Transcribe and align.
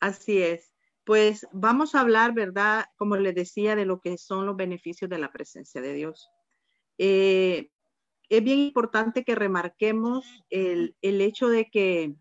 Así 0.00 0.42
es. 0.42 0.72
Pues 1.04 1.46
vamos 1.52 1.94
a 1.94 2.00
hablar, 2.00 2.34
¿verdad? 2.34 2.86
Como 2.96 3.16
les 3.16 3.34
decía, 3.34 3.76
de 3.76 3.84
lo 3.84 4.00
que 4.00 4.16
son 4.18 4.46
los 4.46 4.56
beneficios 4.56 5.10
de 5.10 5.18
la 5.18 5.32
presencia 5.32 5.80
de 5.80 5.92
Dios. 5.92 6.30
Eh, 6.98 7.70
es 8.28 8.44
bien 8.44 8.58
importante 8.60 9.24
que 9.24 9.34
remarquemos 9.34 10.24
el, 10.50 10.96
el 11.02 11.20
hecho 11.20 11.48
de 11.48 11.68
que 11.70 12.14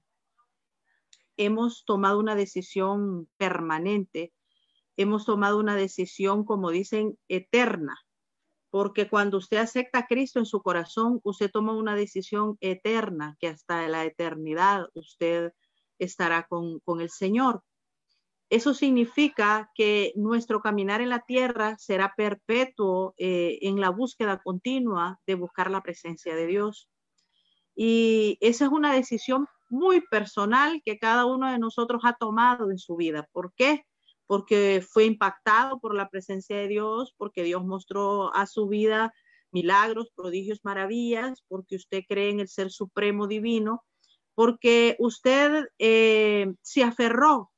hemos 1.38 1.86
tomado 1.86 2.20
una 2.20 2.36
decisión 2.36 3.30
permanente, 3.38 4.34
hemos 4.98 5.26
tomado 5.26 5.60
una 5.60 5.76
decisión, 5.76 6.44
como 6.44 6.72
dicen, 6.72 7.18
eterna, 7.30 7.98
porque 8.70 9.10
cuando 9.10 9.38
usted 9.38 9.58
acepta 9.58 10.00
a 10.00 10.08
Cristo 10.08 10.40
en 10.40 10.46
su 10.46 10.62
corazón, 10.62 11.20
usted 11.24 11.50
toma 11.50 11.74
una 11.74 11.96
decisión 11.96 12.58
eterna, 12.60 13.38
que 13.40 13.48
hasta 13.48 13.88
la 13.88 14.04
eternidad 14.06 14.88
usted 14.94 15.54
estará 15.98 16.46
con, 16.48 16.80
con 16.80 17.02
el 17.02 17.10
Señor. 17.10 17.64
Eso 18.50 18.74
significa 18.74 19.70
que 19.76 20.12
nuestro 20.16 20.60
caminar 20.60 21.02
en 21.02 21.10
la 21.10 21.20
tierra 21.20 21.78
será 21.78 22.14
perpetuo 22.18 23.14
eh, 23.18 23.60
en 23.62 23.80
la 23.80 23.92
búsqueda 23.92 24.42
continua 24.42 25.20
de 25.28 25.36
buscar 25.36 25.70
la 25.70 25.84
presencia 25.84 26.36
de 26.36 26.48
Dios. 26.48 26.90
Y 27.76 28.40
esa 28.42 28.66
es 28.66 28.72
una 28.72 28.94
decisión 28.94 29.48
muy 29.70 30.02
personal 30.02 30.82
que 30.84 30.98
cada 30.98 31.26
uno 31.26 31.52
de 31.52 31.60
nosotros 31.60 32.02
ha 32.06 32.14
tomado 32.14 32.72
en 32.72 32.80
su 32.80 32.96
vida. 32.96 33.28
¿Por 33.32 33.54
qué? 33.54 33.86
Porque 34.26 34.84
fue 34.88 35.06
impactado 35.06 35.80
por 35.80 35.94
la 35.94 36.10
presencia 36.10 36.58
de 36.58 36.68
Dios, 36.68 37.14
porque 37.18 37.44
Dios 37.44 37.64
mostró 37.64 38.36
a 38.36 38.48
su 38.48 38.68
vida 38.68 39.14
milagros, 39.52 40.12
prodigios, 40.16 40.62
maravillas, 40.64 41.44
porque 41.48 41.76
usted 41.76 42.04
cree 42.08 42.32
en 42.32 42.40
el 42.40 42.48
ser 42.48 42.72
supremo 42.72 43.28
divino, 43.28 43.84
porque 44.34 44.96
usted 44.98 45.68
eh, 45.78 46.52
se 46.64 46.84
aferró 46.84 47.52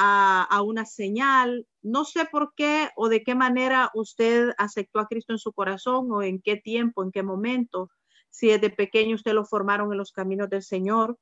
a, 0.00 0.62
una 0.62 0.86
señal. 0.86 1.66
No 1.82 2.04
sé 2.04 2.24
por 2.26 2.54
qué 2.54 2.90
o 2.96 3.08
de 3.08 3.22
qué 3.24 3.34
manera 3.34 3.90
usted 3.94 4.50
aceptó 4.56 5.00
a 5.00 5.08
Cristo 5.08 5.32
en 5.32 5.38
su 5.38 5.52
corazón 5.52 6.10
o 6.12 6.22
en 6.22 6.40
qué 6.40 6.56
tiempo, 6.56 7.02
en 7.02 7.10
qué 7.10 7.22
momento, 7.22 7.90
si 8.30 8.48
desde 8.48 8.70
pequeño 8.70 9.16
usted 9.16 9.32
lo 9.32 9.44
formaron 9.44 9.90
en 9.90 9.98
los 9.98 10.12
caminos 10.12 10.48
del 10.48 10.62
Señor. 10.62 11.18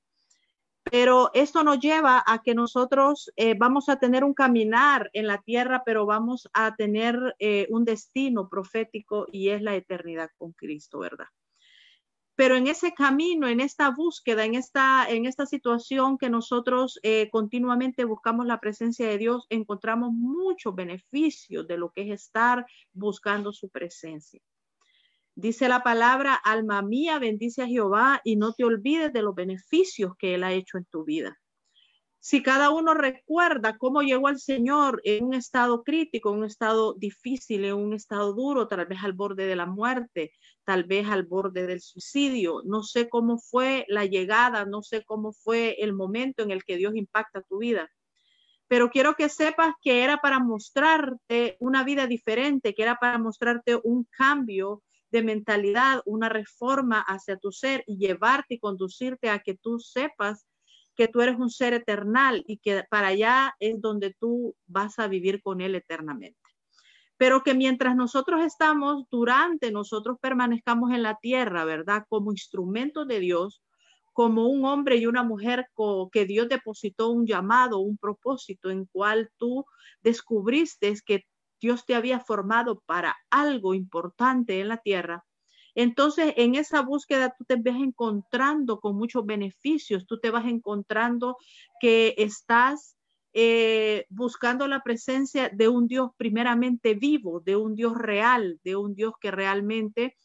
Pero 0.88 1.30
esto 1.34 1.64
nos 1.64 1.80
lleva 1.80 2.22
a 2.24 2.42
que 2.42 2.54
nosotros 2.54 3.32
eh, 3.36 3.54
vamos 3.58 3.88
a 3.88 3.98
tener 3.98 4.22
un 4.22 4.34
caminar 4.34 5.10
en 5.14 5.26
la 5.26 5.38
tierra, 5.38 5.82
pero 5.84 6.06
vamos 6.06 6.48
a 6.52 6.76
tener 6.76 7.34
eh, 7.38 7.66
un 7.70 7.84
destino 7.84 8.48
profético 8.48 9.26
y 9.32 9.48
es 9.48 9.62
la 9.62 9.74
eternidad 9.74 10.30
con 10.36 10.52
Cristo, 10.52 11.00
¿verdad? 11.00 11.26
Pero 12.36 12.54
en 12.54 12.66
ese 12.66 12.92
camino, 12.92 13.48
en 13.48 13.60
esta 13.60 13.90
búsqueda, 13.90 14.44
en 14.44 14.54
esta, 14.54 15.08
en 15.08 15.24
esta 15.24 15.46
situación 15.46 16.18
que 16.18 16.28
nosotros 16.28 17.00
eh, 17.02 17.30
continuamente 17.30 18.04
buscamos 18.04 18.46
la 18.46 18.60
presencia 18.60 19.08
de 19.08 19.16
Dios, 19.16 19.46
encontramos 19.48 20.12
muchos 20.12 20.74
beneficios 20.74 21.66
de 21.66 21.78
lo 21.78 21.90
que 21.90 22.02
es 22.02 22.20
estar 22.20 22.66
buscando 22.92 23.54
su 23.54 23.70
presencia. 23.70 24.40
Dice 25.34 25.68
la 25.68 25.82
palabra, 25.82 26.34
alma 26.34 26.82
mía, 26.82 27.18
bendice 27.18 27.62
a 27.62 27.66
Jehová 27.66 28.20
y 28.22 28.36
no 28.36 28.52
te 28.52 28.64
olvides 28.64 29.12
de 29.12 29.22
los 29.22 29.34
beneficios 29.34 30.12
que 30.18 30.34
Él 30.34 30.44
ha 30.44 30.52
hecho 30.52 30.76
en 30.76 30.84
tu 30.84 31.04
vida 31.04 31.38
si 32.26 32.42
cada 32.42 32.70
uno 32.70 32.92
recuerda 32.92 33.78
cómo 33.78 34.02
llegó 34.02 34.26
al 34.26 34.40
Señor 34.40 35.00
en 35.04 35.26
un 35.26 35.34
estado 35.34 35.84
crítico, 35.84 36.32
en 36.32 36.40
un 36.40 36.44
estado 36.46 36.94
difícil, 36.94 37.64
en 37.64 37.74
un 37.74 37.92
estado 37.94 38.32
duro, 38.32 38.66
tal 38.66 38.84
vez 38.84 38.98
al 39.04 39.12
borde 39.12 39.46
de 39.46 39.54
la 39.54 39.66
muerte, 39.66 40.32
tal 40.64 40.82
vez 40.82 41.06
al 41.06 41.22
borde 41.22 41.68
del 41.68 41.80
suicidio, 41.80 42.62
no 42.64 42.82
sé 42.82 43.08
cómo 43.08 43.38
fue 43.38 43.84
la 43.86 44.06
llegada, 44.06 44.64
no 44.64 44.82
sé 44.82 45.04
cómo 45.04 45.32
fue 45.32 45.76
el 45.78 45.92
momento 45.92 46.42
en 46.42 46.50
el 46.50 46.64
que 46.64 46.76
Dios 46.76 46.96
impacta 46.96 47.42
tu 47.42 47.58
vida. 47.58 47.88
Pero 48.66 48.90
quiero 48.90 49.14
que 49.14 49.28
sepas 49.28 49.74
que 49.80 50.02
era 50.02 50.16
para 50.16 50.40
mostrarte 50.40 51.56
una 51.60 51.84
vida 51.84 52.08
diferente, 52.08 52.74
que 52.74 52.82
era 52.82 52.96
para 52.96 53.18
mostrarte 53.18 53.78
un 53.84 54.04
cambio 54.10 54.82
de 55.12 55.22
mentalidad, 55.22 56.02
una 56.04 56.28
reforma 56.28 57.04
hacia 57.06 57.36
tu 57.36 57.52
ser 57.52 57.84
y 57.86 57.98
llevarte 57.98 58.54
y 58.54 58.58
conducirte 58.58 59.30
a 59.30 59.38
que 59.38 59.54
tú 59.54 59.78
sepas 59.78 60.44
que 60.96 61.08
tú 61.08 61.20
eres 61.20 61.36
un 61.36 61.50
ser 61.50 61.74
eternal 61.74 62.42
y 62.46 62.58
que 62.58 62.84
para 62.90 63.08
allá 63.08 63.54
es 63.60 63.80
donde 63.80 64.14
tú 64.18 64.54
vas 64.66 64.98
a 64.98 65.06
vivir 65.06 65.42
con 65.42 65.60
Él 65.60 65.74
eternamente. 65.74 66.40
Pero 67.18 67.42
que 67.42 67.54
mientras 67.54 67.96
nosotros 67.96 68.42
estamos, 68.44 69.04
durante 69.10 69.70
nosotros 69.70 70.18
permanezcamos 70.20 70.90
en 70.92 71.02
la 71.02 71.16
tierra, 71.20 71.64
¿verdad? 71.64 72.04
Como 72.08 72.32
instrumentos 72.32 73.06
de 73.06 73.20
Dios, 73.20 73.62
como 74.12 74.48
un 74.48 74.64
hombre 74.64 74.96
y 74.96 75.06
una 75.06 75.22
mujer 75.22 75.68
que 76.10 76.24
Dios 76.24 76.48
depositó 76.48 77.10
un 77.10 77.26
llamado, 77.26 77.78
un 77.78 77.98
propósito 77.98 78.70
en 78.70 78.86
cual 78.86 79.30
tú 79.36 79.66
descubriste 80.02 80.94
que 81.04 81.24
Dios 81.60 81.84
te 81.84 81.94
había 81.94 82.20
formado 82.20 82.82
para 82.86 83.16
algo 83.30 83.74
importante 83.74 84.60
en 84.60 84.68
la 84.68 84.78
tierra, 84.78 85.24
entonces, 85.76 86.32
en 86.38 86.54
esa 86.54 86.80
búsqueda 86.80 87.34
tú 87.36 87.44
te 87.44 87.56
vas 87.56 87.78
encontrando 87.78 88.80
con 88.80 88.96
muchos 88.96 89.26
beneficios, 89.26 90.06
tú 90.06 90.18
te 90.18 90.30
vas 90.30 90.46
encontrando 90.46 91.36
que 91.80 92.14
estás 92.16 92.96
eh, 93.34 94.06
buscando 94.08 94.66
la 94.68 94.80
presencia 94.82 95.50
de 95.50 95.68
un 95.68 95.86
Dios 95.86 96.12
primeramente 96.16 96.94
vivo, 96.94 97.40
de 97.40 97.56
un 97.56 97.74
Dios 97.74 97.94
real, 97.94 98.58
de 98.64 98.74
un 98.74 98.94
Dios 98.94 99.12
que 99.20 99.30
realmente 99.30 100.16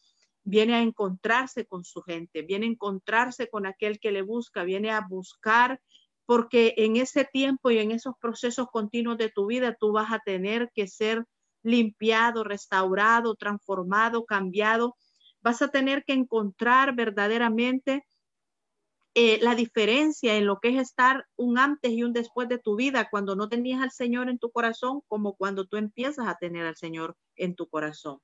viene 0.42 0.74
a 0.74 0.80
encontrarse 0.80 1.66
con 1.66 1.84
su 1.84 2.00
gente, 2.00 2.40
viene 2.40 2.64
a 2.64 2.70
encontrarse 2.70 3.50
con 3.50 3.66
aquel 3.66 4.00
que 4.00 4.10
le 4.10 4.22
busca, 4.22 4.64
viene 4.64 4.90
a 4.90 5.06
buscar, 5.06 5.82
porque 6.24 6.72
en 6.78 6.96
ese 6.96 7.26
tiempo 7.30 7.70
y 7.70 7.76
en 7.76 7.90
esos 7.90 8.14
procesos 8.18 8.68
continuos 8.72 9.18
de 9.18 9.28
tu 9.28 9.44
vida 9.44 9.76
tú 9.78 9.92
vas 9.92 10.10
a 10.12 10.20
tener 10.20 10.70
que 10.74 10.88
ser 10.88 11.26
limpiado, 11.62 12.42
restaurado, 12.42 13.34
transformado, 13.34 14.24
cambiado 14.24 14.96
vas 15.42 15.62
a 15.62 15.68
tener 15.68 16.04
que 16.04 16.12
encontrar 16.12 16.94
verdaderamente 16.94 18.06
eh, 19.14 19.38
la 19.42 19.54
diferencia 19.54 20.36
en 20.36 20.46
lo 20.46 20.58
que 20.58 20.70
es 20.70 20.76
estar 20.76 21.26
un 21.36 21.58
antes 21.58 21.92
y 21.92 22.02
un 22.02 22.14
después 22.14 22.48
de 22.48 22.58
tu 22.58 22.76
vida 22.76 23.08
cuando 23.10 23.36
no 23.36 23.48
tenías 23.48 23.82
al 23.82 23.90
Señor 23.90 24.30
en 24.30 24.38
tu 24.38 24.50
corazón 24.50 25.02
como 25.06 25.34
cuando 25.34 25.66
tú 25.66 25.76
empiezas 25.76 26.26
a 26.26 26.36
tener 26.36 26.64
al 26.64 26.76
Señor 26.76 27.16
en 27.36 27.54
tu 27.54 27.68
corazón. 27.68 28.20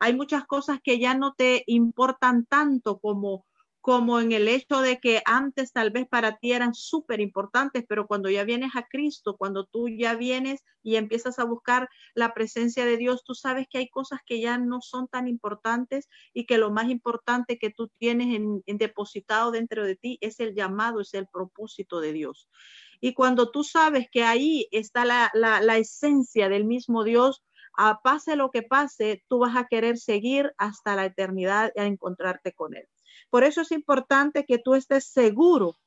Hay 0.00 0.14
muchas 0.14 0.44
cosas 0.44 0.80
que 0.82 0.98
ya 0.98 1.14
no 1.14 1.34
te 1.34 1.62
importan 1.68 2.44
tanto 2.46 2.98
como 2.98 3.46
como 3.82 4.20
en 4.20 4.30
el 4.30 4.46
hecho 4.46 4.80
de 4.80 5.00
que 5.00 5.22
antes 5.24 5.72
tal 5.72 5.90
vez 5.90 6.06
para 6.08 6.38
ti 6.38 6.52
eran 6.52 6.72
súper 6.72 7.20
importantes, 7.20 7.84
pero 7.88 8.06
cuando 8.06 8.30
ya 8.30 8.44
vienes 8.44 8.76
a 8.76 8.86
Cristo, 8.86 9.36
cuando 9.36 9.66
tú 9.66 9.88
ya 9.88 10.14
vienes 10.14 10.62
y 10.84 10.94
empiezas 10.94 11.40
a 11.40 11.44
buscar 11.44 11.88
la 12.14 12.32
presencia 12.32 12.86
de 12.86 12.96
Dios, 12.96 13.24
tú 13.24 13.34
sabes 13.34 13.66
que 13.68 13.78
hay 13.78 13.88
cosas 13.88 14.20
que 14.24 14.40
ya 14.40 14.56
no 14.56 14.80
son 14.80 15.08
tan 15.08 15.26
importantes 15.26 16.08
y 16.32 16.46
que 16.46 16.58
lo 16.58 16.70
más 16.70 16.90
importante 16.90 17.58
que 17.58 17.70
tú 17.70 17.88
tienes 17.98 18.36
en, 18.36 18.62
depositado 18.78 19.50
dentro 19.50 19.84
de 19.84 19.96
ti 19.96 20.16
es 20.20 20.38
el 20.38 20.54
llamado, 20.54 21.00
es 21.00 21.12
el 21.14 21.26
propósito 21.26 22.00
de 22.00 22.12
Dios. 22.12 22.48
Y 23.00 23.14
cuando 23.14 23.50
tú 23.50 23.64
sabes 23.64 24.06
que 24.12 24.22
ahí 24.22 24.68
está 24.70 25.04
la, 25.04 25.32
la 25.34 25.76
esencia 25.76 26.48
del 26.48 26.66
mismo 26.66 27.02
Dios, 27.02 27.42
a 27.76 28.00
pase 28.00 28.36
lo 28.36 28.52
que 28.52 28.62
pase, 28.62 29.24
tú 29.28 29.40
vas 29.40 29.56
a 29.56 29.66
querer 29.66 29.98
seguir 29.98 30.52
hasta 30.56 30.94
la 30.94 31.06
eternidad 31.06 31.72
a 31.76 31.86
encontrarte 31.86 32.52
con 32.52 32.76
Él. 32.76 32.86
Por 33.32 33.44
eso 33.44 33.62
es 33.62 33.72
importante 33.72 34.44
que 34.44 34.58
tú 34.58 34.74
estés 34.74 35.06
seguro, 35.06 35.78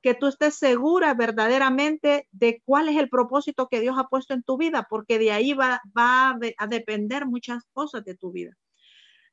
que 0.00 0.14
tú 0.14 0.28
estés 0.28 0.54
segura 0.54 1.12
verdaderamente 1.12 2.26
de 2.32 2.62
cuál 2.64 2.88
es 2.88 2.96
el 2.96 3.10
propósito 3.10 3.68
que 3.68 3.80
Dios 3.80 3.98
ha 3.98 4.08
puesto 4.08 4.32
en 4.32 4.42
tu 4.42 4.56
vida, 4.56 4.86
porque 4.88 5.18
de 5.18 5.30
ahí 5.30 5.52
va, 5.52 5.82
va 5.94 6.38
a 6.56 6.66
depender 6.66 7.26
muchas 7.26 7.64
cosas 7.74 8.02
de 8.06 8.16
tu 8.16 8.32
vida. 8.32 8.56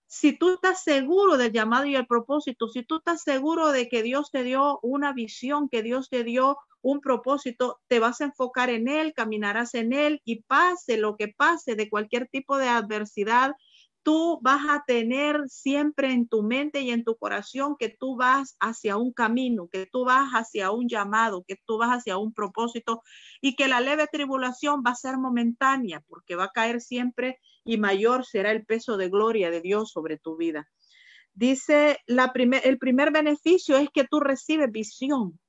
Si 0.07 0.37
tú 0.37 0.55
estás 0.55 0.83
seguro 0.83 1.37
del 1.37 1.53
llamado 1.53 1.85
y 1.85 1.95
el 1.95 2.05
propósito, 2.05 2.67
si 2.67 2.83
tú 2.83 2.97
estás 2.97 3.23
seguro 3.23 3.71
de 3.71 3.87
que 3.87 4.03
Dios 4.03 4.29
te 4.29 4.43
dio 4.43 4.79
una 4.81 5.13
visión, 5.13 5.69
que 5.69 5.83
Dios 5.83 6.09
te 6.09 6.25
dio 6.25 6.57
un 6.81 6.99
propósito, 6.99 7.79
te 7.87 7.99
vas 7.99 8.19
a 8.19 8.25
enfocar 8.25 8.71
en 8.71 8.89
él, 8.89 9.13
caminarás 9.13 9.73
en 9.73 9.93
él 9.93 10.21
y 10.25 10.41
pase 10.41 10.97
lo 10.97 11.15
que 11.15 11.29
pase 11.29 11.75
de 11.75 11.89
cualquier 11.89 12.27
tipo 12.27 12.57
de 12.57 12.67
adversidad, 12.67 13.53
tú 14.03 14.39
vas 14.41 14.61
a 14.69 14.83
tener 14.85 15.41
siempre 15.47 16.11
en 16.11 16.27
tu 16.27 16.43
mente 16.43 16.81
y 16.81 16.91
en 16.91 17.03
tu 17.03 17.15
corazón 17.17 17.75
que 17.79 17.89
tú 17.89 18.15
vas 18.15 18.55
hacia 18.59 18.97
un 18.97 19.13
camino, 19.13 19.67
que 19.71 19.85
tú 19.85 20.05
vas 20.05 20.31
hacia 20.31 20.71
un 20.71 20.87
llamado, 20.87 21.43
que 21.47 21.57
tú 21.65 21.77
vas 21.77 21.89
hacia 21.89 22.17
un 22.17 22.33
propósito 22.33 23.01
y 23.41 23.55
que 23.55 23.67
la 23.67 23.79
leve 23.79 24.07
tribulación 24.11 24.83
va 24.85 24.91
a 24.91 24.95
ser 24.95 25.17
momentánea 25.17 26.01
porque 26.07 26.35
va 26.35 26.45
a 26.45 26.51
caer 26.51 26.81
siempre 26.81 27.39
y 27.63 27.77
mayor 27.77 28.25
será 28.25 28.51
el 28.51 28.65
peso 28.65 28.97
de 28.97 29.09
gloria 29.09 29.49
de 29.49 29.61
Dios 29.61 29.91
sobre 29.91 30.17
tu 30.17 30.35
vida. 30.35 30.69
Dice, 31.33 31.97
el 32.05 32.77
primer 32.77 33.11
beneficio 33.11 33.77
es 33.77 33.89
que 33.91 34.03
tú 34.03 34.19
recibes 34.19 34.71
visión 34.71 35.39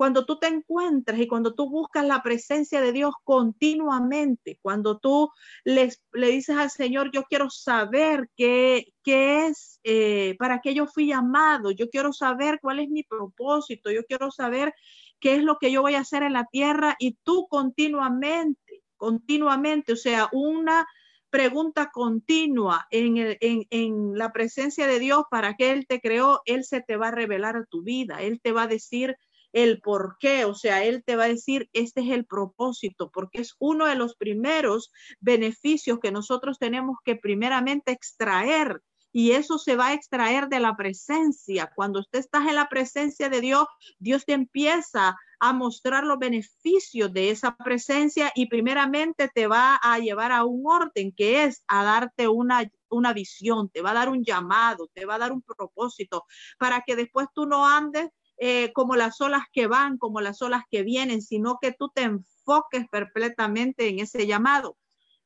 cuando 0.00 0.24
tú 0.24 0.38
te 0.38 0.46
encuentras 0.46 1.20
y 1.20 1.26
cuando 1.26 1.52
tú 1.52 1.68
buscas 1.68 2.06
la 2.06 2.22
presencia 2.22 2.80
de 2.80 2.90
Dios 2.90 3.12
continuamente, 3.22 4.58
cuando 4.62 4.96
tú 4.96 5.28
le 5.62 5.90
dices 6.14 6.56
al 6.56 6.70
Señor, 6.70 7.10
yo 7.12 7.24
quiero 7.24 7.50
saber 7.50 8.30
qué, 8.34 8.94
qué 9.04 9.48
es, 9.48 9.78
eh, 9.84 10.36
para 10.38 10.62
qué 10.62 10.72
yo 10.72 10.86
fui 10.86 11.08
llamado, 11.08 11.70
yo 11.70 11.90
quiero 11.90 12.14
saber 12.14 12.60
cuál 12.62 12.80
es 12.80 12.88
mi 12.88 13.02
propósito, 13.02 13.90
yo 13.90 14.02
quiero 14.06 14.30
saber 14.30 14.72
qué 15.20 15.34
es 15.34 15.42
lo 15.42 15.58
que 15.58 15.70
yo 15.70 15.82
voy 15.82 15.96
a 15.96 16.00
hacer 16.00 16.22
en 16.22 16.32
la 16.32 16.46
tierra 16.50 16.96
y 16.98 17.18
tú 17.22 17.46
continuamente, 17.50 18.82
continuamente, 18.96 19.92
o 19.92 19.96
sea, 19.96 20.30
una 20.32 20.86
pregunta 21.28 21.90
continua 21.92 22.86
en, 22.90 23.36
en, 23.38 24.18
la 24.18 24.32
presencia 24.32 24.86
de 24.86 24.98
Dios 24.98 25.24
para 25.30 25.56
que 25.56 25.72
Él 25.72 25.86
te 25.86 26.00
creó, 26.00 26.40
Él 26.46 26.64
se 26.64 26.80
te 26.80 26.96
va 26.96 27.08
a 27.08 27.10
revelar 27.10 27.58
a 27.58 27.66
tu 27.66 27.82
vida, 27.82 28.22
Él 28.22 28.40
te 28.40 28.52
va 28.52 28.62
a 28.62 28.66
decir 28.66 29.18
el 29.52 29.80
por 29.80 30.16
qué, 30.18 30.44
o 30.44 30.54
sea, 30.54 30.84
Él 30.84 31.02
te 31.04 31.16
va 31.16 31.24
a 31.24 31.28
decir, 31.28 31.68
este 31.72 32.00
es 32.02 32.10
el 32.10 32.26
propósito, 32.26 33.10
porque 33.10 33.40
es 33.40 33.54
uno 33.58 33.86
de 33.86 33.96
los 33.96 34.16
primeros 34.16 34.92
beneficios 35.20 35.98
que 36.00 36.12
nosotros 36.12 36.58
tenemos 36.58 36.98
que 37.04 37.16
primeramente 37.16 37.92
extraer 37.92 38.82
y 39.12 39.32
eso 39.32 39.58
se 39.58 39.76
va 39.76 39.88
a 39.88 39.92
extraer 39.94 40.48
de 40.48 40.60
la 40.60 40.76
presencia. 40.76 41.72
Cuando 41.74 42.00
usted 42.00 42.20
está 42.20 42.38
en 42.38 42.54
la 42.54 42.68
presencia 42.68 43.28
de 43.28 43.40
Dios, 43.40 43.66
Dios 43.98 44.24
te 44.24 44.34
empieza 44.34 45.16
a 45.40 45.52
mostrar 45.52 46.04
los 46.04 46.18
beneficios 46.18 47.12
de 47.12 47.30
esa 47.30 47.56
presencia 47.56 48.30
y 48.34 48.46
primeramente 48.46 49.28
te 49.34 49.46
va 49.46 49.76
a 49.76 49.98
llevar 49.98 50.32
a 50.32 50.44
un 50.44 50.62
orden 50.66 51.12
que 51.12 51.44
es 51.44 51.64
a 51.66 51.82
darte 51.82 52.28
una, 52.28 52.70
una 52.90 53.12
visión, 53.12 53.70
te 53.70 53.80
va 53.80 53.92
a 53.92 53.94
dar 53.94 54.10
un 54.10 54.22
llamado, 54.22 54.88
te 54.92 55.06
va 55.06 55.14
a 55.14 55.18
dar 55.18 55.32
un 55.32 55.42
propósito 55.42 56.24
para 56.58 56.82
que 56.82 56.94
después 56.94 57.26
tú 57.34 57.46
no 57.46 57.66
andes 57.66 58.10
eh, 58.42 58.72
como 58.72 58.96
las 58.96 59.20
olas 59.20 59.42
que 59.52 59.66
van, 59.66 59.98
como 59.98 60.22
las 60.22 60.40
olas 60.40 60.62
que 60.70 60.82
vienen, 60.82 61.20
sino 61.20 61.58
que 61.60 61.72
tú 61.72 61.90
te 61.94 62.04
enfoques 62.04 62.86
completamente 62.90 63.88
en 63.88 63.98
ese 63.98 64.26
llamado. 64.26 64.78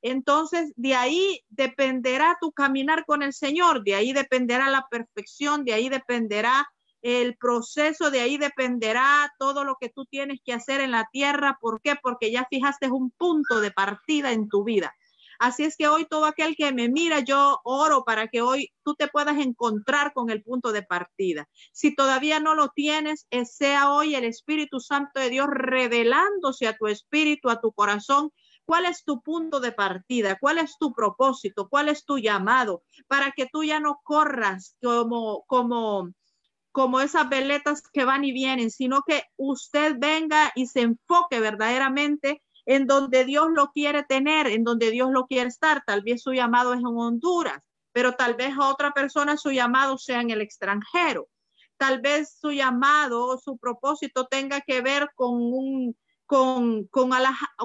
Entonces, 0.02 0.72
de 0.74 0.96
ahí 0.96 1.40
dependerá 1.48 2.36
tu 2.40 2.50
caminar 2.50 3.04
con 3.06 3.22
el 3.22 3.32
Señor, 3.32 3.84
de 3.84 3.94
ahí 3.94 4.12
dependerá 4.12 4.68
la 4.68 4.88
perfección, 4.90 5.64
de 5.64 5.74
ahí 5.74 5.88
dependerá 5.88 6.68
el 7.02 7.36
proceso, 7.36 8.10
de 8.10 8.20
ahí 8.20 8.36
dependerá 8.36 9.32
todo 9.38 9.62
lo 9.62 9.76
que 9.80 9.90
tú 9.90 10.06
tienes 10.06 10.40
que 10.44 10.52
hacer 10.52 10.80
en 10.80 10.90
la 10.90 11.08
tierra. 11.12 11.56
¿Por 11.60 11.80
qué? 11.82 11.94
Porque 12.02 12.32
ya 12.32 12.48
fijaste 12.50 12.90
un 12.90 13.12
punto 13.12 13.60
de 13.60 13.70
partida 13.70 14.32
en 14.32 14.48
tu 14.48 14.64
vida. 14.64 14.92
Así 15.38 15.64
es 15.64 15.76
que 15.76 15.88
hoy 15.88 16.06
todo 16.06 16.24
aquel 16.24 16.56
que 16.56 16.72
me 16.72 16.88
mira, 16.88 17.20
yo 17.20 17.60
oro 17.64 18.04
para 18.04 18.28
que 18.28 18.42
hoy 18.42 18.72
tú 18.82 18.94
te 18.94 19.08
puedas 19.08 19.38
encontrar 19.38 20.12
con 20.12 20.30
el 20.30 20.42
punto 20.42 20.72
de 20.72 20.82
partida. 20.82 21.48
Si 21.72 21.94
todavía 21.94 22.40
no 22.40 22.54
lo 22.54 22.68
tienes, 22.68 23.26
sea 23.44 23.92
hoy 23.92 24.14
el 24.14 24.24
Espíritu 24.24 24.80
Santo 24.80 25.20
de 25.20 25.30
Dios 25.30 25.48
revelándose 25.50 26.66
a 26.66 26.76
tu 26.76 26.86
espíritu, 26.86 27.50
a 27.50 27.60
tu 27.60 27.72
corazón, 27.72 28.30
¿Cuál 28.66 28.86
es 28.86 29.04
tu 29.04 29.20
punto 29.22 29.60
de 29.60 29.72
partida? 29.72 30.38
¿Cuál 30.40 30.58
es 30.58 30.78
tu 30.78 30.94
propósito? 30.94 31.68
¿Cuál 31.68 31.88
es 31.90 32.04
tu 32.04 32.18
llamado? 32.18 32.82
Para 33.08 33.32
que 33.32 33.46
tú 33.46 33.62
ya 33.62 33.78
no 33.78 34.00
corras 34.02 34.76
como, 34.82 35.44
como, 35.46 36.12
como 36.72 37.00
esas 37.00 37.28
veletas 37.28 37.82
que 37.92 38.04
van 38.04 38.24
y 38.24 38.32
vienen, 38.32 38.70
sino 38.70 39.02
que 39.06 39.24
usted 39.36 39.96
venga 39.98 40.50
y 40.54 40.66
se 40.66 40.80
enfoque 40.80 41.40
verdaderamente 41.40 42.42
en 42.66 42.86
donde 42.86 43.24
Dios 43.24 43.48
lo 43.50 43.70
quiere 43.70 44.02
tener, 44.02 44.46
en 44.46 44.64
donde 44.64 44.90
Dios 44.90 45.10
lo 45.10 45.26
quiere 45.26 45.48
estar. 45.48 45.82
Tal 45.86 46.02
vez 46.02 46.22
su 46.22 46.32
llamado 46.32 46.72
es 46.72 46.80
en 46.80 46.86
Honduras, 46.86 47.60
pero 47.92 48.12
tal 48.12 48.34
vez 48.34 48.54
a 48.58 48.68
otra 48.68 48.92
persona 48.92 49.36
su 49.36 49.50
llamado 49.50 49.98
sea 49.98 50.20
en 50.20 50.30
el 50.30 50.40
extranjero. 50.40 51.28
Tal 51.76 52.00
vez 52.00 52.38
su 52.40 52.52
llamado 52.52 53.26
o 53.26 53.38
su 53.38 53.58
propósito 53.58 54.26
tenga 54.26 54.60
que 54.60 54.80
ver 54.80 55.10
con 55.14 55.34
un 55.34 55.96
con, 56.26 56.86
con, 56.86 57.12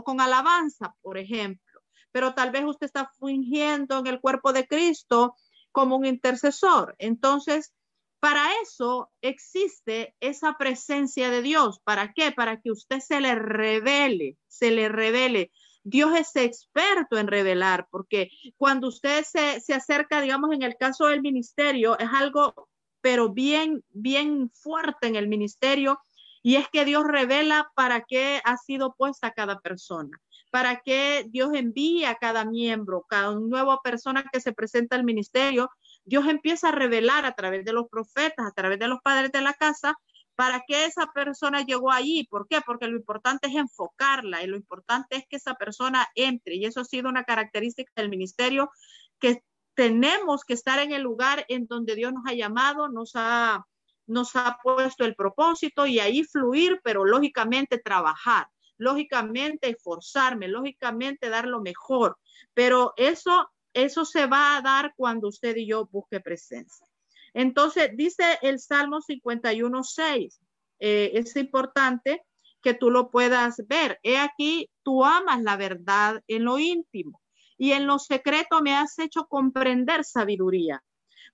con 0.04 0.22
alabanza, 0.22 0.94
por 1.02 1.18
ejemplo, 1.18 1.81
pero 2.12 2.34
tal 2.34 2.52
vez 2.52 2.66
usted 2.66 2.88
está 2.88 3.10
fingiendo 3.19 4.00
en 4.00 4.07
el 4.07 4.19
cuerpo 4.19 4.52
de 4.52 4.68
Cristo 4.68 5.36
como 5.72 5.95
un 5.95 6.06
intercesor. 6.06 6.95
Entonces, 6.98 7.74
para 8.19 8.50
eso 8.62 9.10
existe 9.21 10.16
esa 10.19 10.57
presencia 10.57 11.30
de 11.30 11.42
Dios. 11.42 11.80
¿Para 11.83 12.13
qué? 12.13 12.31
Para 12.31 12.60
que 12.62 12.71
usted 12.71 13.00
se 13.00 13.21
le 13.21 13.36
revele, 13.36 14.38
se 14.48 14.71
le 14.71 14.89
revele. 14.89 15.51
Dios 15.83 16.16
es 16.18 16.36
experto 16.36 17.18
en 17.18 17.27
revelar, 17.27 17.88
porque 17.89 18.30
cuando 18.57 18.89
usted 18.89 19.24
se, 19.24 19.62
se 19.62 19.74
acerca, 19.74 20.21
digamos, 20.21 20.51
en 20.54 20.63
el 20.63 20.75
caso 20.75 21.07
del 21.07 21.21
ministerio, 21.21 21.98
es 21.98 22.10
algo, 22.13 22.69
pero 23.01 23.30
bien, 23.30 23.83
bien 23.89 24.51
fuerte 24.54 25.07
en 25.07 25.16
el 25.16 25.27
ministerio, 25.27 26.00
y 26.42 26.56
es 26.56 26.68
que 26.69 26.86
Dios 26.86 27.04
revela 27.06 27.71
para 27.75 28.01
qué 28.01 28.42
ha 28.44 28.57
sido 28.57 28.94
puesta 28.94 29.31
cada 29.31 29.60
persona, 29.60 30.19
para 30.51 30.81
qué 30.81 31.25
Dios 31.30 31.51
envía 31.54 32.12
a 32.12 32.16
cada 32.16 32.45
miembro, 32.45 33.06
cada 33.07 33.33
nueva 33.36 33.80
persona 33.83 34.25
que 34.31 34.42
se 34.42 34.54
presenta 34.54 34.95
al 34.95 35.04
ministerio. 35.04 35.69
Dios 36.10 36.28
empieza 36.28 36.70
a 36.70 36.72
revelar 36.72 37.26
a 37.26 37.34
través 37.34 37.64
de 37.64 37.74
los 37.74 37.88
profetas, 37.88 38.46
a 38.46 38.52
través 38.52 38.80
de 38.80 38.88
los 38.88 39.00
padres 39.02 39.32
de 39.32 39.42
la 39.42 39.54
casa, 39.54 39.96
para 40.36 40.64
qué 40.68 40.86
esa 40.86 41.12
persona 41.14 41.62
llegó 41.66 41.92
allí. 41.92 42.26
¿Por 42.30 42.48
qué? 42.48 42.60
Porque 42.66 42.88
lo 42.88 42.98
importante 42.98 43.48
es 43.48 43.56
enfocarla 43.56 44.44
y 44.44 44.48
lo 44.48 44.58
importante 44.58 45.18
es 45.18 45.26
que 45.30 45.38
esa 45.38 45.56
persona 45.56 46.08
entre. 46.16 46.56
Y 46.56 46.66
eso 46.66 46.82
ha 46.82 46.86
sido 46.86 47.10
una 47.10 47.24
característica 47.24 47.92
del 47.96 48.10
ministerio, 48.10 48.72
que 49.20 49.44
tenemos 49.74 50.44
que 50.44 50.54
estar 50.54 50.80
en 50.80 50.92
el 50.92 51.04
lugar 51.04 51.46
en 51.48 51.68
donde 51.68 51.96
Dios 51.96 52.12
nos 52.12 52.24
ha 52.26 52.34
llamado, 52.34 52.90
nos 52.90 53.12
ha 53.16 53.66
nos 54.10 54.36
ha 54.36 54.58
puesto 54.62 55.06
el 55.06 55.16
propósito 55.16 55.86
y 55.86 56.00
ahí 56.00 56.24
fluir, 56.24 56.82
pero 56.84 57.06
lógicamente 57.06 57.78
trabajar, 57.78 58.48
lógicamente 58.78 59.70
esforzarme, 59.70 60.48
lógicamente 60.48 61.30
dar 61.30 61.48
lo 61.48 61.62
mejor. 61.62 62.18
Pero 62.56 62.94
eso, 62.98 63.52
eso 63.74 64.06
se 64.06 64.25
va 64.25 64.57
a 64.57 64.62
dar 64.62 64.94
cuando 64.95 65.27
usted 65.27 65.56
y 65.56 65.68
yo 65.68 65.88
busque 65.92 66.19
presencia. 66.19 66.86
Entonces, 67.33 67.92
dice 67.95 68.39
el 68.42 68.60
Salmo 68.60 69.01
51, 69.01 69.83
6, 69.83 70.42
eh, 70.80 71.12
es 71.13 71.36
importante 71.36 72.24
que 72.62 72.74
tú 72.74 72.89
lo 72.89 73.10
puedas 73.10 73.62
ver. 73.68 74.00
He 74.04 74.18
aquí, 74.18 74.69
tú 74.83 75.06
amas 75.06 75.42
la 75.42 75.56
verdad 75.56 76.21
en 76.27 76.45
lo 76.45 76.60
íntimo 76.60 77.21
y 77.57 77.74
en 77.74 77.88
lo 77.88 78.00
secreto 78.00 78.62
me 78.62 78.75
has 78.75 78.98
hecho 79.00 79.27
comprender 79.27 80.04
sabiduría. 80.04 80.83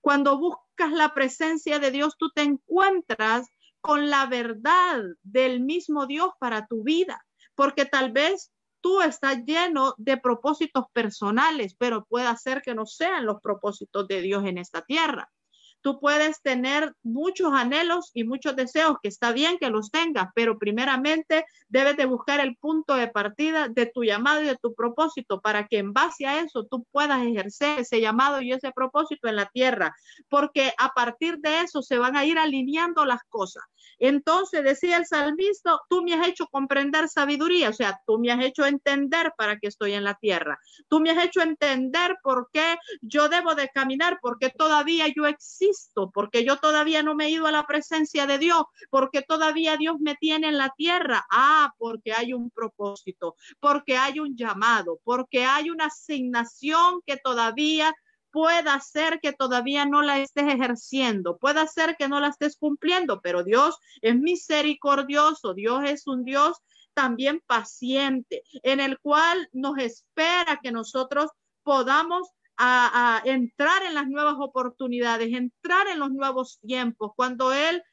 Cuando 0.01 0.37
buscas 0.37 0.91
la 0.91 1.13
presencia 1.13 1.79
de 1.79 1.91
Dios, 1.91 2.15
tú 2.17 2.29
te 2.31 2.41
encuentras 2.41 3.47
con 3.81 4.09
la 4.09 4.25
verdad 4.25 5.03
del 5.23 5.61
mismo 5.61 6.07
Dios 6.07 6.29
para 6.39 6.67
tu 6.67 6.83
vida, 6.83 7.23
porque 7.53 7.85
tal 7.85 8.11
vez 8.11 8.51
tú 8.85 9.01
estás 9.01 9.43
lleno 9.47 9.95
de 9.97 10.15
propósitos 10.15 10.85
personales, 10.93 11.73
pero 11.73 12.05
puede 12.05 12.37
ser 12.37 12.61
que 12.61 12.75
no 12.75 12.85
sean 12.85 13.25
los 13.25 13.41
propósitos 13.41 14.07
de 14.07 14.21
Dios 14.21 14.45
en 14.45 14.59
esta 14.59 14.83
tierra. 14.83 15.31
Tú 15.85 15.99
puedes 15.99 16.41
tener 16.41 16.95
muchos 17.03 17.53
anhelos 17.53 18.09
y 18.15 18.23
muchos 18.23 18.55
deseos, 18.55 18.97
que 19.03 19.07
está 19.07 19.31
bien 19.33 19.59
que 19.59 19.69
los 19.69 19.91
tengas, 19.91 20.29
pero 20.33 20.57
primeramente 20.57 21.45
debes 21.67 21.95
de 21.95 22.05
buscar 22.07 22.39
el 22.39 22.57
punto 22.57 22.95
de 22.95 23.07
partida 23.07 23.67
de 23.67 23.85
tu 23.85 24.03
llamado 24.03 24.41
y 24.41 24.45
de 24.45 24.57
tu 24.57 24.73
propósito 24.73 25.41
para 25.41 25.67
que 25.67 25.77
en 25.77 25.93
base 25.93 26.25
a 26.25 26.39
eso 26.39 26.65
tú 26.65 26.87
puedas 26.91 27.21
ejercer 27.21 27.81
ese 27.81 28.01
llamado 28.01 28.41
y 28.41 28.51
ese 28.51 28.71
propósito 28.71 29.27
en 29.27 29.35
la 29.35 29.45
tierra, 29.45 29.95
porque 30.27 30.73
a 30.79 30.89
partir 30.89 31.37
de 31.37 31.61
eso 31.61 31.83
se 31.83 31.99
van 31.99 32.15
a 32.15 32.25
ir 32.25 32.39
alineando 32.39 33.05
las 33.05 33.21
cosas. 33.29 33.61
Entonces 33.99 34.63
decía 34.63 34.97
el 34.97 35.05
salmista, 35.05 35.77
tú 35.87 36.01
me 36.01 36.15
has 36.15 36.27
hecho 36.27 36.47
comprender 36.47 37.07
sabiduría, 37.09 37.69
o 37.69 37.73
sea, 37.73 38.01
tú 38.07 38.17
me 38.17 38.31
has 38.31 38.43
hecho 38.43 38.65
entender 38.65 39.33
para 39.37 39.59
qué 39.59 39.67
estoy 39.67 39.93
en 39.93 40.03
la 40.03 40.15
tierra. 40.15 40.57
Tú 40.87 40.99
me 40.99 41.11
has 41.11 41.23
hecho 41.23 41.41
entender 41.41 42.17
por 42.23 42.49
qué 42.51 42.75
yo 43.01 43.29
debo 43.29 43.53
de 43.53 43.69
caminar, 43.69 44.17
porque 44.19 44.49
todavía 44.49 45.05
yo 45.15 45.27
existo 45.27 45.74
porque 46.13 46.43
yo 46.45 46.57
todavía 46.57 47.03
no 47.03 47.15
me 47.15 47.25
he 47.25 47.29
ido 47.31 47.47
a 47.47 47.51
la 47.51 47.65
presencia 47.65 48.25
de 48.25 48.37
Dios, 48.37 48.63
porque 48.89 49.21
todavía 49.21 49.77
Dios 49.77 49.97
me 49.99 50.15
tiene 50.15 50.47
en 50.49 50.57
la 50.57 50.73
tierra. 50.75 51.25
Ah, 51.31 51.73
porque 51.77 52.13
hay 52.13 52.33
un 52.33 52.49
propósito, 52.49 53.35
porque 53.59 53.97
hay 53.97 54.19
un 54.19 54.35
llamado, 54.35 54.99
porque 55.03 55.45
hay 55.45 55.69
una 55.69 55.85
asignación 55.85 57.01
que 57.05 57.17
todavía 57.17 57.93
pueda 58.31 58.77
ser 58.81 59.21
que 59.21 59.31
todavía 59.31 59.85
no 59.85 60.01
la 60.01 60.19
estés 60.19 60.53
ejerciendo, 60.53 61.37
pueda 61.37 61.65
ser 61.67 61.95
que 61.95 62.09
no 62.09 62.19
la 62.19 62.27
estés 62.27 62.57
cumpliendo, 62.57 63.21
pero 63.21 63.45
Dios 63.45 63.77
es 64.01 64.13
misericordioso, 64.17 65.53
Dios 65.53 65.83
es 65.85 66.05
un 66.05 66.25
Dios 66.25 66.57
también 66.93 67.41
paciente, 67.47 68.43
en 68.63 68.81
el 68.81 68.99
cual 68.99 69.47
nos 69.53 69.77
espera 69.77 70.59
que 70.61 70.73
nosotros 70.73 71.31
podamos 71.63 72.29
a, 72.57 73.21
entrar 73.25 73.83
en 73.83 73.95
las 73.95 74.07
nuevas 74.07 74.35
oportunidades, 74.39 75.33
entrar 75.33 75.87
en 75.87 75.99
los 75.99 76.11
nuevos 76.11 76.59
tiempos. 76.59 77.11
Cuando 77.15 77.53
Él 77.53 77.83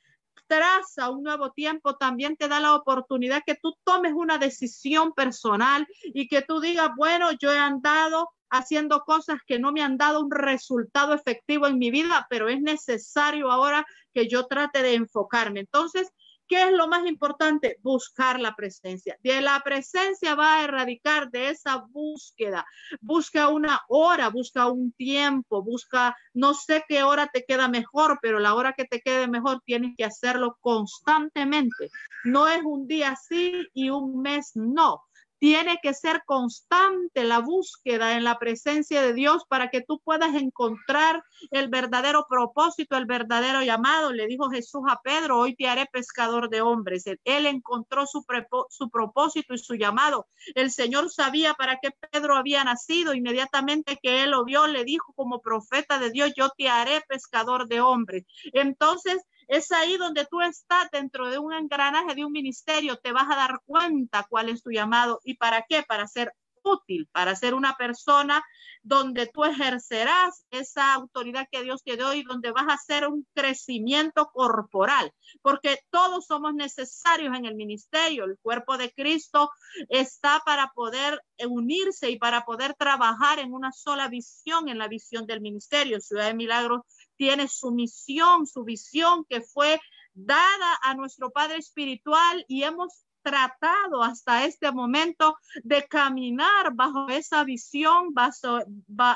traza 0.46 1.10
un 1.10 1.22
nuevo 1.22 1.52
tiempo, 1.52 1.96
también 1.96 2.36
te 2.36 2.48
da 2.48 2.60
la 2.60 2.74
oportunidad 2.74 3.42
que 3.44 3.54
tú 3.54 3.74
tomes 3.84 4.12
una 4.14 4.38
decisión 4.38 5.12
personal 5.12 5.86
y 6.04 6.28
que 6.28 6.42
tú 6.42 6.60
digas, 6.60 6.90
bueno, 6.96 7.30
yo 7.40 7.52
he 7.52 7.58
andado 7.58 8.30
haciendo 8.50 9.00
cosas 9.00 9.38
que 9.46 9.58
no 9.58 9.72
me 9.72 9.82
han 9.82 9.96
dado 9.96 10.20
un 10.20 10.30
resultado 10.30 11.14
efectivo 11.14 11.66
en 11.66 11.78
mi 11.78 11.90
vida, 11.90 12.26
pero 12.28 12.50
es 12.50 12.60
necesario 12.60 13.50
ahora 13.50 13.86
que 14.12 14.28
yo 14.28 14.46
trate 14.46 14.82
de 14.82 14.94
enfocarme. 14.94 15.60
Entonces, 15.60 16.12
¿Qué 16.48 16.64
es 16.64 16.72
lo 16.72 16.88
más 16.88 17.06
importante? 17.06 17.78
Buscar 17.82 18.40
la 18.40 18.54
presencia. 18.54 19.16
De 19.22 19.40
la 19.40 19.60
presencia 19.64 20.34
va 20.34 20.56
a 20.56 20.64
erradicar 20.64 21.30
de 21.30 21.50
esa 21.50 21.84
búsqueda. 21.90 22.64
Busca 23.00 23.48
una 23.48 23.80
hora, 23.88 24.28
busca 24.28 24.66
un 24.66 24.92
tiempo, 24.92 25.62
busca, 25.62 26.16
no 26.34 26.54
sé 26.54 26.84
qué 26.88 27.02
hora 27.02 27.28
te 27.32 27.44
queda 27.44 27.68
mejor, 27.68 28.18
pero 28.20 28.38
la 28.38 28.54
hora 28.54 28.74
que 28.74 28.84
te 28.84 29.00
quede 29.00 29.28
mejor 29.28 29.60
tienes 29.64 29.94
que 29.96 30.04
hacerlo 30.04 30.58
constantemente. 30.60 31.90
No 32.24 32.48
es 32.48 32.62
un 32.62 32.86
día 32.86 33.16
sí 33.16 33.66
y 33.74 33.90
un 33.90 34.20
mes 34.20 34.52
no. 34.54 35.02
Tiene 35.42 35.80
que 35.82 35.92
ser 35.92 36.22
constante 36.24 37.24
la 37.24 37.40
búsqueda 37.40 38.16
en 38.16 38.22
la 38.22 38.38
presencia 38.38 39.02
de 39.02 39.12
Dios 39.12 39.42
para 39.48 39.70
que 39.70 39.80
tú 39.80 40.00
puedas 40.04 40.36
encontrar 40.36 41.24
el 41.50 41.66
verdadero 41.66 42.26
propósito, 42.28 42.96
el 42.96 43.06
verdadero 43.06 43.60
llamado. 43.60 44.12
Le 44.12 44.28
dijo 44.28 44.50
Jesús 44.50 44.82
a 44.88 45.00
Pedro, 45.02 45.40
hoy 45.40 45.56
te 45.56 45.66
haré 45.66 45.86
pescador 45.86 46.48
de 46.48 46.60
hombres. 46.60 47.06
Él 47.24 47.46
encontró 47.46 48.06
su, 48.06 48.24
propósito 48.24 49.54
y 49.54 49.58
su 49.58 49.74
llamado. 49.74 50.28
El 50.54 50.70
Señor 50.70 51.10
sabía 51.10 51.54
para 51.54 51.80
qué 51.82 51.90
Pedro 51.90 52.36
había 52.36 52.62
nacido. 52.62 53.12
Inmediatamente 53.12 53.98
que 54.00 54.22
él 54.22 54.30
lo 54.30 54.44
vio, 54.44 54.68
le 54.68 54.84
dijo 54.84 55.12
como 55.14 55.40
profeta 55.40 55.98
de 55.98 56.12
Dios, 56.12 56.30
yo 56.36 56.50
te 56.50 56.68
haré 56.68 57.00
pescador 57.08 57.66
de 57.66 57.80
hombres. 57.80 58.26
Entonces, 58.52 59.20
es 59.52 59.70
ahí 59.70 59.98
donde 59.98 60.24
tú 60.24 60.40
estás 60.40 60.88
dentro 60.90 61.28
de 61.28 61.38
un 61.38 61.52
engranaje 61.52 62.14
de 62.14 62.24
un 62.24 62.32
ministerio, 62.32 62.96
te 62.96 63.12
vas 63.12 63.30
a 63.30 63.36
dar 63.36 63.60
cuenta 63.66 64.26
cuál 64.30 64.48
es 64.48 64.62
tu 64.62 64.70
llamado 64.70 65.20
y 65.24 65.34
para 65.34 65.66
qué, 65.68 65.82
para 65.82 66.06
ser 66.06 66.32
útil, 66.62 67.06
para 67.12 67.36
ser 67.36 67.52
una 67.52 67.76
persona 67.76 68.42
donde 68.82 69.26
tú 69.26 69.44
ejercerás 69.44 70.46
esa 70.50 70.94
autoridad 70.94 71.46
que 71.50 71.62
Dios 71.62 71.82
te 71.84 71.96
dio 71.96 72.14
y 72.14 72.22
donde 72.22 72.50
vas 72.50 72.66
a 72.68 72.74
hacer 72.74 73.06
un 73.06 73.26
crecimiento 73.34 74.30
corporal, 74.32 75.12
porque 75.42 75.78
todos 75.90 76.26
somos 76.26 76.54
necesarios 76.54 77.36
en 77.36 77.44
el 77.44 77.54
ministerio. 77.54 78.24
El 78.24 78.38
cuerpo 78.40 78.78
de 78.78 78.90
Cristo 78.92 79.50
está 79.88 80.40
para 80.46 80.72
poder 80.74 81.20
unirse 81.46 82.10
y 82.10 82.18
para 82.18 82.44
poder 82.44 82.74
trabajar 82.74 83.38
en 83.38 83.52
una 83.52 83.70
sola 83.70 84.08
visión, 84.08 84.68
en 84.68 84.78
la 84.78 84.88
visión 84.88 85.26
del 85.26 85.40
ministerio. 85.40 86.00
Ciudad 86.00 86.26
de 86.26 86.34
Milagros 86.34 86.82
tiene 87.22 87.46
su 87.46 87.70
misión, 87.70 88.48
su 88.48 88.64
visión 88.64 89.24
que 89.28 89.42
fue 89.42 89.80
dada 90.12 90.76
a 90.82 90.94
nuestro 90.94 91.30
Padre 91.30 91.58
Espiritual 91.58 92.44
y 92.48 92.64
hemos 92.64 93.04
tratado 93.22 94.02
hasta 94.02 94.44
este 94.44 94.72
momento 94.72 95.36
de 95.62 95.86
caminar 95.86 96.74
bajo 96.74 97.08
esa 97.10 97.44
visión, 97.44 98.12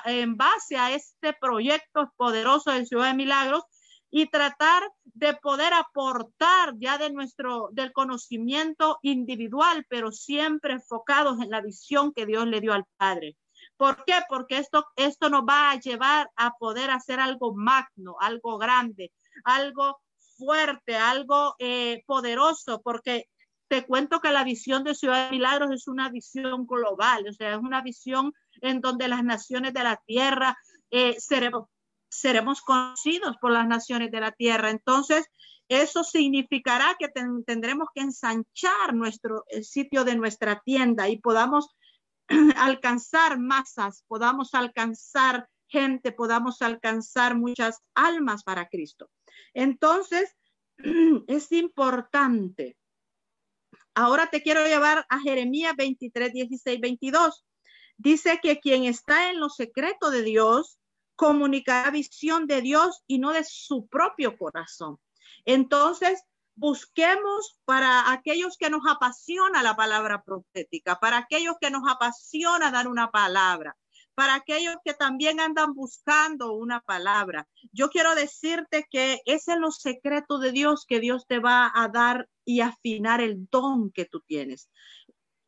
en 0.05 0.37
base 0.37 0.77
a 0.77 0.93
este 0.93 1.33
proyecto 1.33 2.13
poderoso 2.17 2.71
de 2.71 2.87
Ciudad 2.87 3.07
de 3.07 3.15
Milagros 3.15 3.65
y 4.09 4.27
tratar 4.27 4.85
de 5.03 5.35
poder 5.35 5.73
aportar 5.73 6.75
ya 6.79 6.99
de 6.99 7.11
nuestro, 7.11 7.71
del 7.73 7.93
conocimiento 7.93 9.01
individual, 9.03 9.85
pero 9.89 10.13
siempre 10.13 10.75
enfocados 10.75 11.41
en 11.43 11.51
la 11.51 11.61
visión 11.61 12.13
que 12.13 12.25
Dios 12.25 12.47
le 12.47 12.61
dio 12.61 12.73
al 12.73 12.85
Padre. 12.99 13.37
¿Por 13.77 14.05
qué? 14.05 14.15
Porque 14.29 14.59
esto, 14.59 14.87
esto 14.97 15.29
nos 15.29 15.43
va 15.43 15.71
a 15.71 15.81
llevar 15.81 16.31
a 16.37 16.53
poder 16.53 16.91
hacer 16.91 17.21
algo 17.21 17.55
magno, 17.55 18.17
algo 18.21 18.59
grande, 18.59 19.13
algo 19.45 20.01
fuerte, 20.37 20.97
algo 20.97 21.55
eh, 21.59 22.03
poderoso, 22.07 22.81
porque 22.83 23.29
te 23.69 23.85
cuento 23.85 24.21
que 24.21 24.31
la 24.31 24.45
visión 24.45 24.85
de 24.85 24.95
Ciudad 24.95 25.27
de 25.27 25.31
Milagros 25.33 25.71
es 25.73 25.89
una 25.89 26.09
visión 26.09 26.67
global, 26.67 27.27
o 27.29 27.33
sea, 27.33 27.55
es 27.55 27.59
una 27.59 27.83
visión 27.83 28.33
en 28.61 28.81
donde 28.81 29.09
las 29.09 29.25
naciones 29.25 29.75
de 29.75 29.83
la 29.83 29.97
tierra 30.07 30.57
eh, 30.91 31.17
seremos, 31.19 31.69
seremos 32.09 32.61
conocidos 32.61 33.37
por 33.41 33.51
las 33.51 33.67
naciones 33.67 34.11
de 34.11 34.21
la 34.21 34.33
tierra. 34.33 34.71
Entonces, 34.71 35.27
eso 35.69 36.05
significará 36.05 36.97
que 36.99 37.09
tendremos 37.09 37.89
que 37.93 38.03
ensanchar 38.03 38.95
nuestro 38.95 39.45
el 39.49 39.65
sitio 39.65 40.05
de 40.05 40.15
nuestra 40.15 40.61
tienda 40.65 41.09
y 41.09 41.19
podamos 41.19 41.69
alcanzar 42.57 43.39
masas, 43.39 44.05
podamos 44.09 44.55
alcanzar 44.55 45.49
gente, 45.69 46.13
podamos 46.13 46.63
alcanzar 46.63 47.37
muchas 47.37 47.79
almas 47.95 48.43
para 48.43 48.69
Cristo. 48.69 49.11
Entonces, 49.55 50.35
es 51.27 51.53
importante. 51.53 52.77
Ahora 53.95 54.29
te 54.29 54.43
quiero 54.43 54.65
llevar 54.67 55.07
a 55.09 55.21
Jeremías 55.21 55.75
23, 55.77 56.33
16, 56.33 56.81
22. 56.81 57.45
Dice 57.97 58.41
que 58.43 58.61
quien 58.61 58.85
está 58.85 59.31
en 59.31 59.41
lo 59.41 59.49
secreto 59.49 60.11
de 60.11 60.23
Dios 60.23 60.79
comunicará 61.15 61.91
visión 61.91 62.47
de 62.47 62.61
Dios 62.61 63.03
y 63.07 63.19
no 63.19 63.33
de 63.33 63.43
su 63.45 63.89
propio 63.89 64.37
corazón. 64.37 64.99
Entonces, 65.47 66.23
busquemos 66.57 67.59
para 67.65 68.11
aquellos 68.11 68.57
que 68.57 68.71
nos 68.71 68.83
apasiona 68.89 69.63
la 69.63 69.77
palabra 69.77 70.23
profética, 70.23 70.99
para 70.99 71.19
aquellos 71.19 71.57
que 71.61 71.71
nos 71.71 71.83
apasiona 71.89 72.71
dar 72.71 72.89
una 72.89 73.11
palabra, 73.11 73.77
para 74.15 74.35
aquellos 74.35 74.77
que 74.83 74.95
también 74.95 75.39
andan 75.39 75.75
buscando 75.75 76.55
una 76.55 76.81
palabra. 76.81 77.47
Yo 77.73 77.91
quiero 77.91 78.15
decirte 78.15 78.87
que 78.91 79.21
es 79.27 79.47
en 79.49 79.61
los 79.61 79.77
secretos 79.77 80.41
de 80.41 80.53
Dios 80.53 80.87
que 80.89 80.99
Dios 80.99 81.27
te 81.27 81.39
va 81.39 81.71
a 81.75 81.89
dar 81.89 82.29
y 82.45 82.63
afinar 82.63 83.21
el 83.21 83.47
don 83.51 83.93
que 83.93 84.07
tú 84.07 84.21
tienes. 84.27 84.71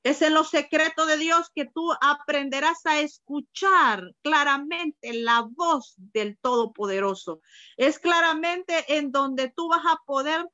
Es 0.04 0.22
en 0.22 0.32
los 0.32 0.50
secretos 0.50 1.08
de 1.08 1.16
Dios 1.16 1.50
que 1.54 1.64
tú 1.64 1.92
aprenderás 2.00 2.86
a 2.86 3.00
escuchar 3.00 4.14
claramente 4.22 5.12
la 5.12 5.46
voz 5.50 5.94
del 5.96 6.38
Todopoderoso. 6.38 7.40
Es 7.76 7.98
claramente 7.98 8.96
en 8.96 9.10
donde 9.10 9.52
tú 9.54 9.68
vas 9.68 9.84
a 9.84 9.98
poder 10.06 10.46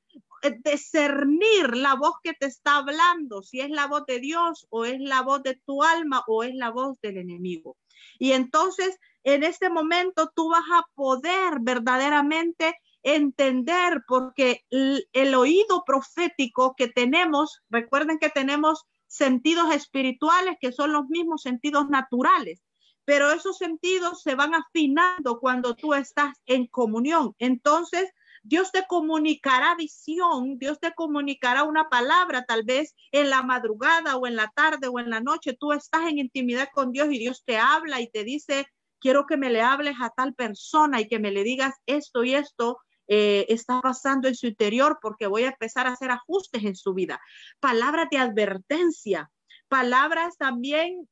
discernir 0.62 1.76
la 1.76 1.94
voz 1.94 2.14
que 2.22 2.32
te 2.34 2.46
está 2.46 2.76
hablando, 2.76 3.42
si 3.42 3.60
es 3.60 3.70
la 3.70 3.86
voz 3.86 4.04
de 4.06 4.20
Dios 4.20 4.66
o 4.70 4.84
es 4.84 5.00
la 5.00 5.22
voz 5.22 5.42
de 5.42 5.60
tu 5.64 5.82
alma 5.82 6.22
o 6.26 6.42
es 6.42 6.54
la 6.54 6.70
voz 6.70 6.98
del 7.02 7.18
enemigo. 7.18 7.76
Y 8.18 8.32
entonces, 8.32 8.98
en 9.22 9.42
este 9.42 9.70
momento, 9.70 10.30
tú 10.34 10.50
vas 10.50 10.64
a 10.72 10.86
poder 10.94 11.58
verdaderamente 11.60 12.76
entender, 13.02 14.02
porque 14.06 14.64
el, 14.70 15.08
el 15.12 15.34
oído 15.34 15.84
profético 15.86 16.74
que 16.76 16.88
tenemos, 16.88 17.62
recuerden 17.68 18.18
que 18.18 18.30
tenemos 18.30 18.84
sentidos 19.06 19.74
espirituales 19.74 20.56
que 20.60 20.72
son 20.72 20.92
los 20.92 21.06
mismos 21.08 21.42
sentidos 21.42 21.88
naturales 21.88 22.62
pero 23.04 23.30
esos 23.30 23.58
sentidos 23.58 24.22
se 24.22 24.34
van 24.34 24.54
afinando 24.54 25.38
cuando 25.38 25.74
tú 25.74 25.94
estás 25.94 26.40
en 26.46 26.66
comunión. 26.66 27.34
Entonces, 27.38 28.10
Dios 28.46 28.70
te 28.72 28.84
comunicará 28.86 29.74
visión, 29.74 30.58
Dios 30.58 30.78
te 30.78 30.92
comunicará 30.92 31.64
una 31.64 31.88
palabra, 31.88 32.44
tal 32.44 32.62
vez 32.62 32.94
en 33.10 33.30
la 33.30 33.42
madrugada 33.42 34.16
o 34.18 34.26
en 34.26 34.36
la 34.36 34.52
tarde 34.54 34.86
o 34.88 34.98
en 34.98 35.08
la 35.08 35.20
noche. 35.20 35.56
Tú 35.58 35.72
estás 35.72 36.02
en 36.08 36.18
intimidad 36.18 36.68
con 36.74 36.92
Dios 36.92 37.08
y 37.10 37.18
Dios 37.18 37.42
te 37.46 37.56
habla 37.56 38.02
y 38.02 38.10
te 38.10 38.22
dice, 38.22 38.66
quiero 39.00 39.24
que 39.24 39.38
me 39.38 39.48
le 39.48 39.62
hables 39.62 39.96
a 39.98 40.10
tal 40.10 40.34
persona 40.34 41.00
y 41.00 41.08
que 41.08 41.18
me 41.18 41.30
le 41.30 41.42
digas 41.42 41.74
esto 41.86 42.22
y 42.22 42.34
esto. 42.34 42.78
Eh, 43.06 43.46
está 43.48 43.82
pasando 43.82 44.28
en 44.28 44.34
su 44.34 44.46
interior 44.46 44.98
porque 45.00 45.26
voy 45.26 45.44
a 45.44 45.48
empezar 45.48 45.86
a 45.86 45.92
hacer 45.92 46.10
ajustes 46.10 46.64
en 46.64 46.76
su 46.76 46.92
vida. 46.92 47.20
Palabras 47.60 48.08
de 48.10 48.18
advertencia, 48.18 49.30
palabras 49.68 50.36
también 50.38 51.08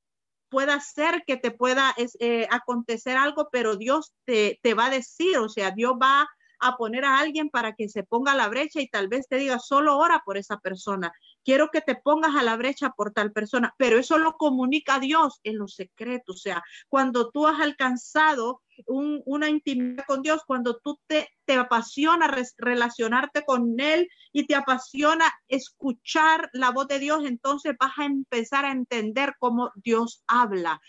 pueda 0.51 0.81
ser 0.81 1.23
que 1.27 1.39
te 1.39 1.51
pueda 1.51 1.95
eh, 2.19 2.47
acontecer 2.51 3.17
algo, 3.17 3.49
pero 3.51 3.77
Dios 3.77 4.12
te, 4.27 4.59
te, 4.62 4.75
va 4.75 4.87
a 4.87 4.91
decir, 4.91 5.39
o 5.39 5.49
sea, 5.49 5.71
Dios 5.71 5.95
va 6.01 6.29
a 6.62 6.76
poner 6.76 7.04
a 7.04 7.19
alguien 7.19 7.50
para 7.50 7.75
que 7.75 7.88
se 7.88 8.04
ponga 8.04 8.33
a 8.33 8.37
la 8.37 8.49
brecha 8.49 8.81
y 8.81 8.88
tal 8.88 9.09
vez 9.09 9.26
te 9.28 9.37
diga, 9.37 9.59
solo 9.59 9.99
ora 9.99 10.23
por 10.25 10.37
esa 10.38 10.59
persona. 10.59 11.12
Quiero 11.45 11.71
que 11.73 11.81
te 11.81 11.97
pongas 11.97 12.37
a 12.37 12.42
la 12.45 12.57
brecha 12.57 12.90
por 12.90 13.12
tal 13.12 13.33
persona, 13.33 13.75
pero 13.76 13.99
eso 13.99 14.16
lo 14.16 14.37
comunica 14.37 15.00
Dios 15.00 15.40
en 15.42 15.59
los 15.59 15.75
secretos. 15.75 16.37
O 16.37 16.38
sea, 16.38 16.62
cuando 16.88 17.31
tú 17.31 17.49
has 17.49 17.61
alcanzado 17.61 18.62
una 18.87 19.50
intimidad 19.50 20.04
con 20.07 20.23
Dios, 20.23 20.42
cuando 20.47 20.78
tú 20.78 20.99
te, 21.09 21.28
te 21.45 21.57
apasiona 21.57 22.33
relacionarte 22.57 23.45
con 23.45 23.78
Él 23.81 24.09
y 24.33 24.47
te 24.47 24.54
apasiona 24.54 25.26
escuchar 25.49 26.49
la 26.52 26.71
voz 26.71 26.87
de 26.87 27.00
Dios, 27.00 27.25
entonces 27.25 27.75
vas 27.78 27.92
a 27.99 28.04
empezar 28.04 28.64
a 28.64 28.73
entender 28.73 29.35
cómo 29.40 29.73
Dios 29.75 30.23
habla 30.28 30.81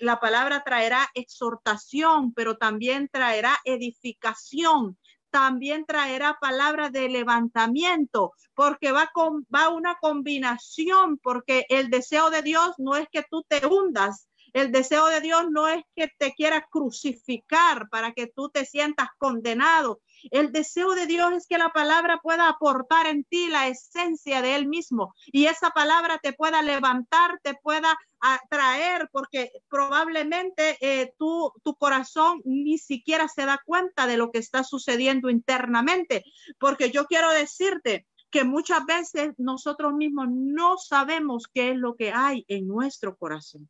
la 0.00 0.20
palabra 0.20 0.62
traerá 0.64 1.08
exhortación, 1.14 2.32
pero 2.32 2.56
también 2.56 3.08
traerá 3.08 3.58
edificación, 3.64 4.98
también 5.30 5.84
traerá 5.84 6.38
palabra 6.40 6.90
de 6.90 7.08
levantamiento, 7.08 8.32
porque 8.54 8.92
va, 8.92 9.10
con, 9.12 9.46
va 9.54 9.68
una 9.68 9.96
combinación, 10.00 11.18
porque 11.18 11.66
el 11.68 11.90
deseo 11.90 12.30
de 12.30 12.42
Dios 12.42 12.74
no 12.78 12.96
es 12.96 13.06
que 13.10 13.24
tú 13.30 13.44
te 13.48 13.66
hundas, 13.66 14.28
el 14.56 14.72
deseo 14.72 15.06
de 15.08 15.20
Dios 15.20 15.44
no 15.50 15.68
es 15.68 15.84
que 15.94 16.08
te 16.16 16.32
quiera 16.32 16.66
crucificar 16.70 17.90
para 17.90 18.12
que 18.12 18.26
tú 18.26 18.48
te 18.48 18.64
sientas 18.64 19.08
condenado. 19.18 20.00
El 20.30 20.52
deseo 20.52 20.94
de 20.94 21.06
Dios 21.06 21.32
es 21.32 21.46
que 21.46 21.58
la 21.58 21.70
palabra 21.70 22.20
pueda 22.22 22.48
aportar 22.48 23.06
en 23.06 23.24
ti 23.24 23.48
la 23.48 23.68
esencia 23.68 24.42
de 24.42 24.56
Él 24.56 24.66
mismo 24.66 25.14
y 25.26 25.46
esa 25.46 25.70
palabra 25.70 26.18
te 26.22 26.32
pueda 26.32 26.62
levantar, 26.62 27.38
te 27.42 27.54
pueda 27.54 27.96
atraer, 28.20 29.08
porque 29.12 29.50
probablemente 29.68 30.76
eh, 30.80 31.12
tu, 31.18 31.52
tu 31.62 31.74
corazón 31.76 32.40
ni 32.44 32.78
siquiera 32.78 33.28
se 33.28 33.44
da 33.44 33.60
cuenta 33.64 34.06
de 34.06 34.16
lo 34.16 34.30
que 34.30 34.38
está 34.38 34.64
sucediendo 34.64 35.30
internamente. 35.30 36.24
Porque 36.58 36.90
yo 36.90 37.06
quiero 37.06 37.30
decirte 37.30 38.06
que 38.30 38.44
muchas 38.44 38.84
veces 38.84 39.32
nosotros 39.38 39.92
mismos 39.94 40.26
no 40.30 40.76
sabemos 40.78 41.44
qué 41.52 41.70
es 41.70 41.76
lo 41.76 41.94
que 41.94 42.12
hay 42.12 42.44
en 42.48 42.66
nuestro 42.66 43.16
corazón. 43.16 43.68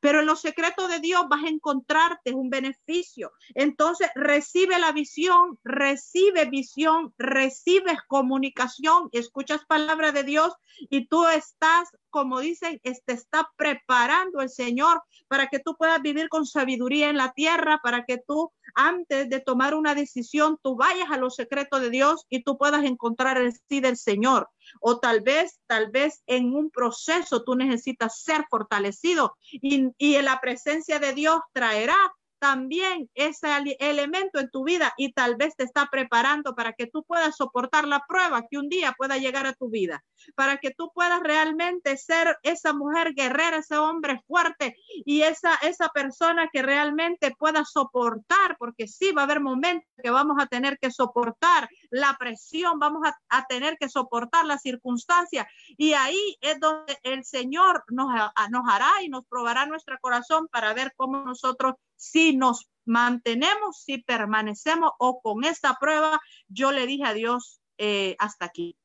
Pero 0.00 0.20
en 0.20 0.26
los 0.26 0.40
secretos 0.40 0.88
de 0.88 1.00
Dios 1.00 1.22
vas 1.28 1.44
a 1.44 1.48
encontrarte 1.48 2.32
un 2.32 2.50
beneficio. 2.50 3.32
Entonces 3.54 4.08
recibe 4.14 4.78
la 4.78 4.92
visión, 4.92 5.58
recibe 5.64 6.44
visión, 6.46 7.14
recibes 7.18 7.98
comunicación, 8.06 9.08
escuchas 9.12 9.64
palabra 9.66 10.12
de 10.12 10.24
Dios 10.24 10.54
y 10.90 11.06
tú 11.06 11.26
estás, 11.26 11.88
como 12.10 12.40
dicen, 12.40 12.80
te 12.82 12.90
este, 12.90 13.12
está 13.12 13.50
preparando 13.56 14.40
el 14.40 14.50
Señor 14.50 15.02
para 15.28 15.46
que 15.46 15.58
tú 15.58 15.76
puedas 15.76 16.00
vivir 16.02 16.28
con 16.28 16.46
sabiduría 16.46 17.08
en 17.08 17.16
la 17.16 17.32
tierra, 17.32 17.80
para 17.82 18.04
que 18.04 18.18
tú 18.18 18.52
antes 18.74 19.28
de 19.28 19.40
tomar 19.40 19.74
una 19.74 19.94
decisión, 19.94 20.58
tú 20.62 20.76
vayas 20.76 21.10
a 21.10 21.16
los 21.16 21.36
secretos 21.36 21.80
de 21.80 21.90
Dios 21.90 22.26
y 22.28 22.42
tú 22.42 22.58
puedas 22.58 22.84
encontrar 22.84 23.38
el 23.38 23.52
sí 23.68 23.80
del 23.80 23.96
Señor. 23.96 24.48
O 24.80 24.98
tal 24.98 25.20
vez, 25.20 25.60
tal 25.66 25.90
vez 25.90 26.22
en 26.26 26.54
un 26.54 26.70
proceso 26.70 27.44
tú 27.44 27.54
necesitas 27.54 28.22
ser 28.22 28.44
fortalecido 28.50 29.36
y, 29.50 29.90
y 29.98 30.14
en 30.16 30.24
la 30.24 30.40
presencia 30.40 30.98
de 30.98 31.12
Dios 31.12 31.40
traerá 31.52 31.96
también 32.44 33.08
ese 33.14 33.48
elemento 33.78 34.38
en 34.38 34.50
tu 34.50 34.64
vida 34.64 34.92
y 34.98 35.14
tal 35.14 35.36
vez 35.36 35.56
te 35.56 35.64
está 35.64 35.88
preparando 35.90 36.54
para 36.54 36.74
que 36.74 36.86
tú 36.86 37.02
puedas 37.02 37.36
soportar 37.36 37.88
la 37.88 38.04
prueba 38.06 38.44
que 38.50 38.58
un 38.58 38.68
día 38.68 38.92
pueda 38.98 39.16
llegar 39.16 39.46
a 39.46 39.54
tu 39.54 39.70
vida, 39.70 40.04
para 40.34 40.58
que 40.58 40.70
tú 40.70 40.90
puedas 40.94 41.20
realmente 41.20 41.96
ser 41.96 42.36
esa 42.42 42.74
mujer 42.74 43.14
guerrera, 43.14 43.56
ese 43.56 43.78
hombre 43.78 44.20
fuerte 44.26 44.76
y 45.06 45.22
esa, 45.22 45.54
esa 45.62 45.88
persona 45.88 46.50
que 46.52 46.60
realmente 46.60 47.34
pueda 47.38 47.64
soportar, 47.64 48.58
porque 48.58 48.88
sí 48.88 49.12
va 49.12 49.22
a 49.22 49.24
haber 49.24 49.40
momentos 49.40 49.88
que 50.02 50.10
vamos 50.10 50.36
a 50.38 50.46
tener 50.46 50.78
que 50.78 50.90
soportar 50.90 51.70
la 51.88 52.14
presión, 52.18 52.78
vamos 52.78 53.08
a, 53.30 53.46
tener 53.46 53.78
que 53.78 53.88
soportar 53.88 54.44
las 54.44 54.60
circunstancias 54.60 55.46
y 55.78 55.94
ahí 55.94 56.36
es 56.42 56.60
donde 56.60 56.98
el 57.04 57.24
Señor 57.24 57.84
nos, 57.88 58.08
nos 58.50 58.68
hará 58.68 58.90
y 59.02 59.08
nos 59.08 59.24
probará 59.26 59.64
nuestro 59.64 59.96
corazón 60.00 60.46
para 60.48 60.74
ver 60.74 60.92
cómo 60.94 61.24
nosotros 61.24 61.76
si 62.04 62.36
nos 62.36 62.68
mantenemos, 62.84 63.82
si 63.82 63.98
permanecemos 63.98 64.92
o 64.98 65.20
con 65.22 65.44
esta 65.44 65.76
prueba, 65.80 66.20
yo 66.48 66.70
le 66.70 66.86
dije 66.86 67.04
a 67.04 67.14
Dios 67.14 67.60
eh, 67.78 68.14
hasta 68.18 68.44
aquí. 68.46 68.76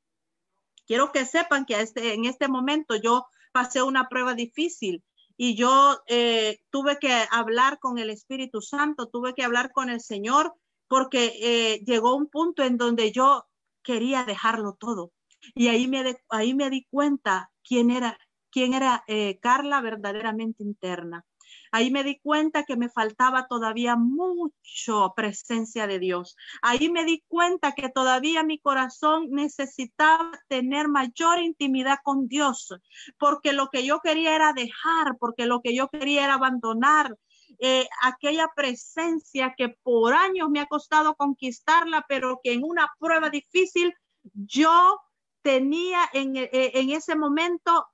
Quiero 0.87 1.11
que 1.11 1.25
sepan 1.25 1.65
que 1.65 1.79
este, 1.81 2.13
en 2.13 2.25
este 2.25 2.47
momento 2.47 2.95
yo 2.95 3.27
pasé 3.51 3.83
una 3.83 4.07
prueba 4.07 4.33
difícil 4.33 5.03
y 5.37 5.55
yo 5.55 5.99
eh, 6.07 6.59
tuve 6.69 6.97
que 6.97 7.25
hablar 7.29 7.79
con 7.79 7.99
el 7.99 8.09
Espíritu 8.09 8.61
Santo, 8.61 9.09
tuve 9.09 9.33
que 9.33 9.43
hablar 9.43 9.71
con 9.71 9.89
el 9.89 10.01
Señor 10.01 10.53
porque 10.87 11.33
eh, 11.41 11.83
llegó 11.85 12.15
un 12.15 12.27
punto 12.27 12.63
en 12.63 12.77
donde 12.77 13.11
yo 13.11 13.47
quería 13.83 14.23
dejarlo 14.23 14.73
todo. 14.79 15.11
Y 15.55 15.67
ahí 15.67 15.87
me, 15.87 16.17
ahí 16.29 16.53
me 16.53 16.69
di 16.69 16.85
cuenta 16.89 17.51
quién 17.63 17.91
era, 17.91 18.17
quién 18.49 18.73
era 18.73 19.03
Carla 19.41 19.81
verdaderamente 19.81 20.63
interna. 20.63 21.25
Ahí 21.71 21.91
me 21.91 22.03
di 22.03 22.19
cuenta 22.19 22.63
que 22.63 22.77
me 22.77 22.89
faltaba 22.89 23.47
todavía 23.47 23.95
mucho 23.95 25.13
presencia 25.15 25.87
de 25.87 25.99
Dios. 25.99 26.35
Ahí 26.61 26.89
me 26.89 27.05
di 27.05 27.23
cuenta 27.27 27.73
que 27.73 27.89
todavía 27.89 28.43
mi 28.43 28.59
corazón 28.59 29.27
necesitaba 29.31 30.31
tener 30.47 30.87
mayor 30.87 31.39
intimidad 31.39 31.99
con 32.03 32.27
Dios, 32.27 32.73
porque 33.17 33.53
lo 33.53 33.69
que 33.69 33.85
yo 33.85 33.99
quería 33.99 34.35
era 34.35 34.53
dejar, 34.53 35.17
porque 35.19 35.45
lo 35.45 35.61
que 35.61 35.75
yo 35.75 35.89
quería 35.89 36.25
era 36.25 36.35
abandonar. 36.35 37.15
Eh, 37.57 37.87
aquella 38.03 38.47
presencia 38.55 39.53
que 39.57 39.69
por 39.83 40.13
años 40.13 40.49
me 40.49 40.59
ha 40.59 40.67
costado 40.67 41.15
conquistarla, 41.15 42.05
pero 42.07 42.39
que 42.43 42.53
en 42.53 42.63
una 42.63 42.89
prueba 42.99 43.29
difícil 43.29 43.93
yo 44.33 44.99
tenía 45.41 45.99
en, 46.13 46.35
eh, 46.35 46.49
en 46.51 46.91
ese 46.91 47.15
momento 47.15 47.87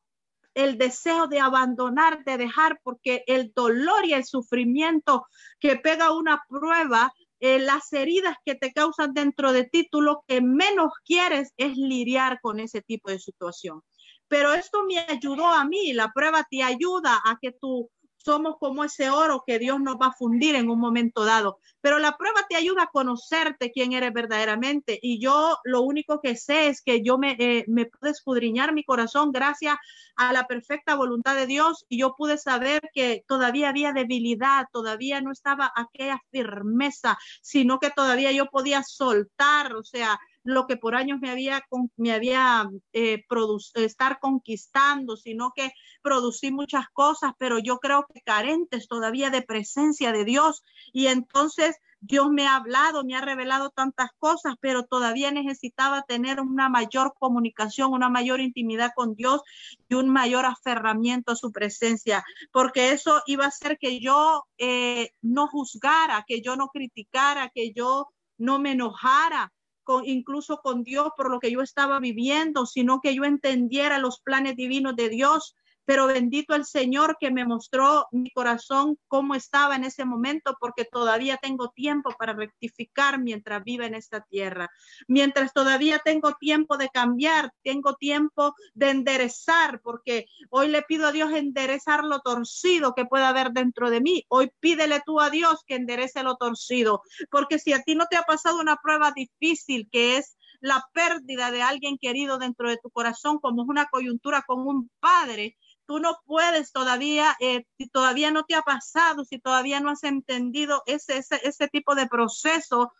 el 0.55 0.77
deseo 0.77 1.27
de 1.27 1.39
abandonar, 1.39 2.23
de 2.23 2.37
dejar, 2.37 2.79
porque 2.81 3.23
el 3.27 3.53
dolor 3.53 4.05
y 4.05 4.13
el 4.13 4.25
sufrimiento 4.25 5.27
que 5.59 5.75
pega 5.75 6.11
una 6.11 6.41
prueba, 6.49 7.13
eh, 7.39 7.59
las 7.59 7.91
heridas 7.93 8.37
que 8.43 8.55
te 8.55 8.71
causan 8.71 9.13
dentro 9.13 9.51
de 9.51 9.65
ti, 9.65 9.87
tú 9.91 10.01
lo 10.01 10.23
que 10.27 10.41
menos 10.41 10.93
quieres 11.05 11.53
es 11.57 11.75
lidiar 11.75 12.39
con 12.41 12.59
ese 12.59 12.81
tipo 12.81 13.11
de 13.11 13.19
situación. 13.19 13.81
Pero 14.27 14.53
esto 14.53 14.83
me 14.85 14.97
ayudó 14.97 15.45
a 15.45 15.65
mí, 15.65 15.93
la 15.93 16.11
prueba 16.11 16.47
te 16.49 16.63
ayuda 16.63 17.21
a 17.23 17.37
que 17.39 17.51
tú 17.51 17.91
somos 18.25 18.55
como 18.59 18.83
ese 18.83 19.09
oro 19.11 19.43
que 19.45 19.59
Dios 19.59 19.79
nos 19.79 19.95
va 19.95 20.07
a 20.07 20.13
fundir 20.13 20.55
en 20.55 20.69
un 20.69 20.79
momento 20.79 21.23
dado. 21.23 21.59
Pero 21.79 21.99
la 21.99 22.17
prueba 22.17 22.41
te 22.49 22.55
ayuda 22.55 22.83
a 22.83 22.89
conocerte 22.91 23.71
quién 23.71 23.93
eres 23.93 24.11
verdaderamente. 24.11 24.97
Y 25.01 25.19
yo 25.19 25.57
lo 25.63 25.81
único 25.81 26.19
que 26.19 26.35
sé 26.35 26.67
es 26.67 26.81
que 26.81 27.03
yo 27.03 27.19
me, 27.19 27.35
eh, 27.39 27.65
me 27.67 27.85
pude 27.85 28.09
escudriñar 28.09 28.73
mi 28.73 28.83
corazón 28.83 29.31
gracias 29.31 29.75
a 30.15 30.33
la 30.33 30.47
perfecta 30.47 30.95
voluntad 30.95 31.35
de 31.35 31.45
Dios 31.45 31.85
y 31.87 31.99
yo 31.99 32.15
pude 32.15 32.37
saber 32.37 32.81
que 32.93 33.23
todavía 33.27 33.69
había 33.69 33.93
debilidad, 33.93 34.65
todavía 34.71 35.21
no 35.21 35.31
estaba 35.31 35.71
aquella 35.75 36.19
firmeza, 36.31 37.17
sino 37.41 37.79
que 37.79 37.91
todavía 37.91 38.31
yo 38.31 38.47
podía 38.47 38.81
soltar, 38.83 39.75
o 39.75 39.83
sea, 39.83 40.19
lo 40.45 40.67
que 40.67 40.77
por 40.77 40.95
años 40.95 41.19
me 41.19 41.31
había, 41.31 41.65
me 41.97 42.13
había 42.13 42.69
eh, 42.93 43.23
estar 43.73 44.19
conquistando, 44.19 45.17
sino 45.17 45.51
que 45.55 45.71
producí 46.03 46.51
muchas 46.51 46.85
cosas, 46.93 47.33
pero 47.39 47.57
yo 47.57 47.79
creo 47.79 48.05
que 48.13 48.21
carentes 48.21 48.87
todavía 48.87 49.31
de 49.31 49.41
presencia 49.41 50.11
de 50.11 50.23
Dios. 50.23 50.63
Y 50.93 51.07
entonces 51.07 51.77
Dios 51.99 52.29
me 52.29 52.45
ha 52.45 52.57
hablado, 52.57 53.03
me 53.03 53.15
ha 53.15 53.21
revelado 53.21 53.71
tantas 53.71 54.11
cosas, 54.19 54.53
pero 54.59 54.83
todavía 54.83 55.31
necesitaba 55.31 56.03
tener 56.03 56.39
una 56.39 56.69
mayor 56.69 57.15
comunicación, 57.17 57.91
una 57.91 58.09
mayor 58.09 58.39
intimidad 58.39 58.91
con 58.95 59.15
Dios 59.15 59.41
y 59.89 59.95
un 59.95 60.09
mayor 60.09 60.45
aferramiento 60.45 61.31
a 61.31 61.35
su 61.35 61.51
presencia, 61.51 62.23
porque 62.51 62.91
eso 62.91 63.23
iba 63.25 63.45
a 63.45 63.47
hacer 63.47 63.79
que 63.79 63.99
yo 63.99 64.45
eh, 64.59 65.09
no 65.23 65.47
juzgara, 65.47 66.23
que 66.27 66.41
yo 66.41 66.55
no 66.55 66.67
criticara, 66.67 67.49
que 67.49 67.73
yo 67.73 68.09
no 68.37 68.59
me 68.59 68.73
enojara, 68.73 69.51
incluso 70.03 70.57
con 70.61 70.83
Dios 70.83 71.09
por 71.15 71.29
lo 71.29 71.39
que 71.39 71.51
yo 71.51 71.61
estaba 71.61 71.99
viviendo, 71.99 72.65
sino 72.65 73.01
que 73.01 73.15
yo 73.15 73.23
entendiera 73.23 73.99
los 73.99 74.19
planes 74.19 74.55
divinos 74.55 74.95
de 74.95 75.09
Dios 75.09 75.55
pero 75.85 76.07
bendito 76.07 76.55
el 76.55 76.65
Señor 76.65 77.17
que 77.19 77.31
me 77.31 77.45
mostró 77.45 78.07
mi 78.11 78.31
corazón 78.31 78.97
cómo 79.07 79.35
estaba 79.35 79.75
en 79.75 79.83
ese 79.83 80.03
momento, 80.03 80.57
porque 80.59 80.85
todavía 80.85 81.37
tengo 81.37 81.69
tiempo 81.69 82.11
para 82.17 82.33
rectificar 82.33 83.19
mientras 83.19 83.63
viva 83.63 83.85
en 83.85 83.95
esta 83.95 84.21
tierra. 84.21 84.69
Mientras 85.07 85.53
todavía 85.53 85.99
tengo 86.03 86.33
tiempo 86.33 86.77
de 86.77 86.89
cambiar, 86.89 87.51
tengo 87.63 87.95
tiempo 87.95 88.55
de 88.73 88.89
enderezar, 88.89 89.81
porque 89.81 90.25
hoy 90.49 90.67
le 90.67 90.81
pido 90.81 91.07
a 91.07 91.11
Dios 91.11 91.31
enderezar 91.31 92.03
lo 92.03 92.19
torcido 92.19 92.93
que 92.95 93.05
pueda 93.05 93.29
haber 93.29 93.51
dentro 93.51 93.89
de 93.89 94.01
mí. 94.01 94.25
Hoy 94.27 94.51
pídele 94.59 95.01
tú 95.05 95.21
a 95.21 95.29
Dios 95.29 95.63
que 95.67 95.75
enderece 95.75 96.23
lo 96.23 96.35
torcido, 96.35 97.01
porque 97.29 97.59
si 97.59 97.73
a 97.73 97.81
ti 97.81 97.95
no 97.95 98.05
te 98.09 98.17
ha 98.17 98.23
pasado 98.23 98.59
una 98.59 98.77
prueba 98.77 99.11
difícil 99.11 99.87
que 99.91 100.17
es 100.17 100.37
la 100.61 100.83
pérdida 100.93 101.51
de 101.51 101.61
alguien 101.61 101.97
querido 101.97 102.37
dentro 102.37 102.69
de 102.69 102.77
tu 102.77 102.89
corazón, 102.89 103.39
como 103.39 103.63
es 103.63 103.69
una 103.69 103.85
coyuntura 103.85 104.43
con 104.47 104.67
un 104.67 104.89
padre, 104.99 105.55
tú 105.85 105.99
no 105.99 106.17
puedes 106.25 106.71
todavía, 106.71 107.35
eh, 107.39 107.65
si 107.77 107.87
todavía 107.87 108.31
no 108.31 108.43
te 108.43 108.55
ha 108.55 108.61
pasado, 108.61 109.25
si 109.25 109.39
todavía 109.39 109.79
no 109.79 109.89
has 109.89 110.03
entendido 110.03 110.83
ese, 110.85 111.23
ese, 111.43 111.67
tipo 111.67 111.95
de 111.95 112.07
proceso, 112.07 112.91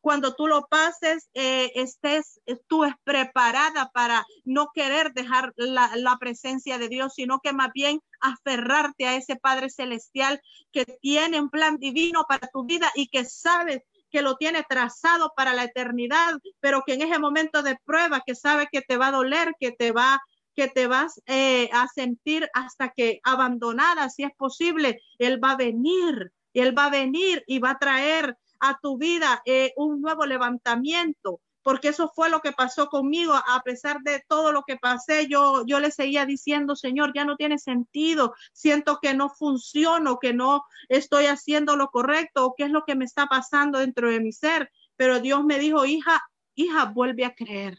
cuando 0.00 0.34
tú 0.34 0.46
lo 0.46 0.66
pases, 0.68 1.28
eh, 1.34 1.72
estés, 1.74 2.40
tú 2.68 2.84
es 2.84 2.94
preparada 3.04 3.90
para 3.92 4.24
no 4.44 4.70
querer 4.72 5.12
dejar 5.12 5.52
la, 5.56 5.90
la, 5.96 6.16
presencia 6.18 6.78
de 6.78 6.88
Dios, 6.88 7.14
sino 7.14 7.40
que 7.40 7.52
más 7.52 7.70
bien 7.74 8.00
aferrarte 8.20 9.06
a 9.06 9.16
ese 9.16 9.36
Padre 9.36 9.70
Celestial 9.70 10.40
que 10.72 10.84
tiene 11.00 11.40
un 11.40 11.50
plan 11.50 11.76
divino 11.78 12.24
para 12.28 12.48
tu 12.48 12.64
vida 12.64 12.90
y 12.94 13.08
que 13.08 13.24
sabe 13.24 13.84
que 14.10 14.22
lo 14.22 14.36
tiene 14.36 14.64
trazado 14.68 15.32
para 15.36 15.52
la 15.52 15.64
eternidad, 15.64 16.38
pero 16.60 16.82
que 16.86 16.94
en 16.94 17.02
ese 17.02 17.18
momento 17.18 17.62
de 17.62 17.78
prueba, 17.84 18.22
que 18.24 18.34
sabe 18.34 18.68
que 18.70 18.82
te 18.82 18.96
va 18.96 19.08
a 19.08 19.12
doler, 19.12 19.54
que 19.58 19.72
te 19.72 19.92
va 19.92 20.20
que 20.58 20.66
te 20.66 20.88
vas 20.88 21.22
eh, 21.26 21.70
a 21.72 21.86
sentir 21.86 22.50
hasta 22.52 22.88
que 22.88 23.20
abandonada, 23.22 24.10
si 24.10 24.24
es 24.24 24.34
posible, 24.36 25.00
Él 25.16 25.38
va 25.42 25.52
a 25.52 25.56
venir, 25.56 26.32
Él 26.52 26.76
va 26.76 26.86
a 26.86 26.90
venir 26.90 27.44
y 27.46 27.60
va 27.60 27.70
a 27.70 27.78
traer 27.78 28.36
a 28.58 28.76
tu 28.82 28.98
vida 28.98 29.40
eh, 29.44 29.72
un 29.76 30.00
nuevo 30.00 30.26
levantamiento, 30.26 31.40
porque 31.62 31.90
eso 31.90 32.10
fue 32.12 32.28
lo 32.28 32.40
que 32.40 32.50
pasó 32.50 32.88
conmigo, 32.88 33.34
a 33.34 33.62
pesar 33.62 34.00
de 34.02 34.24
todo 34.26 34.50
lo 34.50 34.64
que 34.66 34.76
pasé, 34.76 35.28
yo, 35.28 35.64
yo 35.64 35.78
le 35.78 35.92
seguía 35.92 36.26
diciendo, 36.26 36.74
Señor, 36.74 37.12
ya 37.14 37.24
no 37.24 37.36
tiene 37.36 37.58
sentido, 37.60 38.34
siento 38.52 38.98
que 39.00 39.14
no 39.14 39.30
funciono, 39.30 40.18
que 40.18 40.34
no 40.34 40.64
estoy 40.88 41.26
haciendo 41.26 41.76
lo 41.76 41.90
correcto, 41.90 42.46
o 42.46 42.54
qué 42.56 42.64
es 42.64 42.70
lo 42.70 42.82
que 42.84 42.96
me 42.96 43.04
está 43.04 43.26
pasando 43.26 43.78
dentro 43.78 44.10
de 44.10 44.18
mi 44.18 44.32
ser, 44.32 44.72
pero 44.96 45.20
Dios 45.20 45.44
me 45.44 45.60
dijo, 45.60 45.84
hija, 45.84 46.20
hija, 46.56 46.86
vuelve 46.86 47.26
a 47.26 47.34
creer 47.36 47.78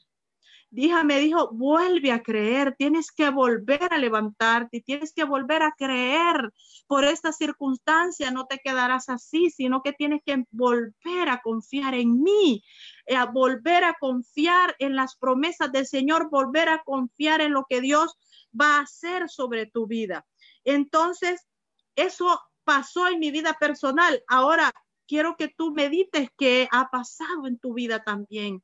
hija 0.72 1.04
me 1.04 1.20
dijo, 1.20 1.50
vuelve 1.52 2.12
a 2.12 2.22
creer, 2.22 2.76
tienes 2.78 3.12
que 3.12 3.30
volver 3.30 3.92
a 3.92 3.98
levantarte, 3.98 4.82
tienes 4.82 5.14
que 5.14 5.24
volver 5.24 5.64
a 5.64 5.74
creer. 5.78 6.52
Por 6.88 7.06
esta 7.06 7.32
circunstancia 7.32 8.32
no 8.32 8.46
te 8.46 8.60
quedarás 8.60 9.10
así, 9.10 9.50
sino 9.50 9.82
que 9.82 9.94
tienes 9.94 10.22
que 10.26 10.44
volver 10.52 11.30
a 11.30 11.42
confiar 11.42 11.96
en 11.96 12.22
mí, 12.22 12.64
eh, 13.06 13.16
a 13.16 13.26
volver 13.26 13.84
a 13.84 13.96
confiar 14.00 14.76
en 14.80 14.96
las 14.96 15.16
promesas 15.16 15.72
del 15.72 15.88
Señor, 15.88 16.30
volver 16.30 16.70
a 16.70 16.84
confiar 16.84 17.42
en 17.42 17.54
lo 17.54 17.66
que 17.68 17.82
Dios 17.82 18.18
va 18.60 18.78
a 18.78 18.82
hacer 18.82 19.30
sobre 19.30 19.66
tu 19.66 19.88
vida. 19.88 20.26
Entonces, 20.64 21.48
eso 21.96 22.40
pasó 22.64 23.08
en 23.08 23.20
mi 23.20 23.32
vida 23.32 23.54
personal. 23.60 24.24
Ahora 24.28 24.72
quiero 25.08 25.36
que 25.36 25.48
tú 25.48 25.74
medites 25.74 26.30
qué 26.38 26.68
ha 26.72 26.90
pasado 26.90 27.48
en 27.48 27.58
tu 27.58 27.74
vida 27.74 28.04
también 28.04 28.64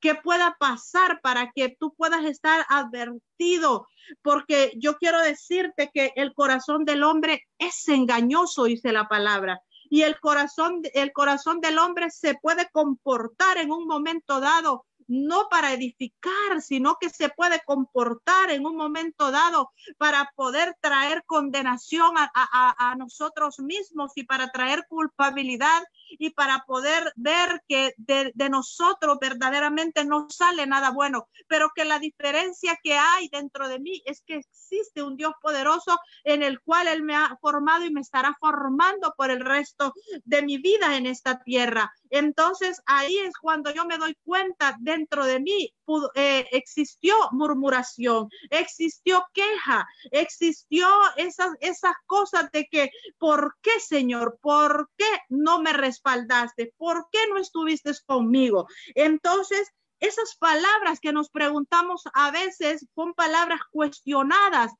qué 0.00 0.14
pueda 0.14 0.56
pasar 0.58 1.20
para 1.20 1.50
que 1.54 1.76
tú 1.78 1.94
puedas 1.94 2.24
estar 2.24 2.64
advertido, 2.68 3.86
porque 4.22 4.72
yo 4.76 4.96
quiero 4.98 5.20
decirte 5.20 5.90
que 5.92 6.12
el 6.16 6.34
corazón 6.34 6.84
del 6.84 7.02
hombre 7.02 7.42
es 7.58 7.88
engañoso, 7.88 8.64
dice 8.64 8.92
la 8.92 9.08
palabra. 9.08 9.60
Y 9.88 10.02
el 10.02 10.18
corazón, 10.18 10.82
el 10.94 11.12
corazón 11.12 11.60
del 11.60 11.78
hombre 11.78 12.10
se 12.10 12.34
puede 12.34 12.68
comportar 12.70 13.58
en 13.58 13.70
un 13.70 13.86
momento 13.86 14.40
dado 14.40 14.84
no 15.08 15.48
para 15.48 15.72
edificar, 15.72 16.60
sino 16.60 16.96
que 17.00 17.10
se 17.10 17.28
puede 17.28 17.60
comportar 17.64 18.50
en 18.50 18.66
un 18.66 18.76
momento 18.76 19.30
dado 19.30 19.72
para 19.98 20.32
poder 20.34 20.76
traer 20.80 21.24
condenación 21.26 22.14
a, 22.16 22.94
nosotros 22.96 23.58
mismos 23.58 24.12
y 24.16 24.24
para 24.24 24.50
traer 24.50 24.86
culpabilidad 24.88 25.82
y 26.18 26.30
para 26.30 26.64
poder 26.66 27.12
ver 27.16 27.62
que 27.68 27.94
de, 27.96 28.32
de, 28.34 28.48
nosotros 28.48 29.18
verdaderamente 29.20 30.04
no 30.04 30.28
sale 30.30 30.66
nada 30.66 30.90
bueno, 30.90 31.28
pero 31.48 31.70
que 31.74 31.84
la 31.84 31.98
diferencia 31.98 32.78
que 32.82 32.94
hay 32.94 33.28
dentro 33.28 33.68
de 33.68 33.78
mí 33.78 34.02
es 34.06 34.22
que 34.22 34.36
existe 34.36 35.02
un 35.02 35.16
Dios 35.16 35.32
poderoso 35.42 35.98
en 36.24 36.42
el 36.42 36.60
cual 36.60 36.88
Él 36.88 37.02
me 37.02 37.16
ha 37.16 37.36
formado 37.40 37.84
y 37.84 37.92
me 37.92 38.00
estará 38.00 38.36
formando 38.40 39.14
por 39.16 39.30
el 39.30 39.40
resto 39.40 39.92
de 40.24 40.42
mi 40.42 40.58
vida 40.58 40.96
en 40.96 41.06
esta 41.06 41.42
tierra. 41.42 41.92
Entonces 42.10 42.80
ahí 42.86 43.18
es 43.18 43.36
cuando 43.36 43.72
yo 43.72 43.84
me 43.84 43.98
doy 43.98 44.16
cuenta 44.24 44.76
dentro 44.96 45.24
de 45.24 45.40
mí 45.40 45.74
eh, 46.14 46.48
existió 46.52 47.14
murmuración, 47.32 48.28
existió 48.50 49.24
queja, 49.32 49.86
existió 50.10 50.88
esas, 51.16 51.50
esas 51.60 51.94
cosas 52.06 52.50
de 52.52 52.66
que, 52.66 52.90
¿por 53.18 53.56
qué 53.62 53.78
Señor? 53.80 54.38
¿Por 54.40 54.90
qué 54.96 55.10
no 55.28 55.60
me 55.60 55.72
respaldaste? 55.72 56.72
¿Por 56.76 57.06
qué 57.12 57.18
no 57.28 57.38
estuviste 57.38 57.92
conmigo? 58.06 58.66
Entonces 58.94 59.70
esas 60.00 60.36
palabras 60.36 61.00
que 61.00 61.12
nos 61.12 61.30
preguntamos 61.30 62.02
a 62.12 62.30
veces 62.30 62.86
son 62.94 63.14
palabras 63.14 63.60
cuestionadas, 63.70 64.72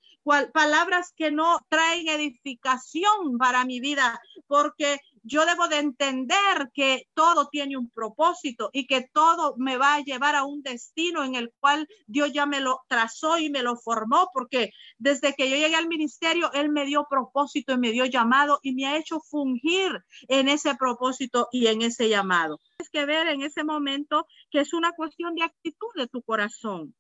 palabras 0.53 1.13
que 1.17 1.31
no 1.31 1.59
traen 1.71 2.09
edificación 2.09 3.39
para 3.39 3.65
mi 3.65 3.81
vida, 3.81 4.21
porque 4.47 5.01
yo 5.27 5.45
debo 5.45 5.67
de 5.67 5.79
entender 5.79 6.71
que 6.73 7.09
todo 7.15 7.49
tiene 7.49 7.77
un 7.77 7.91
propósito 7.91 8.71
y 8.73 8.87
que 8.87 9.09
todo 9.13 9.57
me 9.59 9.77
va 9.77 9.97
a 9.97 10.01
llevar 10.01 10.37
a 10.37 10.45
un 10.45 10.63
destino 10.63 11.25
en 11.25 11.35
el 11.35 11.53
cual 11.59 11.89
Dios 12.07 12.33
ya 12.33 12.47
me 12.47 12.61
lo 12.61 12.83
trazó 12.89 13.37
y 13.37 13.51
me 13.51 13.63
lo 13.63 13.77
formó, 13.77 14.31
porque 14.33 14.71
desde 14.99 15.35
que 15.35 15.51
yo 15.51 15.57
llegué 15.57 15.75
al 15.75 15.89
ministerio, 15.89 16.53
Él 16.53 16.71
me 16.71 16.85
dio 16.85 17.07
propósito 17.11 17.73
y 17.73 17.79
me 17.79 17.91
dio 17.91 18.05
llamado 18.05 18.61
y 18.63 18.73
me 18.75 18.87
ha 18.87 18.97
hecho 18.97 19.19
fungir 19.19 20.01
en 20.29 20.49
ese 20.49 20.77
propósito 20.77 21.49
y 21.51 21.67
en 21.67 21.83
ese 21.83 22.09
llamado. 22.09 22.61
Tienes 22.77 22.91
que 22.91 23.05
ver 23.05 23.27
en 23.27 23.43
ese 23.43 23.65
momento 23.65 24.29
que 24.51 24.61
es 24.61 24.73
una 24.73 24.93
cuestión 24.93 25.35
de 25.35 25.43
actitud 25.43 25.89
de 25.97 26.07
tu 26.07 26.23
corazón. 26.23 26.95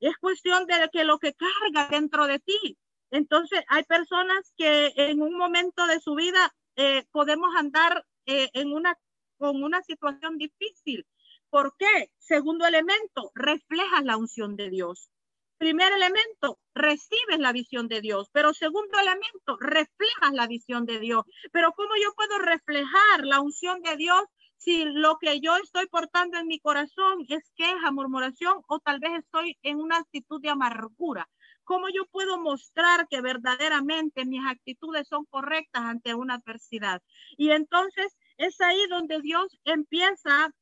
Es 0.00 0.16
cuestión 0.16 0.64
de 0.64 0.88
que 0.90 1.04
lo 1.04 1.18
que 1.18 1.34
carga 1.34 1.88
dentro 1.90 2.26
de 2.26 2.38
ti. 2.38 2.78
Entonces, 3.10 3.60
hay 3.68 3.82
personas 3.82 4.54
que 4.56 4.92
en 4.96 5.20
un 5.20 5.36
momento 5.36 5.86
de 5.86 6.00
su 6.00 6.14
vida 6.14 6.54
eh, 6.76 7.04
podemos 7.10 7.54
andar 7.56 8.04
eh, 8.26 8.50
en 8.54 8.72
una, 8.72 8.96
con 9.38 9.62
una 9.62 9.82
situación 9.82 10.38
difícil. 10.38 11.06
¿Por 11.50 11.74
qué? 11.76 12.10
Segundo 12.18 12.66
elemento, 12.66 13.32
reflejas 13.34 14.04
la 14.04 14.16
unción 14.16 14.56
de 14.56 14.70
Dios. 14.70 15.10
Primer 15.58 15.92
elemento, 15.92 16.58
recibes 16.74 17.38
la 17.38 17.52
visión 17.52 17.86
de 17.88 18.00
Dios, 18.00 18.30
pero 18.32 18.54
segundo 18.54 18.98
elemento, 18.98 19.58
reflejas 19.60 20.32
la 20.32 20.46
visión 20.46 20.86
de 20.86 21.00
Dios. 21.00 21.24
Pero 21.52 21.72
¿cómo 21.72 21.90
yo 22.02 22.14
puedo 22.14 22.38
reflejar 22.38 23.24
la 23.24 23.40
unción 23.40 23.82
de 23.82 23.96
Dios 23.96 24.22
si 24.56 24.84
lo 24.84 25.18
que 25.18 25.40
yo 25.40 25.56
estoy 25.56 25.86
portando 25.88 26.38
en 26.38 26.46
mi 26.46 26.60
corazón 26.60 27.26
es 27.28 27.50
queja, 27.56 27.90
murmuración 27.90 28.62
o 28.68 28.78
tal 28.78 29.00
vez 29.00 29.12
estoy 29.18 29.58
en 29.62 29.78
una 29.80 29.98
actitud 29.98 30.40
de 30.40 30.50
amargura? 30.50 31.28
¿Cómo 31.70 31.88
yo 31.88 32.04
puedo 32.06 32.36
mostrar 32.36 33.06
que 33.06 33.20
verdaderamente 33.20 34.24
mis 34.24 34.44
actitudes 34.44 35.06
son 35.06 35.24
correctas 35.26 35.84
ante 35.84 36.16
una 36.16 36.34
adversidad? 36.34 37.00
Y 37.36 37.52
entonces 37.52 38.18
es 38.38 38.60
ahí 38.60 38.88
donde 38.88 39.20
Dios 39.20 39.56
empieza 39.62 40.52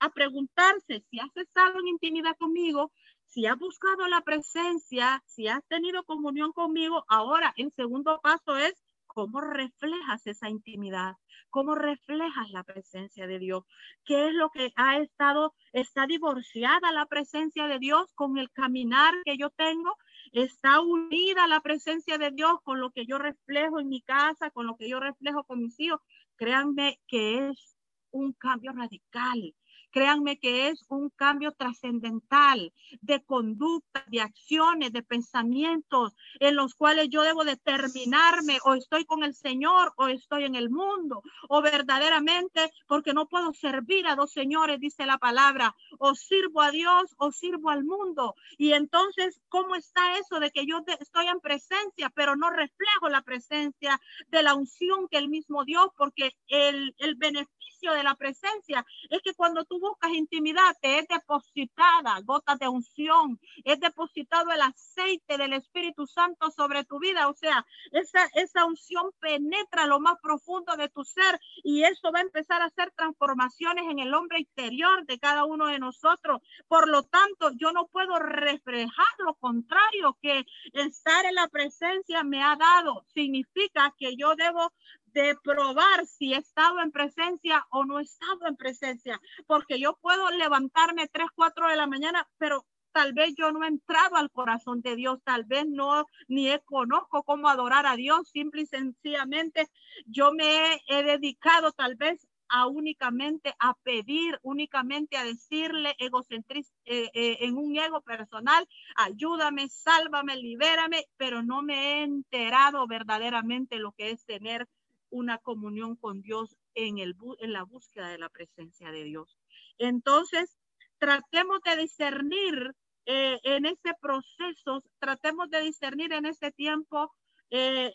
a 0.00 0.10
preguntarse 0.10 1.02
si 1.08 1.18
has 1.18 1.34
estado 1.34 1.80
en 1.80 1.88
intimidad 1.88 2.36
conmigo, 2.36 2.92
si 3.24 3.46
has 3.46 3.58
buscado 3.58 4.06
la 4.06 4.20
presencia, 4.20 5.22
si 5.24 5.48
has 5.48 5.64
tenido 5.68 6.04
comunión 6.04 6.52
conmigo. 6.52 7.06
Ahora, 7.08 7.54
el 7.56 7.72
segundo 7.72 8.20
paso 8.22 8.58
es 8.58 8.74
cómo 9.12 9.40
reflejas 9.40 10.26
esa 10.26 10.48
intimidad, 10.48 11.16
cómo 11.50 11.74
reflejas 11.74 12.50
la 12.50 12.62
presencia 12.62 13.26
de 13.26 13.38
Dios, 13.38 13.64
qué 14.04 14.28
es 14.28 14.34
lo 14.34 14.50
que 14.50 14.72
ha 14.76 14.98
estado, 14.98 15.54
está 15.72 16.06
divorciada 16.06 16.92
la 16.92 17.06
presencia 17.06 17.66
de 17.66 17.78
Dios 17.78 18.12
con 18.14 18.38
el 18.38 18.50
caminar 18.50 19.14
que 19.24 19.36
yo 19.36 19.50
tengo, 19.50 19.96
está 20.32 20.80
unida 20.80 21.46
la 21.48 21.60
presencia 21.60 22.18
de 22.18 22.30
Dios 22.30 22.60
con 22.62 22.80
lo 22.80 22.90
que 22.90 23.06
yo 23.06 23.18
reflejo 23.18 23.80
en 23.80 23.88
mi 23.88 24.00
casa, 24.00 24.50
con 24.50 24.66
lo 24.66 24.76
que 24.76 24.88
yo 24.88 25.00
reflejo 25.00 25.44
con 25.44 25.60
mis 25.60 25.78
hijos. 25.80 26.00
Créanme 26.36 27.00
que 27.06 27.48
es 27.48 27.76
un 28.12 28.32
cambio 28.32 28.72
radical. 28.72 29.54
Créanme 29.90 30.38
que 30.38 30.68
es 30.68 30.84
un 30.88 31.10
cambio 31.10 31.52
trascendental 31.52 32.72
de 33.00 33.22
conducta, 33.22 34.04
de 34.08 34.20
acciones, 34.20 34.92
de 34.92 35.02
pensamientos 35.02 36.14
en 36.38 36.56
los 36.56 36.74
cuales 36.74 37.08
yo 37.10 37.22
debo 37.22 37.44
determinarme 37.44 38.58
o 38.64 38.74
estoy 38.74 39.04
con 39.04 39.24
el 39.24 39.34
Señor 39.34 39.92
o 39.96 40.08
estoy 40.08 40.44
en 40.44 40.54
el 40.54 40.70
mundo 40.70 41.22
o 41.48 41.62
verdaderamente 41.62 42.70
porque 42.86 43.12
no 43.12 43.26
puedo 43.28 43.52
servir 43.52 44.06
a 44.06 44.16
dos 44.16 44.32
señores, 44.32 44.80
dice 44.80 45.06
la 45.06 45.18
palabra, 45.18 45.74
o 45.98 46.14
sirvo 46.14 46.62
a 46.62 46.70
Dios 46.70 47.14
o 47.18 47.32
sirvo 47.32 47.70
al 47.70 47.84
mundo. 47.84 48.34
Y 48.58 48.72
entonces, 48.72 49.40
¿cómo 49.48 49.74
está 49.74 50.16
eso 50.18 50.40
de 50.40 50.50
que 50.50 50.66
yo 50.66 50.82
estoy 51.00 51.26
en 51.26 51.40
presencia, 51.40 52.10
pero 52.14 52.36
no 52.36 52.50
reflejo 52.50 53.08
la 53.08 53.22
presencia 53.22 54.00
de 54.28 54.42
la 54.42 54.54
unción 54.54 55.08
que 55.08 55.18
el 55.18 55.28
mismo 55.28 55.64
Dios, 55.64 55.88
porque 55.96 56.36
el, 56.48 56.94
el 56.98 57.14
beneficio 57.16 57.92
de 57.92 58.02
la 58.02 58.14
presencia 58.14 58.84
es 59.08 59.20
que 59.22 59.34
cuando 59.34 59.64
tú 59.64 59.79
buscas 59.80 60.12
intimidad, 60.12 60.76
te 60.80 60.98
es 60.98 61.08
depositada 61.08 62.20
gotas 62.24 62.58
de 62.58 62.68
unción, 62.68 63.40
es 63.64 63.80
depositado 63.80 64.52
el 64.52 64.60
aceite 64.60 65.38
del 65.38 65.54
Espíritu 65.54 66.06
Santo 66.06 66.50
sobre 66.50 66.84
tu 66.84 66.98
vida. 66.98 67.28
O 67.28 67.34
sea, 67.34 67.66
esa, 67.92 68.26
esa 68.34 68.64
unción 68.64 69.10
penetra 69.20 69.86
lo 69.86 70.00
más 70.00 70.18
profundo 70.22 70.76
de 70.76 70.88
tu 70.88 71.04
ser 71.04 71.40
y 71.64 71.84
eso 71.84 72.12
va 72.12 72.20
a 72.20 72.22
empezar 72.22 72.62
a 72.62 72.66
hacer 72.66 72.92
transformaciones 72.96 73.84
en 73.90 73.98
el 73.98 74.14
hombre 74.14 74.40
interior 74.40 75.06
de 75.06 75.18
cada 75.18 75.44
uno 75.44 75.66
de 75.66 75.78
nosotros. 75.78 76.40
Por 76.68 76.88
lo 76.88 77.02
tanto, 77.02 77.50
yo 77.56 77.72
no 77.72 77.86
puedo 77.88 78.18
reflejar 78.18 79.06
lo 79.18 79.34
contrario 79.34 80.16
que 80.20 80.44
estar 80.72 81.24
en 81.24 81.34
la 81.34 81.48
presencia 81.48 82.22
me 82.22 82.42
ha 82.42 82.56
dado. 82.56 83.04
Significa 83.14 83.94
que 83.98 84.16
yo 84.16 84.34
debo 84.36 84.72
de 85.12 85.36
probar 85.42 86.06
si 86.06 86.34
he 86.34 86.38
estado 86.38 86.80
en 86.80 86.92
presencia 86.92 87.66
o 87.70 87.84
no 87.84 87.98
he 87.98 88.02
estado 88.02 88.46
en 88.46 88.56
presencia, 88.56 89.20
porque 89.46 89.78
yo 89.80 89.98
puedo 90.00 90.30
levantarme 90.30 91.08
3, 91.08 91.28
4 91.34 91.68
de 91.68 91.76
la 91.76 91.86
mañana, 91.86 92.28
pero 92.38 92.66
tal 92.92 93.12
vez 93.12 93.34
yo 93.36 93.52
no 93.52 93.64
he 93.64 93.68
entrado 93.68 94.16
al 94.16 94.30
corazón 94.30 94.80
de 94.82 94.96
Dios, 94.96 95.20
tal 95.24 95.44
vez 95.44 95.66
no 95.68 96.06
ni 96.28 96.48
he 96.48 96.60
conozco 96.60 97.22
cómo 97.22 97.48
adorar 97.48 97.86
a 97.86 97.96
Dios, 97.96 98.28
simple 98.30 98.62
y 98.62 98.66
sencillamente 98.66 99.66
yo 100.06 100.32
me 100.32 100.80
he, 100.88 101.02
dedicado 101.02 101.72
tal 101.72 101.96
vez 101.96 102.26
a 102.48 102.66
únicamente 102.66 103.54
a 103.60 103.74
pedir, 103.82 104.38
únicamente 104.42 105.16
a 105.16 105.24
decirle 105.24 105.94
egocentrista 105.98 106.74
eh, 106.84 107.08
eh, 107.14 107.38
en 107.40 107.56
un 107.56 107.76
ego 107.76 108.00
personal, 108.00 108.66
ayúdame, 108.96 109.68
sálvame, 109.68 110.36
libérame, 110.36 111.04
pero 111.16 111.42
no 111.42 111.62
me 111.62 111.74
he 111.74 112.02
enterado 112.02 112.86
verdaderamente 112.88 113.78
lo 113.78 113.92
que 113.92 114.10
es 114.10 114.24
tener 114.24 114.66
una 115.10 115.38
comunión 115.38 115.96
con 115.96 116.22
Dios 116.22 116.56
en, 116.74 116.98
el, 116.98 117.16
en 117.40 117.52
la 117.52 117.64
búsqueda 117.64 118.08
de 118.08 118.18
la 118.18 118.28
presencia 118.28 118.90
de 118.90 119.04
Dios. 119.04 119.38
Entonces, 119.78 120.56
tratemos 120.98 121.60
de 121.64 121.76
discernir 121.76 122.74
eh, 123.06 123.38
en 123.42 123.66
ese 123.66 123.94
proceso, 124.00 124.82
tratemos 124.98 125.50
de 125.50 125.60
discernir 125.62 126.12
en 126.12 126.26
ese 126.26 126.52
tiempo 126.52 127.12
eh, 127.50 127.92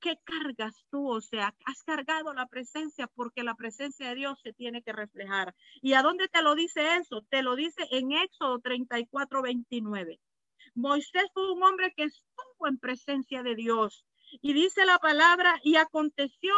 ¿Qué 0.00 0.16
cargas 0.24 0.86
tú? 0.90 1.10
O 1.10 1.20
sea, 1.20 1.54
has 1.66 1.82
cargado 1.82 2.32
la 2.32 2.46
presencia 2.46 3.06
porque 3.06 3.42
la 3.42 3.54
presencia 3.54 4.08
de 4.08 4.14
Dios 4.14 4.40
se 4.42 4.54
tiene 4.54 4.82
que 4.82 4.92
reflejar. 4.92 5.54
¿Y 5.82 5.92
a 5.92 6.02
dónde 6.02 6.26
te 6.28 6.42
lo 6.42 6.54
dice 6.54 6.96
eso? 6.96 7.22
Te 7.28 7.42
lo 7.42 7.54
dice 7.54 7.86
en 7.90 8.12
Éxodo 8.12 8.60
34, 8.60 9.42
29. 9.42 10.18
Moisés 10.74 11.24
fue 11.34 11.52
un 11.52 11.62
hombre 11.62 11.92
que 11.94 12.04
estuvo 12.04 12.66
en 12.66 12.78
presencia 12.78 13.42
de 13.42 13.54
Dios. 13.54 14.06
Y 14.40 14.52
dice 14.52 14.84
la 14.84 14.98
palabra, 14.98 15.58
y 15.62 15.76
aconteció 15.76 16.54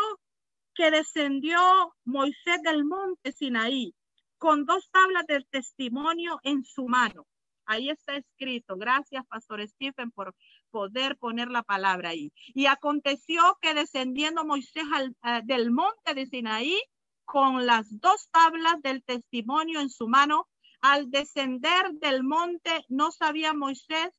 que 0.75 0.91
descendió 0.91 1.61
Moisés 2.05 2.63
del 2.63 2.85
monte 2.85 3.33
Sinaí 3.33 3.95
con 4.39 4.65
dos 4.65 4.91
tablas 4.91 5.27
del 5.27 5.47
testimonio 5.47 6.41
en 6.43 6.65
su 6.65 6.89
mano. 6.89 7.27
Ahí 7.65 7.91
está 7.91 8.17
escrito. 8.17 8.77
Gracias, 8.77 9.25
Pastor 9.27 9.67
Stephen, 9.69 10.11
por 10.11 10.35
poder 10.71 11.17
poner 11.17 11.49
la 11.49 11.63
palabra 11.63 12.11
ahí. 12.11 12.33
Y 12.49 12.67
aconteció 12.67 13.57
que 13.61 13.75
descendiendo 13.75 14.45
Moisés 14.45 14.85
eh, 15.25 15.41
del 15.45 15.71
monte 15.71 16.15
de 16.15 16.27
Sinaí 16.27 16.83
con 17.25 17.67
las 17.67 17.87
dos 18.01 18.29
tablas 18.31 18.83
del 18.83 19.05
testimonio 19.05 19.81
en 19.81 19.91
su 19.91 20.09
mano, 20.09 20.49
al 20.81 21.11
descender 21.11 21.93
del 21.93 22.25
monte 22.25 22.85
no 22.89 23.13
sabía 23.13 23.55
Moisés 23.55 24.11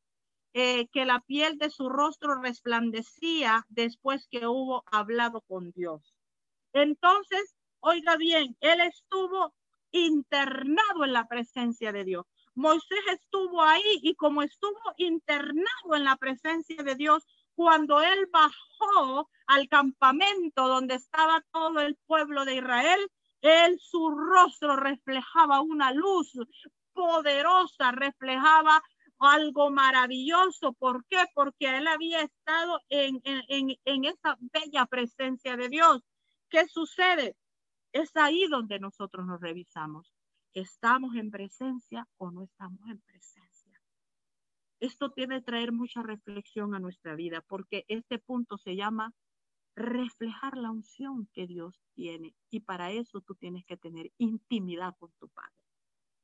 eh, 0.53 0.87
que 0.89 1.05
la 1.05 1.19
piel 1.21 1.57
de 1.57 1.69
su 1.69 1.89
rostro 1.89 2.35
resplandecía 2.35 3.65
después 3.69 4.27
que 4.29 4.45
hubo 4.47 4.83
hablado 4.91 5.41
con 5.41 5.71
Dios. 5.71 6.13
Entonces, 6.73 7.55
oiga 7.79 8.15
bien, 8.17 8.55
él 8.61 8.81
estuvo 8.81 9.53
internado 9.91 11.05
en 11.05 11.13
la 11.13 11.27
presencia 11.27 11.91
de 11.91 12.03
Dios. 12.03 12.25
Moisés 12.55 12.99
estuvo 13.11 13.63
ahí 13.63 13.99
y 14.01 14.15
como 14.15 14.43
estuvo 14.43 14.79
internado 14.97 15.95
en 15.95 16.03
la 16.03 16.17
presencia 16.17 16.83
de 16.83 16.95
Dios, 16.95 17.25
cuando 17.55 18.01
él 18.01 18.27
bajó 18.31 19.29
al 19.47 19.67
campamento 19.69 20.67
donde 20.67 20.95
estaba 20.95 21.43
todo 21.51 21.79
el 21.79 21.95
pueblo 22.07 22.45
de 22.45 22.55
Israel, 22.55 22.99
él 23.41 23.77
su 23.79 24.09
rostro 24.09 24.75
reflejaba 24.75 25.61
una 25.61 25.91
luz 25.91 26.31
poderosa, 26.93 27.91
reflejaba 27.91 28.81
algo 29.25 29.71
maravilloso. 29.71 30.73
¿Por 30.73 31.05
qué? 31.05 31.25
Porque 31.33 31.77
él 31.77 31.87
había 31.87 32.21
estado 32.21 32.79
en, 32.89 33.21
en, 33.23 33.75
en 33.85 34.05
esa 34.05 34.37
bella 34.39 34.85
presencia 34.85 35.55
de 35.57 35.69
Dios. 35.69 36.03
¿Qué 36.49 36.67
sucede? 36.67 37.35
Es 37.91 38.15
ahí 38.15 38.47
donde 38.47 38.79
nosotros 38.79 39.25
nos 39.25 39.41
revisamos. 39.41 40.13
¿Estamos 40.53 41.15
en 41.15 41.31
presencia 41.31 42.07
o 42.17 42.31
no 42.31 42.43
estamos 42.43 42.81
en 42.87 43.01
presencia? 43.01 43.81
Esto 44.79 45.13
debe 45.15 45.41
traer 45.41 45.71
mucha 45.71 46.03
reflexión 46.03 46.75
a 46.75 46.79
nuestra 46.79 47.15
vida 47.15 47.41
porque 47.47 47.85
este 47.87 48.19
punto 48.19 48.57
se 48.57 48.75
llama 48.75 49.13
reflejar 49.75 50.57
la 50.57 50.71
unción 50.71 51.27
que 51.33 51.47
Dios 51.47 51.81
tiene 51.93 52.35
y 52.49 52.59
para 52.59 52.91
eso 52.91 53.21
tú 53.21 53.33
tienes 53.35 53.65
que 53.65 53.77
tener 53.77 54.11
intimidad 54.17 54.95
con 54.99 55.11
tu 55.19 55.29
Padre. 55.29 55.55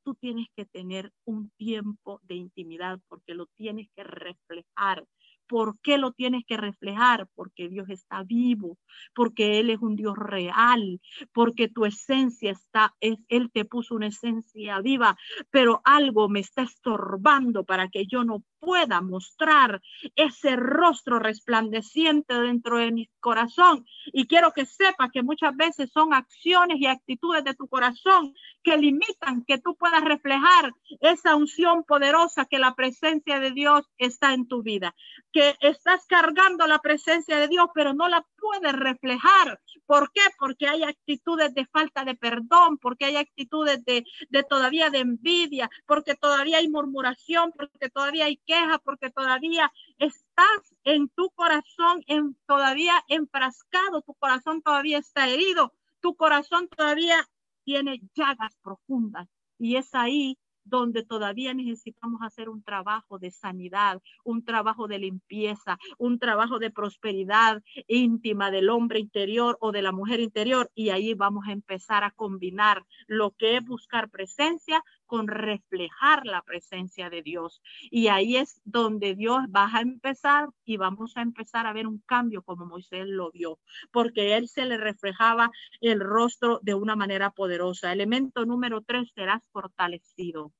Tú 0.02 0.14
tienes 0.14 0.46
que 0.56 0.64
tener 0.64 1.12
un 1.24 1.50
tiempo 1.56 2.20
de 2.24 2.34
intimidad 2.34 3.00
porque 3.08 3.34
lo 3.34 3.46
tienes 3.56 3.88
que 3.94 4.04
reflejar 4.04 5.06
¿Por 5.50 5.80
qué 5.80 5.98
lo 5.98 6.12
tienes 6.12 6.44
que 6.46 6.56
reflejar? 6.56 7.26
Porque 7.34 7.68
Dios 7.68 7.90
está 7.90 8.22
vivo, 8.22 8.78
porque 9.12 9.58
Él 9.58 9.70
es 9.70 9.80
un 9.80 9.96
Dios 9.96 10.16
real, 10.16 11.00
porque 11.32 11.66
tu 11.66 11.86
esencia 11.86 12.52
está, 12.52 12.94
es, 13.00 13.18
Él 13.28 13.50
te 13.50 13.64
puso 13.64 13.96
una 13.96 14.06
esencia 14.06 14.80
viva, 14.80 15.18
pero 15.50 15.80
algo 15.82 16.28
me 16.28 16.38
está 16.38 16.62
estorbando 16.62 17.64
para 17.64 17.88
que 17.88 18.06
yo 18.06 18.22
no 18.22 18.44
pueda 18.60 19.00
mostrar 19.00 19.80
ese 20.14 20.56
rostro 20.56 21.18
resplandeciente 21.18 22.34
dentro 22.34 22.78
de 22.78 22.92
mi 22.92 23.10
corazón. 23.20 23.86
Y 24.12 24.26
quiero 24.26 24.52
que 24.52 24.66
sepa 24.66 25.10
que 25.10 25.22
muchas 25.22 25.56
veces 25.56 25.90
son 25.92 26.14
acciones 26.14 26.78
y 26.80 26.86
actitudes 26.86 27.44
de 27.44 27.54
tu 27.54 27.66
corazón 27.68 28.34
que 28.62 28.76
limitan 28.76 29.44
que 29.44 29.58
tú 29.58 29.74
puedas 29.76 30.02
reflejar 30.02 30.72
esa 31.00 31.34
unción 31.34 31.84
poderosa 31.84 32.44
que 32.44 32.58
la 32.58 32.74
presencia 32.74 33.40
de 33.40 33.50
Dios 33.52 33.86
está 33.98 34.34
en 34.34 34.46
tu 34.46 34.62
vida, 34.62 34.94
que 35.32 35.56
estás 35.60 36.06
cargando 36.06 36.66
la 36.66 36.78
presencia 36.78 37.38
de 37.38 37.48
Dios, 37.48 37.68
pero 37.74 37.94
no 37.94 38.08
la 38.08 38.24
puedes 38.38 38.72
reflejar. 38.72 39.60
¿Por 39.86 40.12
qué? 40.12 40.20
Porque 40.38 40.68
hay 40.68 40.82
actitudes 40.82 41.54
de 41.54 41.66
falta 41.66 42.04
de 42.04 42.14
perdón, 42.14 42.78
porque 42.78 43.06
hay 43.06 43.16
actitudes 43.16 43.84
de, 43.84 44.04
de 44.28 44.42
todavía 44.42 44.90
de 44.90 44.98
envidia, 44.98 45.70
porque 45.86 46.14
todavía 46.14 46.58
hay 46.58 46.68
murmuración, 46.68 47.52
porque 47.52 47.88
todavía 47.88 48.26
hay 48.26 48.36
queja, 48.50 48.78
porque 48.78 49.10
todavía 49.10 49.72
estás 49.98 50.74
en 50.82 51.08
tu 51.10 51.30
corazón 51.30 52.02
en, 52.08 52.36
todavía 52.46 52.94
enfrascado, 53.06 54.02
tu 54.02 54.14
corazón 54.14 54.60
todavía 54.60 54.98
está 54.98 55.28
herido, 55.28 55.72
tu 56.00 56.16
corazón 56.16 56.68
todavía 56.68 57.28
tiene 57.64 58.00
llagas 58.16 58.56
profundas 58.62 59.28
y 59.56 59.76
es 59.76 59.94
ahí 59.94 60.36
donde 60.64 61.04
todavía 61.04 61.54
necesitamos 61.54 62.20
hacer 62.22 62.48
un 62.48 62.62
trabajo 62.62 63.18
de 63.18 63.30
sanidad, 63.30 64.00
un 64.24 64.44
trabajo 64.44 64.88
de 64.88 64.98
limpieza, 64.98 65.78
un 65.98 66.18
trabajo 66.18 66.58
de 66.58 66.70
prosperidad 66.70 67.62
íntima 67.86 68.50
del 68.50 68.68
hombre 68.68 68.98
interior 68.98 69.56
o 69.60 69.72
de 69.72 69.82
la 69.82 69.92
mujer 69.92 70.20
interior. 70.20 70.70
Y 70.74 70.90
ahí 70.90 71.14
vamos 71.14 71.46
a 71.48 71.52
empezar 71.52 72.04
a 72.04 72.10
combinar 72.10 72.84
lo 73.06 73.32
que 73.32 73.56
es 73.56 73.64
buscar 73.64 74.10
presencia 74.10 74.84
con 75.10 75.26
reflejar 75.26 76.24
la 76.24 76.40
presencia 76.42 77.10
de 77.10 77.22
Dios. 77.22 77.60
Y 77.90 78.06
ahí 78.06 78.36
es 78.36 78.60
donde 78.64 79.16
Dios 79.16 79.40
va 79.54 79.68
a 79.74 79.80
empezar 79.80 80.50
y 80.64 80.76
vamos 80.76 81.16
a 81.16 81.22
empezar 81.22 81.66
a 81.66 81.72
ver 81.72 81.88
un 81.88 81.98
cambio 82.06 82.42
como 82.42 82.64
Moisés 82.64 83.08
lo 83.08 83.32
vio, 83.32 83.58
porque 83.90 84.36
él 84.36 84.46
se 84.46 84.66
le 84.66 84.76
reflejaba 84.76 85.50
el 85.80 85.98
rostro 85.98 86.60
de 86.62 86.74
una 86.74 86.94
manera 86.94 87.30
poderosa. 87.30 87.92
Elemento 87.92 88.46
número 88.46 88.82
tres, 88.82 89.10
serás 89.12 89.42
fortalecido 89.50 90.52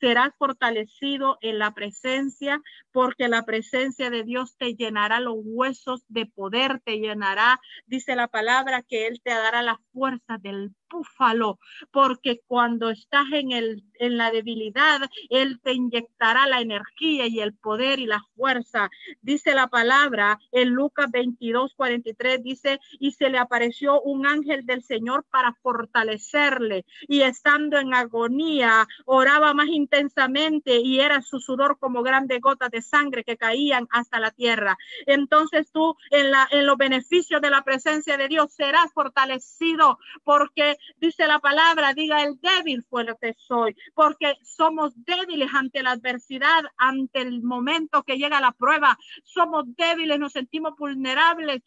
serás 0.00 0.32
fortalecido 0.38 1.38
en 1.40 1.58
la 1.58 1.72
presencia, 1.72 2.60
porque 2.92 3.28
la 3.28 3.44
presencia 3.44 4.10
de 4.10 4.24
Dios 4.24 4.56
te 4.56 4.74
llenará 4.74 5.20
los 5.20 5.36
huesos 5.38 6.04
de 6.08 6.26
poder, 6.26 6.80
te 6.84 6.98
llenará, 6.98 7.60
dice 7.86 8.16
la 8.16 8.28
palabra, 8.28 8.82
que 8.82 9.06
Él 9.06 9.20
te 9.22 9.30
dará 9.30 9.62
la 9.62 9.80
fuerza 9.92 10.38
del 10.38 10.74
búfalo, 10.90 11.58
porque 11.90 12.40
cuando 12.46 12.90
estás 12.90 13.26
en, 13.32 13.52
el, 13.52 13.82
en 13.98 14.16
la 14.16 14.30
debilidad, 14.30 15.00
Él 15.30 15.60
te 15.62 15.72
inyectará 15.72 16.46
la 16.46 16.60
energía 16.60 17.26
y 17.26 17.40
el 17.40 17.54
poder 17.54 17.98
y 17.98 18.06
la 18.06 18.22
fuerza. 18.34 18.90
Dice 19.20 19.54
la 19.54 19.68
palabra 19.68 20.38
en 20.52 20.70
Lucas 20.70 21.10
22, 21.10 21.74
43, 21.74 22.42
dice, 22.42 22.80
y 22.98 23.12
se 23.12 23.30
le 23.30 23.38
apareció 23.38 24.00
un 24.02 24.26
ángel 24.26 24.66
del 24.66 24.82
Señor 24.82 25.24
para 25.30 25.54
fortalecerle, 25.62 26.84
y 27.08 27.22
estando 27.22 27.78
en 27.78 27.94
agonía, 27.94 28.86
oraba 29.04 29.54
más 29.54 29.68
intensamente 29.68 30.80
y 30.80 31.00
era 31.00 31.22
su 31.22 31.40
sudor 31.40 31.78
como 31.78 32.02
grandes 32.02 32.40
gotas 32.40 32.70
de 32.70 32.82
sangre 32.82 33.24
que 33.24 33.36
caían 33.36 33.86
hasta 33.90 34.20
la 34.20 34.30
tierra. 34.30 34.76
Entonces 35.06 35.70
tú 35.72 35.96
en, 36.10 36.30
la, 36.30 36.48
en 36.50 36.66
los 36.66 36.76
beneficios 36.76 37.40
de 37.40 37.50
la 37.50 37.62
presencia 37.62 38.16
de 38.16 38.28
Dios 38.28 38.52
serás 38.52 38.92
fortalecido 38.92 39.98
porque 40.24 40.75
dice 40.98 41.26
la 41.26 41.38
palabra, 41.38 41.94
diga 41.94 42.22
el 42.22 42.38
débil 42.40 42.84
fue 42.88 43.04
lo 43.04 43.16
que 43.16 43.34
soy, 43.38 43.76
porque 43.94 44.34
somos 44.42 44.92
débiles 45.04 45.50
ante 45.52 45.82
la 45.82 45.92
adversidad, 45.92 46.64
ante 46.76 47.20
el 47.20 47.42
momento 47.42 48.02
que 48.02 48.16
llega 48.16 48.40
la 48.40 48.52
prueba, 48.52 48.98
somos 49.24 49.64
débiles, 49.76 50.18
nos 50.18 50.32
sentimos 50.32 50.76
vulnerables, 50.76 51.62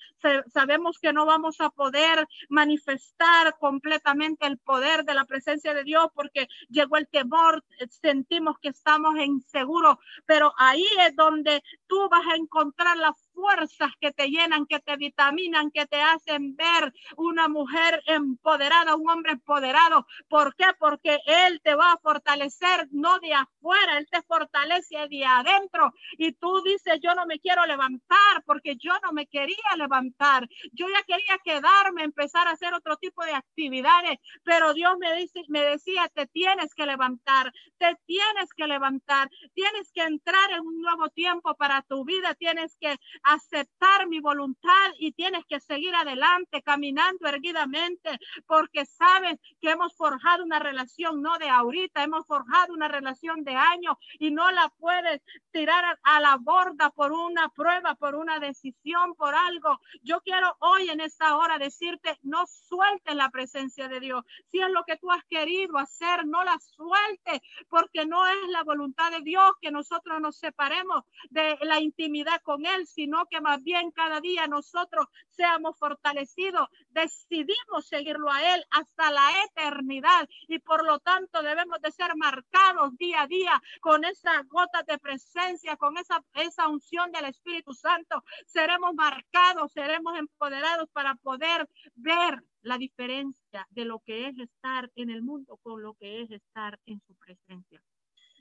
sabemos 0.53 0.99
que 0.99 1.13
no 1.13 1.25
vamos 1.25 1.61
a 1.61 1.69
poder 1.69 2.27
manifestar 2.49 3.57
completamente 3.59 4.45
el 4.47 4.57
poder 4.57 5.05
de 5.05 5.13
la 5.13 5.25
presencia 5.25 5.73
de 5.73 5.83
Dios 5.83 6.07
porque 6.13 6.47
llegó 6.69 6.97
el 6.97 7.07
temor, 7.07 7.63
sentimos 8.01 8.57
que 8.59 8.69
estamos 8.69 9.15
inseguros, 9.17 9.97
pero 10.25 10.53
ahí 10.57 10.85
es 11.07 11.15
donde 11.15 11.63
tú 11.87 12.07
vas 12.09 12.25
a 12.27 12.35
encontrar 12.35 12.97
la 12.97 13.13
fuerzas 13.39 13.91
que 14.01 14.11
te 14.11 14.27
llenan, 14.27 14.65
que 14.65 14.79
te 14.79 14.97
vitaminan, 14.97 15.71
que 15.71 15.85
te 15.85 16.01
hacen 16.01 16.55
ver 16.55 16.93
una 17.15 17.47
mujer 17.47 18.03
empoderada, 18.05 18.95
un 18.95 19.09
hombre 19.09 19.33
empoderado. 19.33 20.05
¿Por 20.27 20.55
qué? 20.55 20.65
Porque 20.77 21.19
Él 21.25 21.61
te 21.63 21.75
va 21.75 21.93
a 21.93 21.97
fortalecer, 21.97 22.87
no 22.91 23.19
de 23.19 23.33
afuera, 23.33 23.97
Él 23.97 24.07
te 24.11 24.21
fortalece 24.23 25.07
de 25.07 25.25
adentro. 25.25 25.93
Y 26.17 26.33
tú 26.33 26.61
dices, 26.63 26.99
yo 27.01 27.15
no 27.15 27.25
me 27.25 27.39
quiero 27.39 27.65
levantar 27.65 28.43
porque 28.45 28.75
yo 28.75 28.91
no 29.03 29.13
me 29.13 29.25
quería 29.27 29.75
levantar. 29.77 30.47
Yo 30.73 30.87
ya 30.89 31.01
quería 31.03 31.37
quedarme, 31.43 32.03
empezar 32.03 32.47
a 32.47 32.51
hacer 32.51 32.73
otro 32.73 32.97
tipo 32.97 33.23
de 33.23 33.33
actividades, 33.33 34.19
pero 34.43 34.73
Dios 34.73 34.97
me, 34.99 35.15
dice, 35.15 35.41
me 35.47 35.61
decía, 35.61 36.09
te 36.13 36.27
tienes 36.27 36.73
que 36.75 36.85
levantar, 36.85 37.53
te 37.77 37.95
tienes 38.05 38.53
que 38.55 38.67
levantar, 38.67 39.29
tienes 39.53 39.91
que 39.93 40.01
entrar 40.01 40.51
en 40.51 40.61
un 40.61 40.81
nuevo 40.81 41.09
tiempo 41.09 41.55
para 41.55 41.81
tu 41.83 42.03
vida, 42.05 42.35
tienes 42.35 42.77
que 42.79 42.97
aceptar 43.33 44.07
mi 44.07 44.19
voluntad 44.19 44.91
y 44.97 45.11
tienes 45.11 45.45
que 45.45 45.59
seguir 45.59 45.93
adelante 45.95 46.61
caminando 46.63 47.27
erguidamente 47.27 48.17
porque 48.45 48.85
sabes 48.85 49.39
que 49.61 49.71
hemos 49.71 49.95
forjado 49.95 50.43
una 50.43 50.59
relación 50.59 51.21
no 51.21 51.37
de 51.37 51.49
ahorita, 51.49 52.03
hemos 52.03 52.25
forjado 52.25 52.73
una 52.73 52.87
relación 52.87 53.43
de 53.43 53.55
años 53.55 53.95
y 54.19 54.31
no 54.31 54.51
la 54.51 54.69
puedes 54.77 55.21
tirar 55.51 55.99
a 56.03 56.19
la 56.19 56.37
borda 56.37 56.89
por 56.89 57.11
una 57.11 57.49
prueba, 57.49 57.95
por 57.95 58.15
una 58.15 58.39
decisión, 58.39 59.15
por 59.15 59.35
algo. 59.35 59.79
Yo 60.01 60.21
quiero 60.21 60.55
hoy 60.59 60.89
en 60.89 61.01
esta 61.01 61.37
hora 61.37 61.57
decirte, 61.57 62.17
no 62.23 62.45
sueltes 62.47 63.15
la 63.15 63.29
presencia 63.29 63.87
de 63.87 63.99
Dios. 63.99 64.23
Si 64.47 64.59
es 64.59 64.69
lo 64.69 64.83
que 64.85 64.97
tú 64.97 65.11
has 65.11 65.23
querido 65.25 65.77
hacer, 65.77 66.25
no 66.25 66.43
la 66.43 66.57
sueltes, 66.59 67.41
porque 67.69 68.05
no 68.05 68.25
es 68.27 68.49
la 68.49 68.63
voluntad 68.63 69.11
de 69.11 69.21
Dios 69.21 69.51
que 69.61 69.71
nosotros 69.71 70.19
nos 70.19 70.37
separemos 70.37 71.03
de 71.29 71.57
la 71.61 71.79
intimidad 71.79 72.41
con 72.43 72.65
Él, 72.65 72.87
sino 72.87 73.18
que 73.27 73.41
más 73.41 73.61
bien 73.63 73.91
cada 73.91 74.21
día 74.21 74.47
nosotros 74.47 75.07
seamos 75.29 75.77
fortalecidos, 75.77 76.67
decidimos 76.89 77.87
seguirlo 77.87 78.31
a 78.31 78.55
Él 78.55 78.63
hasta 78.71 79.11
la 79.11 79.29
eternidad 79.45 80.27
y 80.47 80.59
por 80.59 80.85
lo 80.85 80.99
tanto 80.99 81.41
debemos 81.41 81.79
de 81.81 81.91
ser 81.91 82.15
marcados 82.15 82.95
día 82.97 83.23
a 83.23 83.27
día 83.27 83.61
con 83.81 84.05
esa 84.05 84.41
gota 84.43 84.83
de 84.83 84.97
presencia, 84.97 85.77
con 85.77 85.97
esa, 85.97 86.23
esa 86.33 86.67
unción 86.67 87.11
del 87.11 87.25
Espíritu 87.25 87.73
Santo. 87.73 88.23
Seremos 88.45 88.93
marcados, 88.93 89.71
seremos 89.71 90.17
empoderados 90.17 90.89
para 90.91 91.15
poder 91.15 91.67
ver 91.95 92.43
la 92.61 92.77
diferencia 92.77 93.67
de 93.69 93.85
lo 93.85 93.99
que 93.99 94.27
es 94.27 94.37
estar 94.39 94.91
en 94.95 95.09
el 95.09 95.21
mundo 95.21 95.57
con 95.63 95.81
lo 95.81 95.93
que 95.93 96.21
es 96.21 96.31
estar 96.31 96.79
en 96.85 97.01
su 97.01 97.15
presencia. 97.15 97.81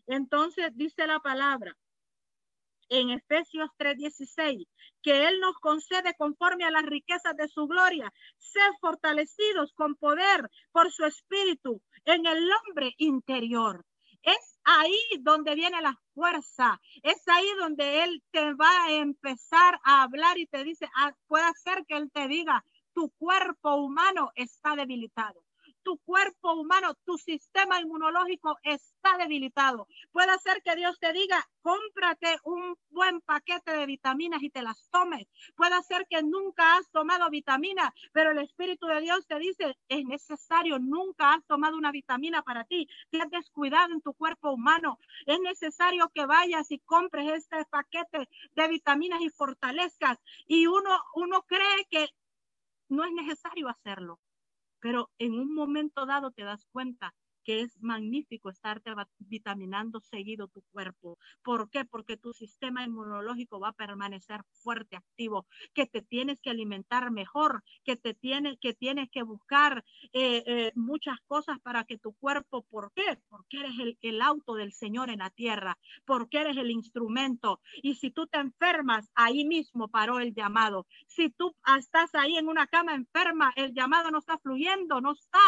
Entonces 0.07 0.71
dice 0.75 1.07
la 1.07 1.21
palabra, 1.21 1.77
en 2.89 3.11
Efesios 3.11 3.71
3:16, 3.77 4.67
que 5.03 5.29
Él 5.29 5.41
nos 5.41 5.57
concede 5.59 6.15
conforme 6.17 6.65
a 6.65 6.71
las 6.71 6.85
riquezas 6.85 7.37
de 7.37 7.49
su 7.49 7.67
gloria, 7.67 8.13
ser 8.39 8.71
fortalecidos 8.81 9.73
con 9.75 9.95
poder 9.97 10.51
por 10.73 10.91
su 10.93 11.05
espíritu 11.05 11.83
en 12.05 12.27
el 12.27 12.49
hombre 12.53 12.95
interior. 12.99 13.85
Es 14.23 14.59
ahí 14.65 14.99
donde 15.21 15.55
viene 15.55 15.81
la 15.81 15.99
fuerza, 16.15 16.81
es 17.03 17.27
ahí 17.29 17.49
donde 17.61 18.05
Él 18.05 18.23
te 18.31 18.53
va 18.55 18.85
a 18.85 18.93
empezar 18.93 19.79
a 19.85 20.03
hablar 20.03 20.39
y 20.39 20.47
te 20.47 20.65
dice, 20.65 20.89
ah, 20.97 21.13
puede 21.27 21.53
ser 21.55 21.85
que 21.87 21.97
Él 21.97 22.11
te 22.13 22.27
diga, 22.27 22.65
tu 22.93 23.11
cuerpo 23.19 23.77
humano 23.77 24.33
está 24.35 24.75
debilitado 24.75 25.48
tu 25.89 25.97
cuerpo 26.05 26.53
humano, 26.53 26.95
tu 27.07 27.17
sistema 27.17 27.81
inmunológico 27.81 28.59
está 28.63 29.17
debilitado. 29.17 29.89
Puede 30.13 30.39
ser 30.41 30.61
que 30.63 30.77
Dios 30.77 31.01
te 31.01 31.15
diga, 31.15 31.43
cómprate 31.63 32.37
un 32.45 32.77
buen 32.91 33.23
paquete 33.23 33.73
de 33.73 33.87
vitaminas 33.87 34.43
y 34.43 34.51
te 34.51 34.61
las 34.61 34.87
tomes. 34.91 35.27
Puede 35.57 35.83
ser 35.85 36.07
que 36.11 36.23
nunca 36.23 36.77
has 36.77 36.91
tomado 36.91 37.31
vitamina, 37.31 37.95
pero 38.13 38.33
el 38.33 38.39
Espíritu 38.41 38.87
de 38.87 39.01
Dios 39.01 39.27
te 39.27 39.39
dice, 39.39 39.79
es 39.89 40.05
necesario, 40.05 40.79
nunca 40.79 41.33
has 41.33 41.47
tomado 41.47 41.79
una 41.79 41.91
vitamina 41.91 42.43
para 42.43 42.65
ti. 42.65 42.87
Te 43.11 43.23
has 43.23 43.31
descuidado 43.31 43.95
en 43.95 44.03
tu 44.03 44.13
cuerpo 44.13 44.53
humano. 44.53 44.99
Es 45.25 45.41
necesario 45.41 46.11
que 46.13 46.27
vayas 46.27 46.71
y 46.71 46.81
compres 46.81 47.33
este 47.33 47.65
paquete 47.71 48.29
de 48.55 48.69
vitaminas 48.69 49.23
y 49.23 49.31
fortalezcas. 49.31 50.19
Y 50.47 50.67
uno, 50.67 51.01
uno 51.15 51.41
cree 51.45 51.87
que 51.91 52.11
no 52.91 53.07
es 53.07 53.13
necesario 53.13 53.71
hacerlo 53.71 54.21
pero 54.81 55.11
en 55.19 55.33
un 55.35 55.55
momento 55.55 56.07
dado 56.07 56.31
te 56.31 56.43
das 56.45 56.67
cuenta 56.73 57.15
que 57.49 57.63
es 57.63 57.81
magnífico 57.81 58.51
estarte 58.51 58.93
vitaminando 59.21 60.01
seguido 60.01 60.49
tu 60.49 60.61
cuerpo. 60.71 61.19
¿Por 61.43 61.71
qué? 61.71 61.87
Porque 61.87 62.19
tu 62.19 62.35
sistema 62.35 62.85
inmunológico 62.85 63.59
va 63.59 63.69
a 63.69 63.73
permanecer 63.73 64.43
fuerte, 64.63 64.97
activo, 64.97 65.47
que 65.73 65.87
te 65.87 66.03
tienes 66.03 66.43
que 66.43 66.51
alimentar 66.51 67.11
mejor, 67.11 67.65
que 67.85 67.97
te 67.97 68.13
tienes 68.13 68.59
que, 68.61 68.75
tienes 68.75 69.09
que 69.09 69.23
buscar 69.23 69.83
eh, 70.13 70.45
eh, 70.47 70.73
muchas 70.75 71.19
cosas 71.27 71.59
para 71.61 71.85
que 71.85 71.97
tu 71.97 72.13
cuerpo, 72.17 72.67
¿por 72.69 72.93
qué? 72.93 73.19
Porque 73.31 73.61
eres 73.61 73.79
el, 73.79 73.99
el 74.03 74.21
auto 74.21 74.55
del 74.55 74.75
Señor 74.75 75.09
en 75.09 75.21
la 75.21 75.31
tierra, 75.31 75.79
porque 76.05 76.43
eres 76.43 76.59
el 76.59 76.71
instrumento. 76.71 77.63
Y 77.83 77.95
si 77.95 78.11
tú 78.11 78.27
te 78.27 78.37
enfermas, 78.41 79.11
ahí 79.15 79.47
mismo 79.47 79.89
paró 79.89 80.21
el 80.21 80.35
llamado. 80.35 80.87
Si 81.07 81.31
tú 81.31 81.55
estás 81.79 82.15
ahí 82.15 82.37
en 82.37 82.47
una 82.47 82.67
cama 82.67 82.95
enferma, 82.95 83.55
el 83.57 83.73
llamado 83.73 84.11
no 84.11 84.19
está 84.19 84.37
fluyendo, 84.37 85.01
no 85.01 85.13
está 85.13 85.39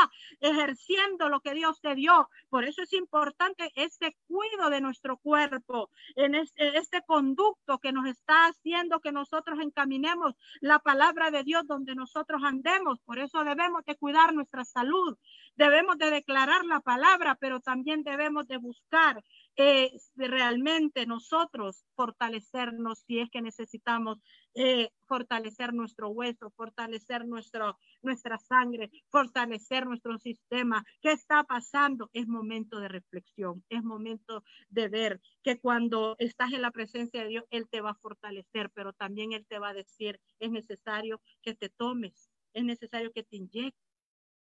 ejerciendo 0.41 1.29
lo 1.29 1.41
que 1.41 1.53
Dios 1.53 1.79
te 1.83 1.90
dio. 1.95 2.29
Por 2.49 2.65
eso 2.65 2.83
es 2.83 2.93
importante 2.93 3.73
este 3.75 4.17
cuidado 4.27 4.71
de 4.71 4.81
nuestro 4.81 5.19
cuerpo, 5.19 5.91
en 6.17 6.35
este, 6.35 6.77
este 6.79 7.03
conducto 7.03 7.79
que 7.79 7.93
nos 7.93 8.07
está 8.07 8.47
haciendo 8.47 9.01
que 9.01 9.13
nosotros 9.13 9.59
encaminemos 9.61 10.35
la 10.61 10.79
palabra 10.79 11.31
de 11.31 11.45
Dios 11.45 11.67
donde 11.67 11.95
nosotros 11.95 12.43
andemos. 12.45 13.01
Por 13.01 13.19
eso 13.19 13.45
debemos 13.45 13.85
de 13.85 13.97
cuidar 13.97 14.35
nuestra 14.35 14.65
salud, 14.65 15.17
debemos 15.61 15.99
de 15.99 16.11
declarar 16.11 16.65
la 16.65 16.81
palabra, 16.81 17.37
pero 17.39 17.61
también 17.61 18.03
debemos 18.03 18.49
de 18.49 18.57
buscar 18.57 19.23
eh, 19.57 19.93
realmente 20.17 21.05
nosotros 21.05 21.85
fortalecernos 21.95 23.01
si 23.01 23.21
es 23.21 23.29
que 23.29 23.43
necesitamos 23.43 24.23
eh, 24.55 24.89
fortalecer 25.07 25.75
nuestro 25.75 26.09
hueso, 26.09 26.51
fortalecer 26.57 27.27
nuestro, 27.27 27.79
nuestra 28.01 28.39
sangre, 28.39 28.91
fortalecer 29.11 29.85
nuestro 29.85 30.17
sistema. 30.17 30.83
¿Qué 31.03 31.13
está 31.13 31.45
pasando? 31.45 32.09
Es 32.15 32.27
momento 32.27 32.81
de 32.81 32.89
reflexión, 32.89 33.63
es 33.69 33.83
momento 33.83 34.43
de 34.71 34.89
ver 34.89 35.21
que 35.43 35.61
cuando 35.61 36.17
estás 36.19 36.55
en 36.55 36.63
la 36.63 36.71
presencia 36.71 37.23
de 37.23 37.29
Dios, 37.29 37.45
Él 37.51 37.69
te 37.69 37.83
va 37.83 37.91
a 37.91 38.01
fortalecer, 38.07 38.71
pero 38.71 38.95
también 38.95 39.33
Él 39.33 39.45
te 39.47 39.59
va 39.59 39.69
a 39.69 39.75
decir, 39.75 40.19
es 40.39 40.51
necesario 40.51 41.21
que 41.43 41.55
te 41.55 41.69
tomes, 41.69 42.31
es 42.55 42.65
necesario 42.65 43.13
que 43.13 43.25
te 43.25 43.37
inyectes 43.37 43.90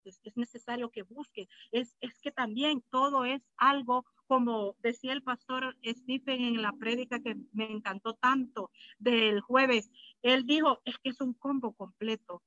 es 0.06 0.36
necesario 0.36 0.90
que 0.90 1.02
busques. 1.02 1.48
Es, 1.72 1.96
es 2.00 2.18
que 2.20 2.30
también 2.30 2.82
todo 2.90 3.24
es 3.24 3.42
algo, 3.56 4.04
como 4.26 4.76
decía 4.80 5.12
el 5.12 5.22
pastor 5.22 5.76
Stephen 5.84 6.42
en 6.42 6.62
la 6.62 6.72
prédica 6.72 7.20
que 7.20 7.36
me 7.52 7.70
encantó 7.70 8.14
tanto 8.14 8.70
del 8.98 9.40
jueves, 9.40 9.90
él 10.22 10.46
dijo, 10.46 10.80
es 10.84 10.98
que 10.98 11.10
es 11.10 11.20
un 11.20 11.34
combo 11.34 11.72
completo 11.72 12.42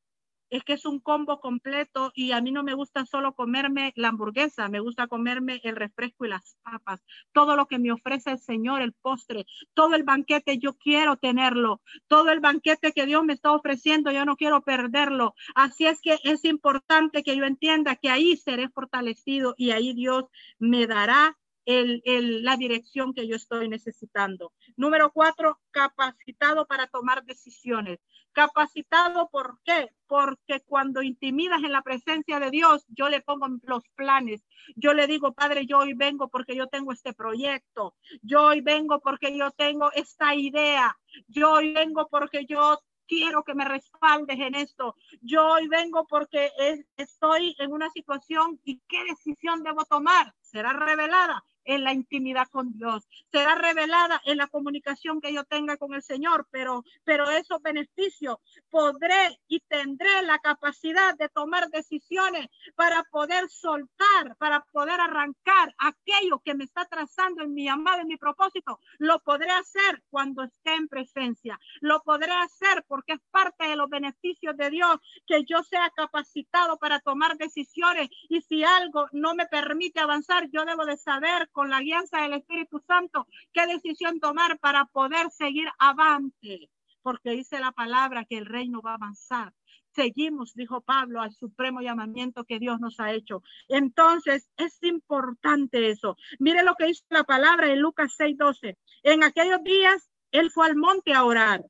es 0.50 0.64
que 0.64 0.74
es 0.74 0.86
un 0.86 1.00
combo 1.00 1.40
completo 1.40 2.12
y 2.16 2.32
a 2.32 2.42
mí 2.42 2.52
no 2.52 2.64
me 2.64 2.74
gusta 2.74 3.06
solo 3.06 3.34
comerme 3.34 3.94
la 3.96 4.10
hamburguesa, 4.10 4.70
me 4.70 4.80
gusta 4.80 5.08
comerme 5.08 5.60
el 5.64 5.76
refresco 5.76 6.26
y 6.26 6.30
las 6.30 6.58
papas, 6.64 7.04
todo 7.32 7.56
lo 7.56 7.68
que 7.68 7.80
me 7.80 7.92
ofrece 7.92 8.32
el 8.32 8.40
Señor, 8.40 8.82
el 8.82 8.94
postre, 8.94 9.46
todo 9.74 9.96
el 9.96 10.04
banquete 10.04 10.58
yo 10.58 10.74
quiero 10.74 11.18
tenerlo, 11.18 11.82
todo 12.08 12.32
el 12.32 12.40
banquete 12.40 12.92
que 12.92 13.06
Dios 13.06 13.24
me 13.24 13.34
está 13.34 13.52
ofreciendo 13.52 14.12
yo 14.12 14.26
no 14.26 14.38
quiero 14.38 14.62
perderlo. 14.62 15.36
Así 15.56 15.86
es 15.86 16.02
que 16.02 16.20
es 16.24 16.46
importante 16.46 17.24
que 17.24 17.36
yo 17.36 17.46
entienda 17.46 17.96
que 17.96 18.10
ahí 18.10 18.38
seré 18.38 18.70
fortalecido 18.70 19.56
y 19.58 19.72
ahí 19.72 19.94
Dios 19.94 20.26
me 20.60 20.88
dará 20.88 21.38
el, 21.68 22.44
la 22.44 22.56
dirección 22.56 23.14
que 23.14 23.28
yo 23.28 23.36
estoy 23.36 23.68
necesitando. 23.68 24.54
Número 24.78 25.12
cuatro, 25.12 25.60
capacitado 25.72 26.66
para 26.66 26.88
tomar 26.88 27.26
decisiones. 27.26 28.00
Capacitado, 28.32 29.30
¿por 29.30 29.60
qué? 29.66 29.90
Porque 30.08 30.62
cuando 30.62 31.02
intimidas 31.02 31.64
en 31.64 31.74
la 31.74 31.82
presencia 31.82 32.40
de 32.40 32.52
Dios, 32.52 32.86
yo 32.88 33.10
le 33.10 33.22
pongo 33.22 33.48
los 33.64 33.84
planes. 33.96 34.46
Yo 34.76 34.94
le 34.94 35.08
digo, 35.08 35.34
Padre, 35.34 35.66
yo 35.66 35.80
hoy 35.80 35.94
vengo 35.94 36.30
porque 36.30 36.56
yo 36.56 36.68
tengo 36.68 36.94
este 36.94 37.14
proyecto. 37.14 37.96
Yo 38.22 38.46
hoy 38.46 38.62
vengo 38.62 39.02
porque 39.02 39.38
yo 39.38 39.52
tengo 39.52 39.92
esta 39.92 40.36
idea. 40.36 40.98
Yo 41.28 41.52
hoy 41.52 41.74
vengo 41.74 42.08
porque 42.10 42.46
yo 42.46 42.80
quiero 43.08 43.44
que 43.44 43.56
me 43.56 43.66
respaldes 43.66 44.40
en 44.40 44.56
esto. 44.56 44.96
Yo 45.20 45.46
hoy 45.48 45.68
vengo 45.68 46.06
porque 46.08 46.52
estoy 46.96 47.56
en 47.60 47.74
una 47.74 47.90
situación 47.90 48.60
y 48.64 48.80
qué 48.88 49.04
decisión 49.04 49.64
debo 49.64 49.84
tomar 49.86 50.34
será 50.42 50.74
revelada 50.74 51.44
en 51.68 51.84
la 51.84 51.94
intimidad 51.94 52.48
con 52.50 52.74
Dios, 52.74 53.08
será 53.32 53.56
revelada 53.56 54.22
en 54.26 54.38
la 54.38 54.48
comunicación 54.48 55.22
que 55.22 55.34
yo 55.34 55.44
tenga 55.44 55.78
con 55.78 55.94
el 55.94 56.02
Señor, 56.02 56.48
pero, 56.50 56.84
pero 57.04 57.30
esos 57.30 57.62
beneficios 57.62 58.38
podré 58.70 59.40
y 59.48 59.60
tendré 59.60 60.24
la 60.24 60.40
capacidad 60.40 61.16
de 61.18 61.30
tomar 61.30 61.70
decisiones 61.70 62.48
para 62.76 63.04
poder 63.12 63.50
soltar, 63.50 64.36
para 64.40 64.62
poder 64.72 65.00
arrancar 65.00 65.76
aquello 65.78 66.40
que 66.44 66.56
me 66.56 66.64
está 66.64 66.86
trazando 66.86 67.44
en 67.44 67.54
mi 67.54 67.66
llamado, 67.66 68.02
en 68.02 68.08
mi 68.08 68.18
propósito, 68.18 68.80
lo 68.98 69.20
podré 69.20 69.52
hacer 69.52 70.02
cuando 70.10 70.44
esté 70.44 70.74
en 70.74 70.88
presencia, 70.88 71.60
lo 71.82 72.02
podré 72.02 72.32
hacer 72.32 72.86
porque 72.88 73.14
es 73.14 73.22
parte 73.30 73.68
de 73.68 73.76
los 73.76 73.90
beneficios 73.90 74.56
de 74.56 74.70
Dios 74.70 74.98
que 75.26 75.44
yo 75.44 75.64
sea 75.64 75.92
capacitado 75.96 76.78
para 76.78 77.00
tomar 77.00 77.38
decisiones. 77.38 78.10
Y 78.30 78.42
si 78.42 78.64
algo 78.64 79.08
no 79.12 79.36
me 79.36 79.46
permite 79.46 80.00
avanzar, 80.00 80.48
yo 80.52 80.66
debo 80.66 80.86
de 80.86 80.98
saber 80.98 81.50
con 81.58 81.72
la 81.72 81.82
guianza 81.82 82.22
del 82.22 82.34
Espíritu 82.34 82.80
Santo 82.86 83.28
qué 83.52 83.66
decisión 83.66 84.20
tomar 84.20 84.60
para 84.60 84.86
poder 84.86 85.32
seguir 85.32 85.68
avante, 85.80 86.70
porque 87.02 87.32
dice 87.32 87.60
la 87.60 87.72
palabra 87.72 88.26
que 88.26 88.38
el 88.38 88.46
reino 88.46 88.80
va 88.84 88.92
a 88.92 88.94
avanzar. 88.94 89.56
Seguimos, 89.90 90.54
dijo 90.54 90.82
Pablo, 90.82 91.20
al 91.20 91.34
supremo 91.34 91.82
llamamiento 91.82 92.44
que 92.44 92.60
Dios 92.60 92.80
nos 92.80 93.00
ha 93.00 93.12
hecho. 93.12 93.42
Entonces, 93.70 94.52
es 94.56 94.78
importante 94.84 95.90
eso. 95.90 96.16
Mire 96.38 96.62
lo 96.62 96.76
que 96.76 96.86
dice 96.86 97.04
la 97.10 97.24
palabra 97.24 97.72
en 97.72 97.80
Lucas 97.80 98.14
6:12. 98.16 98.78
En 99.02 99.24
aquellos 99.24 99.64
días, 99.64 100.12
él 100.32 100.52
fue 100.52 100.68
al 100.68 100.76
monte 100.76 101.16
a 101.16 101.24
orar 101.24 101.66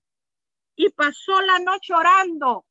y 0.76 0.90
pasó 0.90 1.40
la 1.44 1.60
noche 1.60 1.94
orando. 1.94 2.66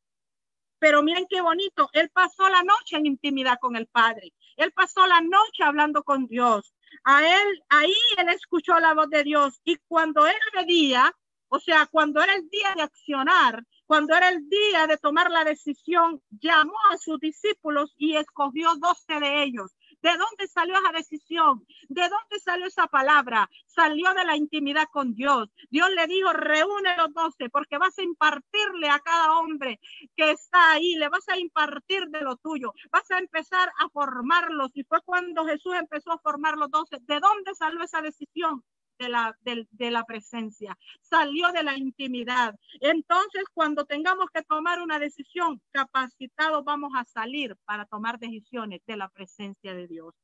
Pero 0.79 1.03
miren 1.03 1.25
qué 1.31 1.41
bonito, 1.41 1.89
él 1.95 2.11
pasó 2.11 2.47
la 2.51 2.63
noche 2.63 2.97
en 2.97 3.07
intimidad 3.07 3.57
con 3.59 3.75
el 3.75 3.87
Padre. 3.87 4.35
Él 4.57 4.73
pasó 4.73 5.07
la 5.07 5.21
noche 5.21 5.63
hablando 5.63 6.03
con 6.03 6.27
Dios. 6.27 6.73
a 7.05 7.23
él, 7.27 7.63
ahí 7.69 7.95
él 8.17 8.29
escuchó 8.31 8.79
la 8.81 8.95
voz 8.95 9.11
de 9.11 9.23
Dios 9.25 9.61
y 9.65 9.77
cuando 9.89 10.27
era 10.27 10.39
el 10.59 10.67
día, 10.67 11.15
o 11.49 11.61
sea, 11.61 11.87
cuando 11.87 12.23
era 12.23 12.35
el 12.35 12.49
día 12.49 12.73
de 12.75 12.83
accionar, 12.83 13.65
cuando 13.87 14.15
era 14.17 14.29
el 14.31 14.49
día 14.49 14.87
de 14.87 14.99
tomar 14.99 15.31
la 15.31 15.45
decisión, 15.45 16.21
llamó 16.31 16.75
a 16.91 16.99
sus 16.99 17.21
discípulos 17.21 17.95
y 17.97 18.17
escogió 18.17 18.75
doce 18.77 19.21
de 19.21 19.45
ellos. 19.45 19.73
¿De 20.03 20.11
dónde 20.11 20.47
salió 20.49 20.77
esa 20.79 20.93
decisión? 20.93 21.67
¿De 21.89 22.03
dónde 22.03 22.39
salió 22.43 22.67
esa 22.67 22.87
palabra? 22.87 23.51
Salió 23.67 24.15
de 24.15 24.25
la 24.25 24.37
intimidad 24.37 24.87
con 24.93 25.15
Dios. 25.15 25.49
Dios 25.71 25.91
le 25.91 26.07
dijo, 26.07 26.33
reúne 26.33 26.97
los 26.97 27.13
doce 27.13 27.49
porque 27.51 27.79
vas 27.79 27.99
a 27.99 28.03
impartirle 28.03 28.89
a 28.89 29.01
cada 29.01 29.39
hombre 29.39 29.81
que 30.15 30.31
está 30.31 30.73
ahí, 30.73 30.95
le 30.97 31.09
vas 31.09 31.29
a 31.29 31.39
impartir 31.39 32.07
de 32.09 32.21
lo 32.21 32.37
tuyo, 32.37 32.73
vas 32.91 33.11
a 33.11 33.19
empezar 33.19 33.73
a 33.79 33.89
formarlos. 33.89 34.71
Y 34.75 34.85
fue 34.85 35.01
cuando 35.03 35.45
Jesús 35.47 35.75
empezó 35.75 36.13
a 36.13 36.19
formar 36.19 36.57
los 36.57 36.71
doce. 36.71 36.99
¿De 37.03 37.21
dónde 37.21 37.55
salió 37.55 37.83
esa 37.83 38.03
decisión? 38.03 38.63
De 38.99 39.09
la, 39.09 39.37
de, 39.43 39.91
la 39.91 40.05
presencia, 40.05 40.77
salió 41.01 41.53
de 41.53 41.63
la 41.63 41.77
intimidad. 41.77 42.55
Entonces, 42.81 43.45
cuando 43.53 43.85
tengamos 43.85 44.27
que 44.33 44.43
tomar 44.43 44.81
una 44.81 44.99
decisión, 44.99 45.61
capacitados 45.71 46.65
vamos 46.65 46.93
a 46.97 47.05
salir 47.05 47.57
para 47.65 47.85
tomar 47.87 48.19
decisiones 48.19 48.81
de 48.87 48.97
la 48.97 49.09
presencia 49.09 49.75
de 49.75 49.87
Dios. 49.87 50.15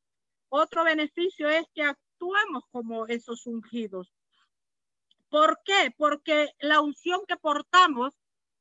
Otro 0.48 0.84
beneficio 0.84 1.48
es 1.48 1.64
que 1.74 1.82
actuemos 1.82 2.64
como 2.70 3.06
esos 3.06 3.46
ungidos. 3.46 4.12
¿Por 5.28 5.60
qué? 5.64 5.94
Porque 5.96 6.50
la 6.60 6.80
unción 6.80 7.22
que 7.26 7.36
portamos, 7.36 8.14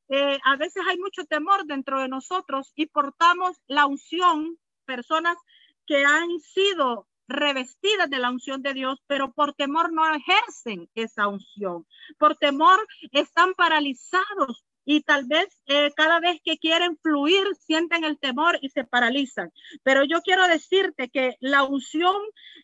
eh, 0.08 0.40
a 0.46 0.56
veces 0.56 0.84
hay 0.88 0.98
mucho 0.98 1.26
temor 1.26 1.66
dentro 1.66 2.00
de 2.00 2.08
nosotros 2.08 2.72
y 2.76 2.86
portamos 2.86 3.58
la 3.68 3.86
unción, 3.88 4.58
personas 4.86 5.38
que 5.86 6.06
han 6.06 6.40
sido 6.40 7.08
revestidas 7.32 8.10
de 8.10 8.20
la 8.20 8.30
unción 8.30 8.62
de 8.62 8.74
Dios, 8.74 9.00
pero 9.08 9.32
por 9.34 9.54
temor 9.54 9.92
no 9.92 10.04
ejercen 10.14 10.90
esa 10.96 11.28
unción. 11.28 11.86
Por 12.18 12.36
temor 12.36 12.86
están 13.12 13.54
paralizados 13.54 14.66
y 14.86 15.02
tal 15.02 15.26
vez 15.26 15.48
eh, 15.68 15.92
cada 15.96 16.20
vez 16.20 16.42
que 16.44 16.58
quieren 16.58 16.98
fluir 17.02 17.44
sienten 17.56 18.04
el 18.04 18.20
temor 18.20 18.58
y 18.62 18.70
se 18.70 18.84
paralizan. 18.84 19.52
Pero 19.84 20.04
yo 20.04 20.22
quiero 20.22 20.48
decirte 20.48 21.10
que 21.10 21.36
la 21.40 21.64
unción 21.64 22.16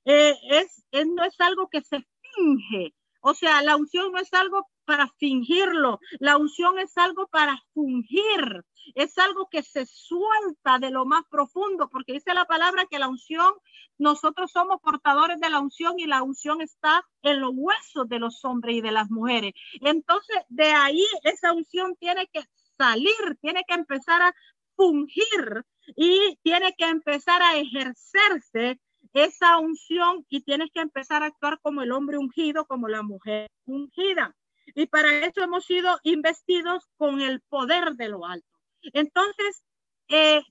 eh, 0.05 0.35
es, 0.49 0.83
no 1.07 1.23
es 1.23 1.39
algo 1.39 1.69
que 1.69 1.81
se 1.81 2.05
finge. 2.35 2.93
O 3.21 3.33
sea, 3.33 3.61
la 3.61 3.75
unción 3.75 4.11
no 4.11 4.19
es 4.19 4.33
algo 4.33 4.67
para 4.87 5.09
fingirlo, 5.19 5.99
la 6.19 6.37
unción 6.37 6.79
es 6.79 6.97
algo 6.97 7.27
para 7.27 7.61
fungir, 7.73 8.63
es 8.95 9.17
algo 9.17 9.49
que 9.51 9.61
se 9.61 9.85
suelta 9.85 10.79
de 10.79 10.91
lo 10.91 11.05
más 11.05 11.23
profundo, 11.29 11.89
porque 11.89 12.13
dice 12.13 12.33
la 12.33 12.45
palabra 12.45 12.85
que 12.89 12.97
la 12.97 13.09
unción 13.09 13.53
nosotros 13.97 14.49
somos 14.51 14.79
portadores 14.81 15.41
de 15.41 15.49
la 15.49 15.59
unción 15.59 15.99
y 15.99 16.05
la 16.05 16.23
unción 16.23 16.61
está 16.61 17.03
en 17.21 17.41
los 17.41 17.51
huesos 17.53 18.07
de 18.07 18.19
los 18.19 18.45
hombres 18.45 18.77
y 18.77 18.81
de 18.81 18.91
las 18.91 19.09
mujeres. 19.09 19.53
Entonces, 19.81 20.37
de 20.47 20.71
ahí 20.71 21.05
esa 21.23 21.51
unción 21.51 21.95
tiene 21.99 22.27
que 22.31 22.43
salir, 22.77 23.37
tiene 23.41 23.63
que 23.67 23.73
empezar 23.73 24.21
a 24.21 24.33
fungir 24.77 25.65
y 25.97 26.37
tiene 26.43 26.73
que 26.77 26.85
empezar 26.85 27.41
a 27.41 27.57
ejercerse 27.57 28.79
esa 29.13 29.57
unción 29.57 30.25
y 30.29 30.41
tienes 30.41 30.69
que 30.73 30.79
empezar 30.79 31.23
a 31.23 31.27
actuar 31.27 31.59
como 31.61 31.81
el 31.81 31.91
hombre 31.91 32.17
ungido, 32.17 32.65
como 32.67 32.87
la 32.87 33.01
mujer 33.01 33.49
ungida. 33.65 34.35
Y 34.75 34.87
para 34.87 35.25
eso 35.25 35.41
hemos 35.41 35.65
sido 35.65 35.99
investidos 36.03 36.87
con 36.97 37.21
el 37.21 37.41
poder 37.41 37.93
de 37.93 38.09
lo 38.09 38.25
alto. 38.25 38.47
Entonces, 38.93 39.63
eh, 40.09 40.41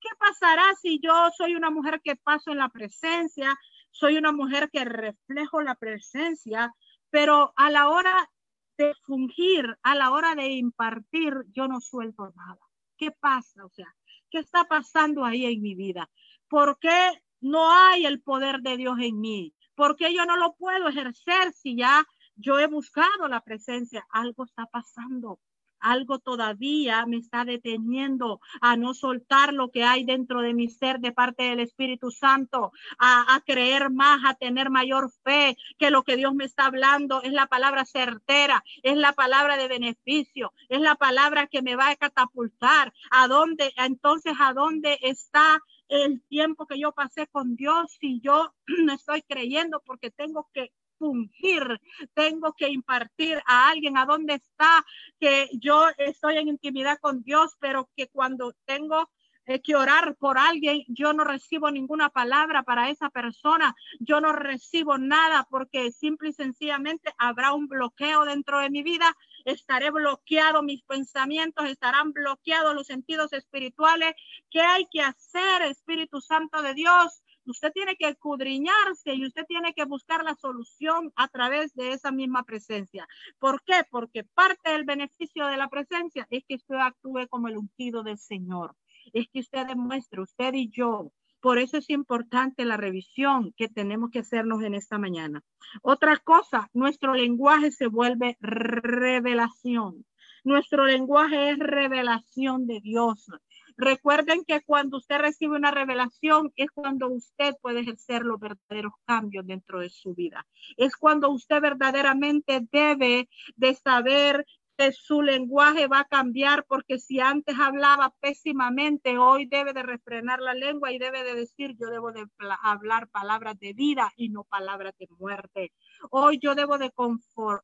¿Qué 0.00 0.08
pasará 0.18 0.74
si 0.80 1.00
yo 1.00 1.30
soy 1.36 1.54
una 1.54 1.70
mujer 1.70 2.00
que 2.02 2.16
paso 2.16 2.52
en 2.52 2.58
la 2.58 2.68
presencia, 2.68 3.58
soy 3.90 4.16
una 4.16 4.32
mujer 4.32 4.70
que 4.70 4.84
reflejo 4.84 5.60
la 5.60 5.74
presencia, 5.74 6.72
pero 7.10 7.52
a 7.56 7.70
la 7.70 7.88
hora 7.88 8.30
de 8.76 8.94
fungir, 9.02 9.76
a 9.82 9.96
la 9.96 10.12
hora 10.12 10.34
de 10.36 10.48
impartir, 10.50 11.34
yo 11.52 11.66
no 11.66 11.80
suelto 11.80 12.32
nada? 12.36 12.60
¿Qué 12.96 13.10
pasa? 13.10 13.64
O 13.64 13.70
sea, 13.70 13.92
¿qué 14.30 14.38
está 14.38 14.64
pasando 14.64 15.24
ahí 15.24 15.46
en 15.46 15.62
mi 15.62 15.74
vida? 15.74 16.08
¿Por 16.48 16.78
qué 16.78 17.20
no 17.40 17.72
hay 17.72 18.06
el 18.06 18.20
poder 18.20 18.60
de 18.60 18.76
Dios 18.76 18.98
en 19.00 19.20
mí? 19.20 19.54
¿Por 19.74 19.96
qué 19.96 20.14
yo 20.14 20.26
no 20.26 20.36
lo 20.36 20.54
puedo 20.54 20.88
ejercer 20.88 21.52
si 21.54 21.76
ya 21.76 22.06
yo 22.38 22.58
he 22.58 22.66
buscado 22.66 23.28
la 23.28 23.40
presencia? 23.40 24.06
Algo 24.10 24.44
está 24.44 24.66
pasando 24.66 25.38
algo 25.80 26.18
todavía 26.18 27.06
me 27.06 27.18
está 27.18 27.44
deteniendo 27.44 28.40
a 28.60 28.76
no 28.76 28.94
soltar 28.94 29.52
lo 29.52 29.70
que 29.70 29.84
hay 29.84 30.04
dentro 30.04 30.40
de 30.40 30.54
mi 30.54 30.68
ser 30.68 31.00
de 31.00 31.12
parte 31.12 31.44
del 31.44 31.60
Espíritu 31.60 32.10
Santo, 32.10 32.72
a, 32.98 33.40
creer 33.46 33.90
más, 33.90 34.20
a 34.24 34.34
tener 34.34 34.70
mayor 34.70 35.10
fe 35.24 35.56
que 35.78 35.90
lo 35.90 36.02
que 36.02 36.16
Dios 36.16 36.34
me 36.34 36.44
está 36.44 36.66
hablando 36.66 37.22
es 37.22 37.32
la 37.32 37.46
palabra 37.46 37.84
certera, 37.84 38.64
es 38.82 38.96
la 38.96 39.12
palabra 39.12 39.56
de 39.56 39.68
beneficio, 39.68 40.52
es 40.68 40.80
la 40.80 40.96
palabra 40.96 41.46
que 41.46 41.62
me 41.62 41.76
va 41.76 41.90
a 41.90 41.96
catapultar. 41.96 42.92
¿A 43.10 43.28
dónde? 43.28 43.72
Entonces, 43.76 44.34
¿a 44.38 44.52
dónde 44.52 44.98
está 45.02 45.60
el 45.88 46.22
tiempo 46.28 46.66
que 46.66 46.78
yo 46.78 46.92
pasé 46.92 47.26
con 47.28 47.56
Dios 47.56 47.96
si 48.00 48.20
yo 48.20 48.54
no 48.84 48.92
estoy 48.92 49.22
creyendo 49.22 49.82
porque 49.84 50.10
tengo 50.10 50.48
que 50.52 50.72
fungir, 50.98 51.80
tengo 52.14 52.52
que 52.54 52.68
impartir 52.68 53.40
a 53.46 53.68
alguien 53.68 53.96
a 53.96 54.06
dónde 54.06 54.34
está, 54.34 54.84
que 55.18 55.48
yo 55.52 55.86
estoy 55.96 56.38
en 56.38 56.48
intimidad 56.48 56.98
con 57.00 57.22
Dios, 57.22 57.56
pero 57.60 57.88
que 57.96 58.08
cuando 58.08 58.54
tengo 58.64 59.08
eh, 59.48 59.62
que 59.62 59.74
orar 59.74 60.14
por 60.16 60.36
alguien, 60.36 60.84
yo 60.88 61.14
no 61.14 61.24
recibo 61.24 61.70
ninguna 61.70 62.10
palabra 62.10 62.64
para 62.64 62.90
esa 62.90 63.08
persona, 63.08 63.74
yo 63.98 64.20
no 64.20 64.32
recibo 64.32 64.98
nada 64.98 65.46
porque 65.48 65.90
simple 65.90 66.28
y 66.28 66.32
sencillamente 66.34 67.14
habrá 67.16 67.54
un 67.54 67.66
bloqueo 67.66 68.26
dentro 68.26 68.58
de 68.58 68.68
mi 68.68 68.82
vida, 68.82 69.16
estaré 69.46 69.90
bloqueado 69.90 70.62
mis 70.62 70.82
pensamientos, 70.82 71.64
estarán 71.64 72.12
bloqueados 72.12 72.74
los 72.74 72.86
sentidos 72.86 73.32
espirituales. 73.32 74.14
¿Qué 74.50 74.60
hay 74.60 74.86
que 74.90 75.00
hacer, 75.00 75.62
Espíritu 75.62 76.20
Santo 76.20 76.60
de 76.60 76.74
Dios? 76.74 77.22
Usted 77.48 77.72
tiene 77.72 77.96
que 77.96 78.08
escudriñarse 78.08 79.14
y 79.14 79.26
usted 79.26 79.44
tiene 79.46 79.72
que 79.72 79.84
buscar 79.84 80.22
la 80.22 80.34
solución 80.34 81.12
a 81.16 81.28
través 81.28 81.74
de 81.74 81.92
esa 81.92 82.12
misma 82.12 82.42
presencia. 82.44 83.08
¿Por 83.38 83.62
qué? 83.64 83.82
Porque 83.90 84.24
parte 84.24 84.70
del 84.70 84.84
beneficio 84.84 85.46
de 85.46 85.56
la 85.56 85.68
presencia 85.68 86.26
es 86.30 86.44
que 86.46 86.56
usted 86.56 86.76
actúe 86.76 87.26
como 87.28 87.48
el 87.48 87.56
ungido 87.56 88.02
del 88.02 88.18
Señor. 88.18 88.76
Es 89.12 89.28
que 89.32 89.40
usted 89.40 89.66
demuestre, 89.66 90.20
usted 90.20 90.52
y 90.52 90.68
yo, 90.68 91.10
por 91.40 91.58
eso 91.58 91.78
es 91.78 91.88
importante 91.88 92.64
la 92.64 92.76
revisión 92.76 93.54
que 93.56 93.68
tenemos 93.68 94.10
que 94.10 94.18
hacernos 94.18 94.62
en 94.62 94.74
esta 94.74 94.98
mañana. 94.98 95.42
Otra 95.82 96.16
cosa, 96.18 96.68
nuestro 96.72 97.14
lenguaje 97.14 97.70
se 97.70 97.86
vuelve 97.86 98.36
revelación. 98.40 100.04
Nuestro 100.44 100.86
lenguaje 100.86 101.50
es 101.50 101.58
revelación 101.58 102.66
de 102.66 102.80
Dios. 102.80 103.30
Recuerden 103.78 104.44
que 104.44 104.60
cuando 104.62 104.96
usted 104.96 105.18
recibe 105.18 105.54
una 105.54 105.70
revelación 105.70 106.52
es 106.56 106.68
cuando 106.72 107.08
usted 107.08 107.54
puede 107.62 107.80
ejercer 107.80 108.22
los 108.22 108.40
verdaderos 108.40 108.92
cambios 109.06 109.46
dentro 109.46 109.78
de 109.78 109.88
su 109.88 110.16
vida. 110.16 110.44
Es 110.76 110.96
cuando 110.96 111.30
usted 111.30 111.60
verdaderamente 111.60 112.66
debe 112.72 113.28
de 113.54 113.74
saber 113.76 114.44
que 114.76 114.90
su 114.90 115.22
lenguaje 115.22 115.86
va 115.86 116.00
a 116.00 116.04
cambiar 116.04 116.64
porque 116.66 116.98
si 116.98 117.20
antes 117.20 117.56
hablaba 117.58 118.12
pésimamente, 118.20 119.16
hoy 119.16 119.46
debe 119.46 119.72
de 119.72 119.84
refrenar 119.84 120.40
la 120.40 120.54
lengua 120.54 120.90
y 120.90 120.98
debe 120.98 121.22
de 121.22 121.36
decir, 121.36 121.76
yo 121.78 121.88
debo 121.88 122.10
de 122.10 122.26
hablar 122.62 123.08
palabras 123.08 123.60
de 123.60 123.74
vida 123.74 124.12
y 124.16 124.28
no 124.28 124.42
palabras 124.42 124.94
de 124.98 125.06
muerte. 125.20 125.72
Hoy 126.10 126.40
yo 126.40 126.56
debo 126.56 126.78
de, 126.78 126.92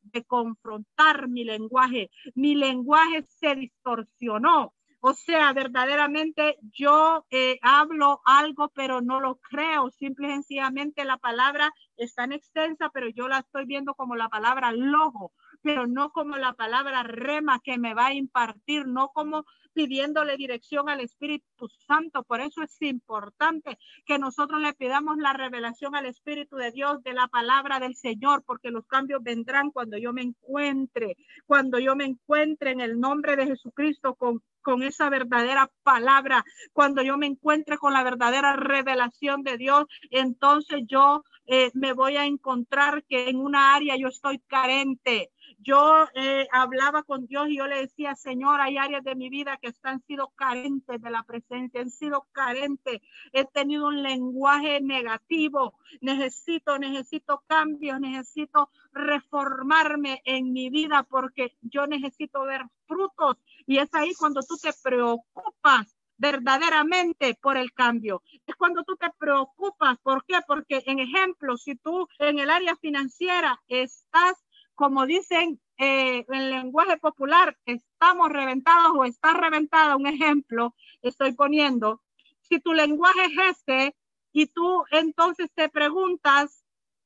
de 0.03 0.25
confrontar 0.25 1.27
mi 1.27 1.43
lenguaje. 1.43 2.11
Mi 2.37 2.55
lenguaje 2.55 3.25
se 3.29 3.57
distorsionó 3.57 4.75
o 5.07 5.13
sea, 5.13 5.53
verdaderamente 5.53 6.57
yo 6.73 7.27
eh, 7.29 7.59
hablo 7.61 8.23
algo, 8.25 8.71
pero 8.71 9.03
no 9.03 9.21
lo 9.21 9.37
creo. 9.37 9.91
Simple 9.91 10.29
y 10.29 10.33
sencillamente 10.33 11.05
la 11.05 11.19
palabra 11.19 11.75
es 11.99 12.15
tan 12.15 12.33
extensa, 12.33 12.89
pero 12.89 13.11
yo 13.11 13.29
la 13.29 13.41
estoy 13.41 13.67
viendo 13.67 13.95
como 13.95 14.17
la 14.17 14.31
palabra 14.31 14.73
logo, 14.73 15.33
pero 15.61 15.87
no 15.87 16.11
como 16.11 16.39
la 16.39 16.55
palabra 16.55 17.03
rema 17.03 17.61
que 17.63 17.77
me 17.77 17.93
va 17.93 18.07
a 18.07 18.15
impartir, 18.15 18.87
no 18.87 19.11
como 19.11 19.45
pidiéndole 19.75 20.39
dirección 20.39 20.89
al 20.89 21.01
Espíritu 21.01 21.69
Santo. 21.87 22.23
Por 22.23 22.41
eso 22.41 22.63
es 22.63 22.81
importante 22.81 23.77
que 24.07 24.19
nosotros 24.19 24.63
le 24.63 24.73
pidamos 24.73 25.19
la 25.19 25.35
revelación 25.35 25.95
al 25.95 26.07
Espíritu 26.07 26.57
de 26.57 26.71
Dios 26.71 27.03
de 27.03 27.13
la 27.13 27.29
palabra 27.29 27.79
del 27.79 27.95
Señor, 27.95 28.43
porque 28.47 28.71
los 28.71 28.87
cambios 28.87 29.23
vendrán 29.23 29.71
cuando 29.71 29.99
yo 29.99 30.15
me 30.15 30.23
encuentre, 30.23 31.19
cuando 31.45 31.79
yo 31.79 31.95
me 31.95 32.07
encuentre 32.07 32.71
en 32.71 32.81
el 32.81 32.99
nombre 32.99 33.37
de 33.37 33.49
Jesucristo 33.49 34.15
con 34.15 34.43
con 34.65 34.83
esa 34.83 35.11
verdadera 35.11 35.71
palabra, 35.85 36.45
cuando 36.73 37.03
yo 37.03 37.17
me 37.17 37.27
encuentre 37.27 37.79
con 37.79 37.93
la 37.93 38.03
verdadera 38.03 38.57
revelación 38.57 39.45
de 39.45 39.59
Dios, 39.59 39.85
entonces 40.11 40.81
yo 40.89 41.23
eh, 41.47 41.71
me 41.75 41.93
voy 41.93 42.17
a 42.17 42.25
encontrar 42.25 43.05
que 43.05 43.29
en 43.29 43.37
una 43.37 43.75
área 43.75 43.97
yo 43.97 44.09
estoy 44.09 44.39
carente, 44.39 45.31
yo 45.59 46.07
eh, 46.15 46.49
hablaba 46.51 47.03
con 47.03 47.27
Dios 47.27 47.49
y 47.51 47.59
yo 47.59 47.67
le 47.67 47.81
decía, 47.81 48.15
Señor, 48.17 48.63
hay 48.63 48.79
áreas 48.79 49.05
de 49.05 49.15
mi 49.15 49.29
vida 49.29 49.59
que 49.61 49.73
han 49.83 50.01
sido 50.07 50.29
carentes 50.35 51.01
de 51.01 51.11
la 51.11 51.23
presencia, 51.25 51.83
han 51.83 51.91
sido 51.91 52.27
carentes, 52.33 53.03
he 53.33 53.45
tenido 53.45 53.89
un 53.89 54.03
lenguaje 54.03 54.81
negativo, 54.81 55.75
necesito, 56.01 56.79
necesito 56.79 57.43
cambios, 57.47 58.01
necesito 58.01 58.71
reformarme 58.93 60.23
en 60.25 60.53
mi 60.53 60.71
vida 60.71 61.03
porque 61.03 61.55
yo 61.61 61.87
necesito 61.87 62.45
ver 62.45 62.63
frutos 62.87 63.37
y 63.67 63.79
es 63.79 63.93
ahí 63.95 64.15
cuando 64.15 64.43
tú 64.43 64.57
te 64.57 64.73
preocupas 64.83 65.97
verdaderamente 66.17 67.37
por 67.41 67.57
el 67.57 67.73
cambio. 67.73 68.23
Es 68.47 68.55
cuando 68.57 68.85
tú 68.85 68.97
te 68.97 69.11
preocupas. 69.19 69.99
¿Por 69.99 70.25
qué? 70.25 70.39
Porque, 70.47 70.83
en 70.87 71.01
ejemplo, 71.01 71.57
si 71.57 71.77
tú 71.77 72.09
en 72.19 72.39
el 72.39 72.51
área 72.51 72.77
financiera 72.77 73.61
estás, 73.69 74.45
como 74.75 75.07
dicen 75.07 75.61
eh, 75.79 76.25
en 76.29 76.51
lenguaje 76.51 76.97
popular, 76.99 77.57
estamos 77.65 78.29
reventados 78.31 78.93
o 78.97 79.05
está 79.05 79.33
reventada, 79.35 79.97
un 79.97 80.07
ejemplo, 80.07 80.75
estoy 81.03 81.33
poniendo, 81.33 82.01
si 82.41 82.61
tu 82.61 82.73
lenguaje 82.73 83.25
es 83.25 83.39
este 83.51 83.97
y 84.33 84.47
tú 84.47 84.85
entonces 84.91 85.51
te 85.55 85.69
preguntas, 85.69 86.65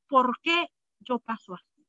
¿por 0.08 0.38
qué 0.42 0.68
yo 1.00 1.18
paso 1.18 1.54
así? 1.54 1.86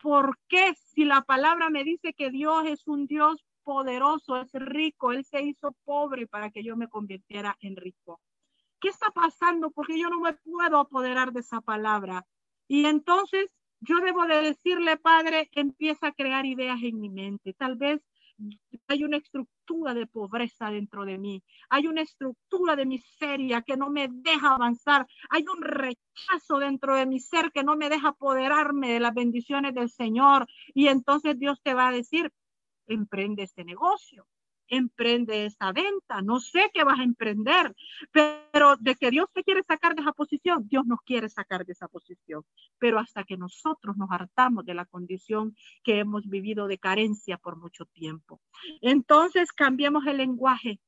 ¿Por 0.00 0.38
qué 0.48 0.74
si 0.74 1.04
la 1.04 1.22
palabra 1.22 1.70
me 1.70 1.84
dice 1.84 2.14
que 2.14 2.30
Dios 2.30 2.64
es 2.66 2.86
un 2.86 3.06
Dios 3.06 3.44
poderoso, 3.68 4.38
es 4.38 4.50
rico, 4.54 5.12
Él 5.12 5.26
se 5.26 5.42
hizo 5.42 5.76
pobre 5.84 6.26
para 6.26 6.50
que 6.50 6.64
yo 6.64 6.74
me 6.74 6.88
convirtiera 6.88 7.54
en 7.60 7.76
rico. 7.76 8.18
¿Qué 8.80 8.88
está 8.88 9.10
pasando? 9.10 9.70
Porque 9.70 10.00
yo 10.00 10.08
no 10.08 10.20
me 10.20 10.32
puedo 10.32 10.78
apoderar 10.78 11.32
de 11.32 11.40
esa 11.40 11.60
palabra. 11.60 12.24
Y 12.66 12.86
entonces 12.86 13.50
yo 13.80 13.96
debo 14.00 14.24
de 14.24 14.40
decirle, 14.40 14.96
Padre, 14.96 15.50
empieza 15.52 16.06
a 16.06 16.12
crear 16.12 16.46
ideas 16.46 16.78
en 16.82 16.98
mi 16.98 17.10
mente. 17.10 17.52
Tal 17.52 17.76
vez 17.76 18.00
hay 18.86 19.04
una 19.04 19.18
estructura 19.18 19.92
de 19.92 20.06
pobreza 20.06 20.70
dentro 20.70 21.04
de 21.04 21.18
mí, 21.18 21.42
hay 21.68 21.88
una 21.88 22.00
estructura 22.00 22.74
de 22.74 22.86
miseria 22.86 23.60
que 23.60 23.76
no 23.76 23.90
me 23.90 24.08
deja 24.10 24.54
avanzar, 24.54 25.06
hay 25.28 25.44
un 25.46 25.60
rechazo 25.60 26.58
dentro 26.58 26.94
de 26.94 27.04
mi 27.04 27.20
ser 27.20 27.52
que 27.52 27.64
no 27.64 27.76
me 27.76 27.90
deja 27.90 28.08
apoderarme 28.08 28.92
de 28.94 29.00
las 29.00 29.12
bendiciones 29.12 29.74
del 29.74 29.90
Señor. 29.90 30.46
Y 30.72 30.88
entonces 30.88 31.38
Dios 31.38 31.60
te 31.62 31.74
va 31.74 31.88
a 31.88 31.92
decir, 31.92 32.32
emprende 32.88 33.44
este 33.44 33.64
negocio, 33.64 34.26
emprende 34.68 35.46
esa 35.46 35.72
venta, 35.72 36.20
no 36.22 36.40
sé 36.40 36.70
qué 36.72 36.84
vas 36.84 36.98
a 37.00 37.02
emprender, 37.02 37.74
pero 38.12 38.76
de 38.76 38.94
que 38.96 39.10
Dios 39.10 39.26
te 39.32 39.42
quiere 39.42 39.62
sacar 39.62 39.94
de 39.94 40.02
esa 40.02 40.12
posición, 40.12 40.68
Dios 40.68 40.84
nos 40.86 41.00
quiere 41.02 41.28
sacar 41.28 41.64
de 41.64 41.72
esa 41.72 41.88
posición, 41.88 42.44
pero 42.78 42.98
hasta 42.98 43.24
que 43.24 43.36
nosotros 43.36 43.96
nos 43.96 44.10
hartamos 44.10 44.64
de 44.64 44.74
la 44.74 44.84
condición 44.84 45.56
que 45.82 45.98
hemos 45.98 46.28
vivido 46.28 46.66
de 46.66 46.78
carencia 46.78 47.38
por 47.38 47.56
mucho 47.56 47.86
tiempo. 47.86 48.40
Entonces 48.80 49.52
cambiemos 49.52 50.06
el 50.06 50.18
lenguaje 50.18 50.80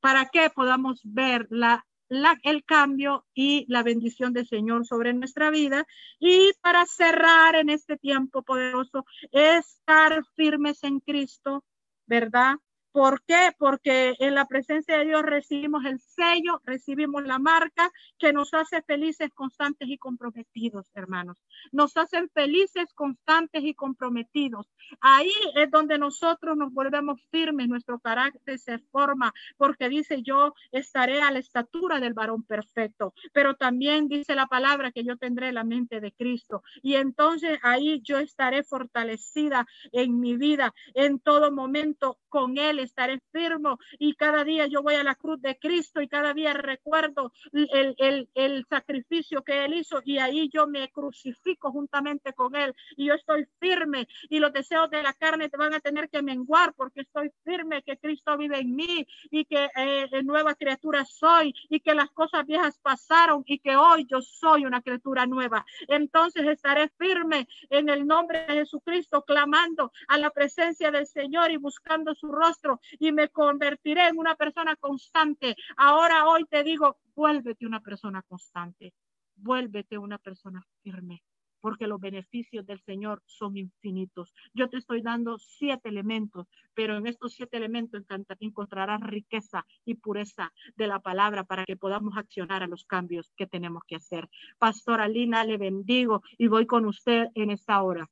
para 0.00 0.26
que 0.26 0.50
podamos 0.50 1.00
ver 1.04 1.46
la 1.50 1.84
el 2.08 2.64
cambio 2.64 3.26
y 3.34 3.64
la 3.68 3.82
bendición 3.82 4.32
del 4.32 4.46
Señor 4.46 4.86
sobre 4.86 5.12
nuestra 5.12 5.50
vida. 5.50 5.86
Y 6.18 6.52
para 6.60 6.86
cerrar 6.86 7.54
en 7.56 7.70
este 7.70 7.96
tiempo 7.96 8.42
poderoso, 8.42 9.04
estar 9.32 10.22
firmes 10.34 10.82
en 10.84 11.00
Cristo, 11.00 11.64
¿verdad? 12.06 12.56
¿Por 12.92 13.22
qué? 13.24 13.52
Porque 13.58 14.14
en 14.18 14.34
la 14.34 14.46
presencia 14.46 14.98
de 14.98 15.04
Dios 15.04 15.22
recibimos 15.22 15.84
el 15.84 16.00
sello, 16.00 16.60
recibimos 16.64 17.22
la 17.24 17.38
marca 17.38 17.90
que 18.18 18.32
nos 18.32 18.54
hace 18.54 18.82
felices, 18.82 19.30
constantes 19.34 19.88
y 19.88 19.98
comprometidos, 19.98 20.86
hermanos. 20.94 21.42
Nos 21.70 21.96
hacen 21.96 22.28
felices, 22.30 22.92
constantes 22.94 23.62
y 23.62 23.74
comprometidos. 23.74 24.70
Ahí 25.00 25.32
es 25.54 25.70
donde 25.70 25.98
nosotros 25.98 26.56
nos 26.56 26.72
volvemos 26.72 27.20
firmes, 27.30 27.68
nuestro 27.68 27.98
carácter 27.98 28.58
se 28.58 28.78
forma, 28.78 29.32
porque 29.56 29.88
dice 29.88 30.22
yo 30.22 30.54
estaré 30.72 31.20
a 31.20 31.30
la 31.30 31.38
estatura 31.38 32.00
del 32.00 32.14
varón 32.14 32.42
perfecto, 32.42 33.12
pero 33.32 33.54
también 33.54 34.08
dice 34.08 34.34
la 34.34 34.46
palabra 34.46 34.92
que 34.92 35.04
yo 35.04 35.16
tendré 35.16 35.52
la 35.52 35.64
mente 35.64 36.00
de 36.00 36.12
Cristo. 36.12 36.62
Y 36.82 36.94
entonces 36.94 37.58
ahí 37.62 38.00
yo 38.02 38.18
estaré 38.18 38.62
fortalecida 38.64 39.66
en 39.92 40.20
mi 40.20 40.36
vida, 40.36 40.74
en 40.94 41.20
todo 41.20 41.52
momento 41.52 42.18
con 42.28 42.58
Él 42.58 42.77
estaré 42.82 43.20
firmo 43.32 43.78
y 43.98 44.14
cada 44.14 44.44
día 44.44 44.66
yo 44.66 44.82
voy 44.82 44.94
a 44.94 45.04
la 45.04 45.14
cruz 45.14 45.40
de 45.40 45.58
Cristo 45.58 46.00
y 46.00 46.08
cada 46.08 46.34
día 46.34 46.52
recuerdo 46.52 47.32
el, 47.52 47.94
el, 47.98 48.28
el 48.34 48.66
sacrificio 48.68 49.42
que 49.42 49.64
Él 49.64 49.74
hizo 49.74 50.00
y 50.04 50.18
ahí 50.18 50.48
yo 50.52 50.66
me 50.66 50.90
crucifico 50.90 51.70
juntamente 51.70 52.32
con 52.32 52.54
Él 52.56 52.74
y 52.96 53.06
yo 53.06 53.14
estoy 53.14 53.46
firme 53.60 54.08
y 54.28 54.38
los 54.38 54.52
deseos 54.52 54.90
de 54.90 55.02
la 55.02 55.12
carne 55.12 55.48
te 55.48 55.56
van 55.56 55.74
a 55.74 55.80
tener 55.80 56.08
que 56.08 56.22
menguar 56.22 56.74
porque 56.74 57.02
estoy 57.02 57.30
firme 57.44 57.82
que 57.82 57.98
Cristo 57.98 58.36
vive 58.36 58.58
en 58.58 58.74
mí 58.74 59.06
y 59.30 59.44
que 59.44 59.68
eh, 59.76 60.08
nueva 60.22 60.54
criatura 60.54 61.04
soy 61.04 61.54
y 61.68 61.80
que 61.80 61.94
las 61.94 62.10
cosas 62.10 62.46
viejas 62.46 62.78
pasaron 62.78 63.42
y 63.46 63.58
que 63.58 63.76
hoy 63.76 64.06
yo 64.08 64.20
soy 64.20 64.64
una 64.64 64.82
criatura 64.82 65.26
nueva. 65.26 65.64
Entonces 65.88 66.46
estaré 66.46 66.90
firme 66.98 67.48
en 67.70 67.88
el 67.88 68.06
nombre 68.06 68.44
de 68.46 68.54
Jesucristo, 68.54 69.22
clamando 69.22 69.92
a 70.08 70.18
la 70.18 70.30
presencia 70.30 70.90
del 70.90 71.06
Señor 71.06 71.50
y 71.50 71.56
buscando 71.56 72.14
su 72.14 72.30
rostro 72.30 72.67
y 72.98 73.12
me 73.12 73.28
convertiré 73.28 74.08
en 74.08 74.18
una 74.18 74.34
persona 74.34 74.76
constante. 74.76 75.56
Ahora 75.76 76.26
hoy 76.26 76.44
te 76.44 76.62
digo, 76.62 76.98
vuélvete 77.14 77.66
una 77.66 77.80
persona 77.80 78.22
constante, 78.22 78.92
vuélvete 79.36 79.98
una 79.98 80.18
persona 80.18 80.64
firme, 80.82 81.22
porque 81.60 81.86
los 81.86 82.00
beneficios 82.00 82.66
del 82.66 82.80
Señor 82.80 83.22
son 83.26 83.56
infinitos. 83.56 84.32
Yo 84.54 84.68
te 84.68 84.78
estoy 84.78 85.02
dando 85.02 85.38
siete 85.38 85.88
elementos, 85.88 86.46
pero 86.74 86.96
en 86.96 87.06
estos 87.06 87.34
siete 87.34 87.56
elementos 87.56 88.04
encontrarás 88.40 89.00
riqueza 89.00 89.64
y 89.84 89.94
pureza 89.94 90.52
de 90.76 90.86
la 90.86 91.00
palabra 91.00 91.44
para 91.44 91.64
que 91.64 91.76
podamos 91.76 92.16
accionar 92.16 92.62
a 92.62 92.68
los 92.68 92.84
cambios 92.84 93.32
que 93.36 93.46
tenemos 93.46 93.82
que 93.86 93.96
hacer. 93.96 94.28
Pastora 94.58 95.08
Lina, 95.08 95.44
le 95.44 95.58
bendigo 95.58 96.22
y 96.36 96.48
voy 96.48 96.66
con 96.66 96.86
usted 96.86 97.28
en 97.34 97.50
esta 97.50 97.82
hora. 97.82 98.08